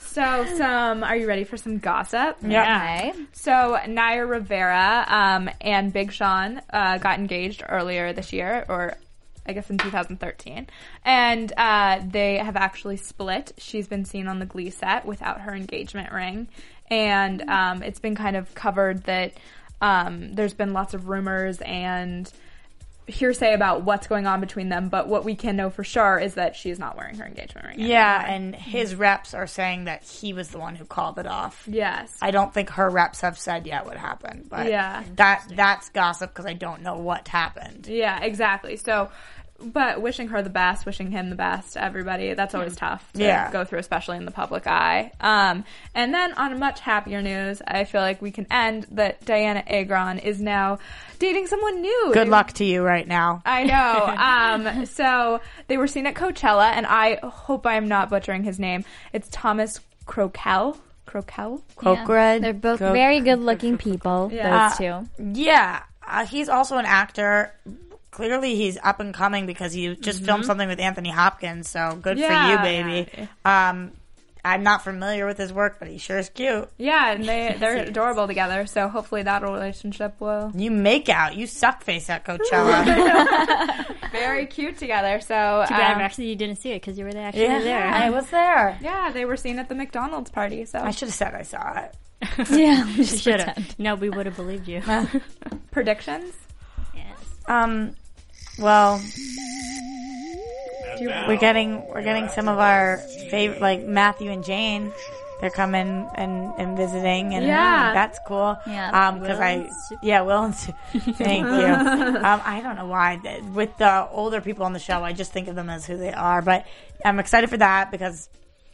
So, 0.01 0.47
some 0.57 1.03
are 1.05 1.16
you 1.16 1.27
ready 1.27 1.45
for 1.45 1.57
some 1.57 1.79
gossip? 1.79 2.37
Okay. 2.77 3.12
So 3.33 3.79
Naya 3.89 4.27
Rivera 4.27 5.05
um, 5.09 5.51
and 5.61 5.93
Big 5.93 6.12
Sean 6.12 6.61
uh, 6.73 6.99
got 6.99 7.18
engaged 7.18 7.62
earlier 7.68 8.12
this 8.12 8.33
year, 8.33 8.64
or 8.68 8.97
I 9.47 9.53
guess 9.53 9.71
in 9.71 9.79
2013, 9.79 10.66
and 11.05 11.53
uh, 11.57 12.01
they 12.07 12.39
have 12.39 12.57
actually 12.57 12.99
split. 12.99 13.53
She's 13.59 13.89
been 13.89 14.05
seen 14.05 14.29
on 14.29 14.39
the 14.39 14.47
Glee 14.47 14.71
set 14.71 15.05
without 15.05 15.41
her 15.41 15.55
engagement 15.55 16.12
ring, 16.12 16.49
and 16.89 17.43
um, 17.43 17.83
it's 17.83 18.01
been 18.01 18.14
kind 18.14 18.37
of 18.37 18.55
covered 18.55 19.05
that 19.05 19.33
um, 19.81 20.35
there's 20.35 20.55
been 20.55 20.73
lots 20.73 20.95
of 20.95 21.09
rumors 21.09 21.61
and 21.62 22.31
hearsay 23.11 23.52
about 23.54 23.82
what's 23.82 24.06
going 24.06 24.26
on 24.26 24.40
between 24.40 24.68
them. 24.68 24.88
But 24.88 25.08
what 25.08 25.24
we 25.24 25.34
can 25.34 25.56
know 25.56 25.70
for 25.70 25.84
sure 25.84 26.18
is 26.18 26.34
that 26.34 26.56
she's 26.56 26.78
not 26.78 26.96
wearing 26.96 27.16
her 27.16 27.26
engagement 27.26 27.66
ring. 27.66 27.80
Yeah, 27.80 28.24
and 28.30 28.54
his 28.54 28.94
reps 28.94 29.34
are 29.34 29.46
saying 29.46 29.84
that 29.84 30.02
he 30.04 30.32
was 30.32 30.48
the 30.48 30.58
one 30.58 30.74
who 30.76 30.84
called 30.84 31.18
it 31.18 31.26
off. 31.26 31.64
Yes. 31.66 32.11
I 32.22 32.30
don't 32.30 32.52
think 32.54 32.70
her 32.70 32.88
reps 32.88 33.20
have 33.20 33.38
said 33.38 33.66
yet 33.66 33.86
what 33.86 33.96
happened, 33.96 34.46
but 34.48 34.68
Yeah. 34.68 35.02
that 35.16 35.44
that's 35.54 35.88
gossip 35.90 36.30
because 36.30 36.46
I 36.46 36.54
don't 36.54 36.82
know 36.82 36.96
what 36.98 37.28
happened. 37.28 37.86
Yeah, 37.88 38.20
exactly. 38.22 38.76
So, 38.76 39.11
but 39.62 40.00
wishing 40.02 40.28
her 40.28 40.42
the 40.42 40.50
best, 40.50 40.86
wishing 40.86 41.11
him 41.11 41.30
the 41.30 41.36
best, 41.36 41.76
everybody, 41.76 42.34
that's 42.34 42.54
always 42.54 42.76
tough 42.76 43.12
to 43.14 43.22
Yeah. 43.22 43.50
go 43.52 43.64
through, 43.64 43.78
especially 43.80 44.16
in 44.16 44.24
the 44.24 44.30
public 44.30 44.66
eye. 44.66 45.12
Um, 45.20 45.64
and 45.94 46.12
then 46.14 46.32
on 46.34 46.58
much 46.58 46.80
happier 46.80 47.22
news, 47.22 47.61
I 47.66 47.84
feel 47.84 48.00
like 48.00 48.20
we 48.22 48.30
can 48.30 48.46
end 48.50 48.86
that 48.92 49.20
Dianna 49.24 49.62
Agron 49.66 50.18
is 50.18 50.40
now 50.40 50.78
dating 51.18 51.46
someone 51.46 51.80
new. 51.80 52.11
Good 52.12 52.26
They- 52.26 52.30
luck 52.30 52.52
to 52.54 52.64
you 52.64 52.82
right 52.82 53.06
now. 53.06 53.42
I 53.44 53.64
know. 53.64 54.16
Um, 54.70 54.86
so 54.86 55.40
they 55.68 55.76
were 55.76 55.86
seen 55.86 56.06
at 56.06 56.14
Coachella, 56.14 56.72
and 56.72 56.86
I 56.86 57.18
hope 57.22 57.66
I 57.66 57.74
am 57.76 57.88
not 57.88 58.11
butchering 58.11 58.42
his 58.44 58.58
name. 58.58 58.84
It's 59.12 59.28
Thomas 59.30 59.80
Crokel. 60.06 60.76
Crokel? 61.06 61.61
Cokered. 61.76 62.42
They're 62.42 62.52
both 62.54 62.78
Coke- 62.78 62.92
very 62.92 63.20
good 63.20 63.40
looking 63.40 63.76
people, 63.78 64.30
Yeah. 64.32 64.68
those 64.68 64.78
two. 64.78 65.08
Yeah, 65.34 65.82
uh, 66.06 66.24
he's 66.24 66.48
also 66.48 66.76
an 66.78 66.86
actor. 66.86 67.52
Clearly, 68.11 68.56
he's 68.56 68.76
up 68.82 68.98
and 69.00 69.14
coming 69.14 69.46
because 69.46 69.72
he 69.72 69.94
just 69.96 70.24
filmed 70.24 70.44
something 70.44 70.68
with 70.68 70.80
Anthony 70.80 71.11
Hopkins. 71.11 71.68
So 71.68 71.96
good 72.00 72.18
Mm-hmm. 72.18 72.20
Yeah. 72.32 72.62
for 72.62 72.68
you, 72.68 72.82
baby. 73.06 73.28
Um, 73.44 73.92
I'm 74.42 74.62
not 74.62 74.82
familiar 74.82 75.26
with 75.26 75.36
his 75.36 75.52
work, 75.52 75.76
but 75.78 75.86
he 75.86 75.98
sure 75.98 76.16
is 76.18 76.30
cute. 76.30 76.66
Yeah, 76.78 77.12
and 77.12 77.24
they, 77.28 77.54
they're 77.61 77.76
adorable 77.84 78.26
together, 78.26 78.66
so 78.66 78.88
hopefully 78.88 79.22
that 79.24 79.42
relationship 79.42 80.14
will 80.18 80.50
You 80.54 80.70
make 80.70 81.08
out. 81.11 81.36
You 81.36 81.46
suck 81.46 81.82
face 81.82 82.08
at 82.08 82.24
Coachella. 82.24 83.86
very 84.12 84.46
cute 84.46 84.78
together. 84.78 85.20
So 85.20 85.64
Too 85.68 85.74
bad 85.74 85.96
um, 85.96 86.00
actually 86.00 86.30
you 86.30 86.36
didn't 86.36 86.56
see 86.56 86.70
it 86.72 86.76
because 86.80 86.98
you 86.98 87.04
were 87.04 87.12
there 87.12 87.26
actually 87.28 87.42
yeah, 87.44 87.58
there. 87.61 87.86
I 87.86 88.08
was 88.11 88.26
there. 88.30 88.78
Yeah, 88.80 89.11
they 89.12 89.24
were 89.26 89.36
seen 89.36 89.58
at 89.58 89.68
the 89.68 89.74
McDonald's 89.74 90.30
party. 90.30 90.64
So 90.64 90.78
I 90.80 90.90
should 90.90 91.08
have 91.08 91.14
said 91.14 91.34
I 91.34 91.42
saw 91.42 91.78
it. 91.84 91.94
Yeah. 92.50 92.86
You 92.88 93.04
should 93.04 93.40
have. 93.40 93.78
No, 93.78 93.94
we 93.94 94.08
would 94.11 94.24
have 94.26 94.36
believed 94.36 94.66
you. 94.68 94.82
predictions. 95.70 96.32
Yes. 97.51 97.64
Um, 97.64 97.96
well, 98.59 99.01
we're 101.28 101.36
getting 101.38 101.86
we're 101.88 102.03
getting 102.03 102.28
some 102.28 102.48
of 102.48 102.59
our 102.59 102.98
favorite, 103.30 103.61
like 103.61 103.84
Matthew 103.84 104.30
and 104.30 104.44
Jane. 104.44 104.92
They're 105.40 105.48
coming 105.48 106.07
and, 106.16 106.53
and 106.59 106.76
visiting, 106.76 107.32
and 107.34 107.46
Yeah. 107.46 107.94
that's 107.94 108.18
cool. 108.26 108.59
Yeah. 108.66 108.90
Um, 109.09 109.20
because 109.20 109.38
Will 109.38 109.44
I, 109.44 109.51
and 109.53 109.70
Sue. 109.88 109.96
yeah, 110.03 110.20
Will 110.20 110.42
and 110.44 110.55
Sue. 110.55 110.72
Thank 111.14 111.46
you. 111.46 111.51
Um, 112.20 112.42
I 112.44 112.61
don't 112.62 112.76
know 112.76 112.84
why 112.86 113.18
th- 113.22 113.42
with 113.44 113.74
the 113.78 114.07
older 114.11 114.42
people 114.42 114.66
on 114.66 114.74
the 114.74 114.78
show, 114.78 115.03
I 115.03 115.14
just 115.14 115.32
think 115.32 115.48
of 115.48 115.55
them 115.55 115.70
as 115.70 115.86
who 115.86 115.96
they 115.96 116.12
are. 116.12 116.42
But 116.42 116.66
I'm 117.03 117.18
excited 117.18 117.48
for 117.48 117.57
that 117.57 117.90
because, 117.90 118.28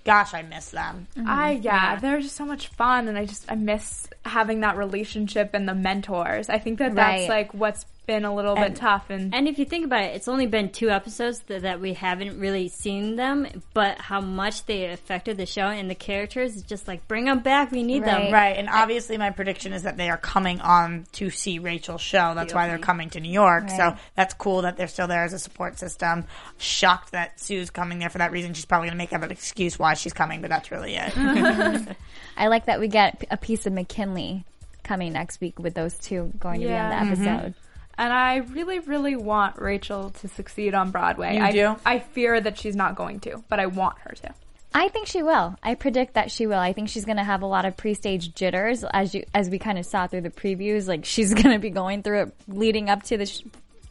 gosh, 0.04 0.34
I 0.34 0.42
miss 0.42 0.70
them. 0.70 1.06
I 1.24 1.52
yeah, 1.62 2.00
they're 2.00 2.20
just 2.20 2.34
so 2.34 2.44
much 2.44 2.66
fun, 2.66 3.06
and 3.06 3.16
I 3.16 3.26
just 3.26 3.44
I 3.48 3.54
miss 3.54 4.08
having 4.24 4.60
that 4.62 4.76
relationship 4.76 5.50
and 5.54 5.68
the 5.68 5.74
mentors. 5.74 6.48
I 6.48 6.58
think 6.58 6.80
that 6.80 6.96
that's 6.96 7.20
Right. 7.20 7.28
like 7.28 7.54
what's 7.54 7.86
been 8.06 8.24
a 8.24 8.34
little 8.34 8.54
bit 8.54 8.76
tough. 8.76 9.10
And, 9.10 9.34
And 9.34 9.48
if 9.48 9.58
you 9.58 9.64
think 9.64 9.84
about 9.84 10.04
it, 10.04 10.14
it's 10.14 10.28
only 10.28 10.46
been 10.46 10.70
two 10.70 10.90
episodes 10.90 11.40
that, 11.48 11.62
that 11.62 11.80
we 11.80 11.92
haven't 11.94 12.38
really 12.38 12.68
seen 12.68 13.16
them, 13.16 13.46
but 13.74 13.98
how 13.98 14.20
much 14.20 14.64
they 14.66 14.86
affected 14.86 15.36
the 15.36 15.46
show 15.46 15.66
and 15.66 15.90
the 15.90 15.94
characters 15.94 16.56
is 16.56 16.62
just 16.62 16.86
like 16.88 17.06
bring 17.08 17.24
them 17.24 17.40
back. 17.40 17.72
We 17.72 17.82
need 17.82 18.04
them. 18.04 18.32
Right. 18.32 18.46
Right, 18.46 18.56
and 18.56 18.68
obviously 18.68 19.18
my 19.18 19.30
prediction 19.30 19.72
is 19.72 19.82
that 19.82 19.96
they 19.96 20.08
are 20.08 20.16
coming 20.16 20.60
on 20.60 21.06
to 21.12 21.30
see 21.30 21.58
Rachel's 21.58 22.00
show. 22.00 22.34
That's 22.34 22.54
why 22.54 22.68
they're 22.68 22.78
coming 22.78 23.10
to 23.10 23.20
New 23.20 23.32
York. 23.32 23.70
So 23.70 23.96
that's 24.14 24.34
cool 24.34 24.62
that 24.62 24.76
they're 24.76 24.88
still 24.88 25.08
there 25.08 25.24
as 25.24 25.32
a 25.32 25.38
support 25.38 25.78
system. 25.78 26.24
Shocked 26.58 27.12
that 27.12 27.40
Sue's 27.40 27.70
coming 27.70 27.98
there 27.98 28.10
for 28.10 28.18
that 28.18 28.30
reason. 28.30 28.54
She's 28.54 28.64
probably 28.64 28.88
going 28.88 28.98
to 28.98 29.02
make 29.02 29.12
up 29.12 29.22
an 29.22 29.30
excuse 29.30 29.78
why 29.78 29.94
she's 29.94 30.12
coming, 30.12 30.40
but 30.40 30.50
that's 30.50 30.70
really 30.70 30.94
it. 30.96 31.12
I 32.36 32.46
like 32.48 32.66
that 32.66 32.78
we 32.78 32.88
get 32.88 33.24
a 33.30 33.36
piece 33.36 33.66
of 33.66 33.72
McKinley 33.72 34.44
coming 34.84 35.12
next 35.12 35.40
week 35.40 35.58
with 35.58 35.74
those 35.74 35.98
two 35.98 36.32
going 36.38 36.60
to 36.60 36.68
be 36.68 36.74
on 36.74 36.90
the 36.90 37.14
mm-hmm. 37.16 37.28
episode. 37.28 37.54
And 37.98 38.12
I 38.12 38.36
really, 38.36 38.78
really 38.78 39.16
want 39.16 39.60
Rachel 39.60 40.10
to 40.10 40.28
succeed 40.28 40.74
on 40.74 40.90
Broadway. 40.90 41.36
You 41.36 41.42
I, 41.42 41.52
do? 41.52 41.76
I 41.84 41.98
fear 41.98 42.40
that 42.40 42.58
she's 42.58 42.76
not 42.76 42.94
going 42.94 43.20
to, 43.20 43.42
but 43.48 43.58
I 43.58 43.66
want 43.66 43.98
her 44.00 44.14
to. 44.22 44.34
I 44.74 44.88
think 44.88 45.06
she 45.06 45.22
will. 45.22 45.56
I 45.62 45.74
predict 45.74 46.14
that 46.14 46.30
she 46.30 46.46
will. 46.46 46.58
I 46.58 46.74
think 46.74 46.90
she's 46.90 47.06
going 47.06 47.16
to 47.16 47.24
have 47.24 47.40
a 47.40 47.46
lot 47.46 47.64
of 47.64 47.78
pre-stage 47.78 48.34
jitters, 48.34 48.84
as 48.84 49.14
you 49.14 49.24
as 49.32 49.48
we 49.48 49.58
kind 49.58 49.78
of 49.78 49.86
saw 49.86 50.06
through 50.06 50.20
the 50.20 50.30
previews. 50.30 50.86
Like 50.86 51.06
she's 51.06 51.32
going 51.42 51.52
to 51.52 51.58
be 51.58 51.70
going 51.70 52.02
through 52.02 52.22
it 52.22 52.34
leading 52.46 52.90
up 52.90 53.02
to 53.04 53.16
the 53.16 53.24
sh- 53.24 53.42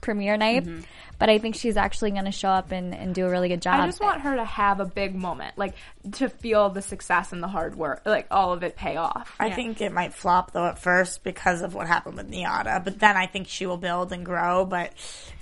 premiere 0.05 0.37
night. 0.37 0.63
Mm-hmm. 0.63 0.81
But 1.17 1.29
I 1.29 1.39
think 1.39 1.55
she's 1.55 1.77
actually 1.77 2.11
going 2.11 2.25
to 2.25 2.31
show 2.31 2.49
up 2.49 2.71
and, 2.71 2.93
and 2.93 3.15
do 3.15 3.25
a 3.25 3.29
really 3.29 3.47
good 3.47 3.61
job. 3.61 3.79
I 3.79 3.85
just 3.85 4.01
want 4.01 4.21
her 4.21 4.35
to 4.35 4.43
have 4.43 4.79
a 4.81 4.85
big 4.85 5.15
moment, 5.15 5.57
like 5.57 5.73
to 6.13 6.29
feel 6.29 6.69
the 6.69 6.81
success 6.81 7.31
and 7.31 7.41
the 7.41 7.47
hard 7.47 7.75
work, 7.75 8.01
like 8.05 8.27
all 8.31 8.51
of 8.51 8.63
it 8.63 8.75
pay 8.75 8.97
off. 8.97 9.33
I 9.39 9.51
think 9.51 9.81
it 9.81 9.93
might 9.93 10.13
flop 10.13 10.51
though 10.51 10.67
at 10.67 10.77
first 10.77 11.23
because 11.23 11.61
of 11.61 11.73
what 11.73 11.87
happened 11.87 12.17
with 12.17 12.29
Niata, 12.29 12.81
but 12.83 12.99
then 12.99 13.15
I 13.15 13.27
think 13.27 13.47
she 13.47 13.65
will 13.65 13.77
build 13.77 14.11
and 14.11 14.25
grow. 14.25 14.65
But 14.65 14.91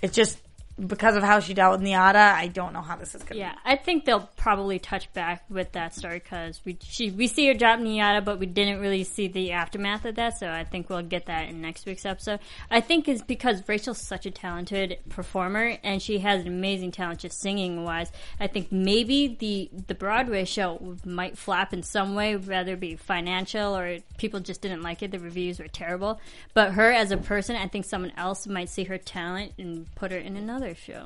it 0.02 0.14
just 0.14 0.38
because 0.80 1.16
of 1.16 1.22
how 1.22 1.40
she 1.40 1.54
dealt 1.54 1.80
with 1.80 1.88
Niata, 1.88 2.18
I 2.18 2.48
don't 2.48 2.74
know 2.74 2.82
how 2.82 2.96
this 2.96 3.14
is 3.14 3.22
going 3.22 3.34
to 3.34 3.40
Yeah, 3.40 3.56
I 3.64 3.76
think 3.76 4.06
they'll 4.06 4.28
probably 4.38 4.80
touch 4.80 5.12
back 5.14 5.44
with 5.50 5.72
that 5.74 5.94
story 5.94 6.20
because 6.20 6.60
we 6.66 6.78
we 7.16 7.28
see 7.28 7.48
her 7.48 7.54
drop 7.54 7.80
Niata, 7.80 8.22
but 8.22 8.40
we 8.40 8.48
didn't 8.48 8.80
really 8.80 9.04
see 9.04 9.28
the 9.28 9.52
aftermath 9.52 10.06
of 10.06 10.16
that. 10.16 10.40
So 10.40 10.50
I 10.50 10.64
think 10.64 10.90
we'll 10.90 11.04
get 11.04 11.28
that 11.28 11.50
in 11.50 11.62
next 11.62 11.86
week's 11.86 12.06
episode. 12.06 12.40
I 12.72 12.82
think 12.82 13.08
it's 13.08 13.22
because 13.22 13.68
Rachel's 13.68 14.02
such 14.02 14.26
a 14.26 14.32
talented 14.32 14.98
performer 15.10 15.78
and 15.84 16.02
she 16.02 16.20
has 16.20 16.42
an 16.42 16.48
amazing 16.48 16.92
talent 16.92 17.20
just 17.20 17.40
singing 17.40 17.84
wise. 17.84 18.12
I 18.40 18.48
think 18.48 18.72
maybe 18.72 19.36
the 19.40 19.70
the 19.88 19.96
Broadway 19.96 20.46
show 20.46 20.98
might 21.06 21.38
flop 21.38 21.74
in 21.74 21.84
some 21.84 22.16
way, 22.16 22.36
whether 22.36 22.74
it 22.74 22.80
be 22.80 22.96
financial 22.96 23.78
or 23.78 24.00
people 24.18 24.40
just 24.40 24.62
didn't 24.62 24.82
like 24.82 25.04
it. 25.04 25.12
The 25.12 25.20
reviews 25.20 25.60
were 25.60 25.68
terrible. 25.68 26.20
But 26.56 26.74
her 26.74 26.92
as 26.92 27.12
a 27.12 27.18
person, 27.18 27.56
I 27.56 27.68
think 27.68 27.86
someone 27.86 28.14
else 28.18 28.48
might 28.48 28.70
see 28.70 28.86
her 28.86 28.98
talent 28.98 29.54
and 29.60 29.94
put 29.96 30.12
her 30.12 30.18
in 30.18 30.36
another 30.36 30.63
show 30.74 31.06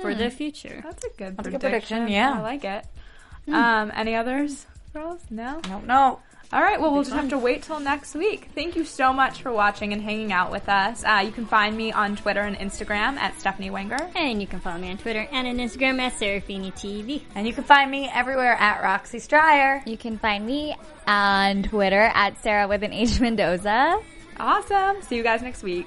for 0.00 0.14
the 0.14 0.30
future. 0.30 0.80
That's 0.82 1.04
a 1.04 1.10
good 1.10 1.34
a 1.38 1.42
prediction. 1.42 1.50
good 1.52 1.60
prediction, 1.60 2.08
yeah. 2.08 2.34
I 2.38 2.40
like 2.40 2.64
it. 2.64 2.84
Um, 3.48 3.92
any 3.94 4.14
others, 4.14 4.66
girls? 4.92 5.20
No. 5.30 5.60
I 5.64 5.68
don't 5.68 5.86
know. 5.86 6.20
All 6.52 6.60
right, 6.60 6.78
well, 6.78 6.92
we'll 6.92 7.02
just 7.02 7.16
have 7.16 7.30
to 7.30 7.38
wait 7.38 7.62
till 7.62 7.80
next 7.80 8.14
week. 8.14 8.50
Thank 8.54 8.76
you 8.76 8.84
so 8.84 9.10
much 9.10 9.40
for 9.40 9.50
watching 9.50 9.94
and 9.94 10.02
hanging 10.02 10.34
out 10.34 10.50
with 10.50 10.68
us. 10.68 11.02
Uh, 11.02 11.22
you 11.24 11.32
can 11.32 11.46
find 11.46 11.74
me 11.74 11.92
on 11.92 12.14
Twitter 12.14 12.42
and 12.42 12.58
Instagram 12.58 13.16
at 13.16 13.40
Stephanie 13.40 13.70
Wenger. 13.70 14.10
And 14.14 14.38
you 14.38 14.46
can 14.46 14.60
follow 14.60 14.78
me 14.78 14.90
on 14.90 14.98
Twitter 14.98 15.26
and 15.32 15.46
on 15.46 15.56
Instagram 15.56 15.98
at 15.98 16.12
Serafini 16.12 16.70
TV. 16.74 17.22
And 17.34 17.46
you 17.46 17.54
can 17.54 17.64
find 17.64 17.90
me 17.90 18.06
everywhere 18.12 18.52
at 18.52 18.82
Roxy 18.82 19.18
Striar. 19.18 19.82
You 19.86 19.96
can 19.96 20.18
find 20.18 20.44
me 20.44 20.76
on 21.06 21.62
Twitter 21.62 22.10
at 22.12 22.42
Sarah 22.42 22.68
with 22.68 22.82
an 22.82 22.92
H 22.92 23.18
Mendoza. 23.18 23.98
Awesome. 24.38 25.00
See 25.00 25.16
you 25.16 25.22
guys 25.22 25.40
next 25.40 25.62
week. 25.62 25.86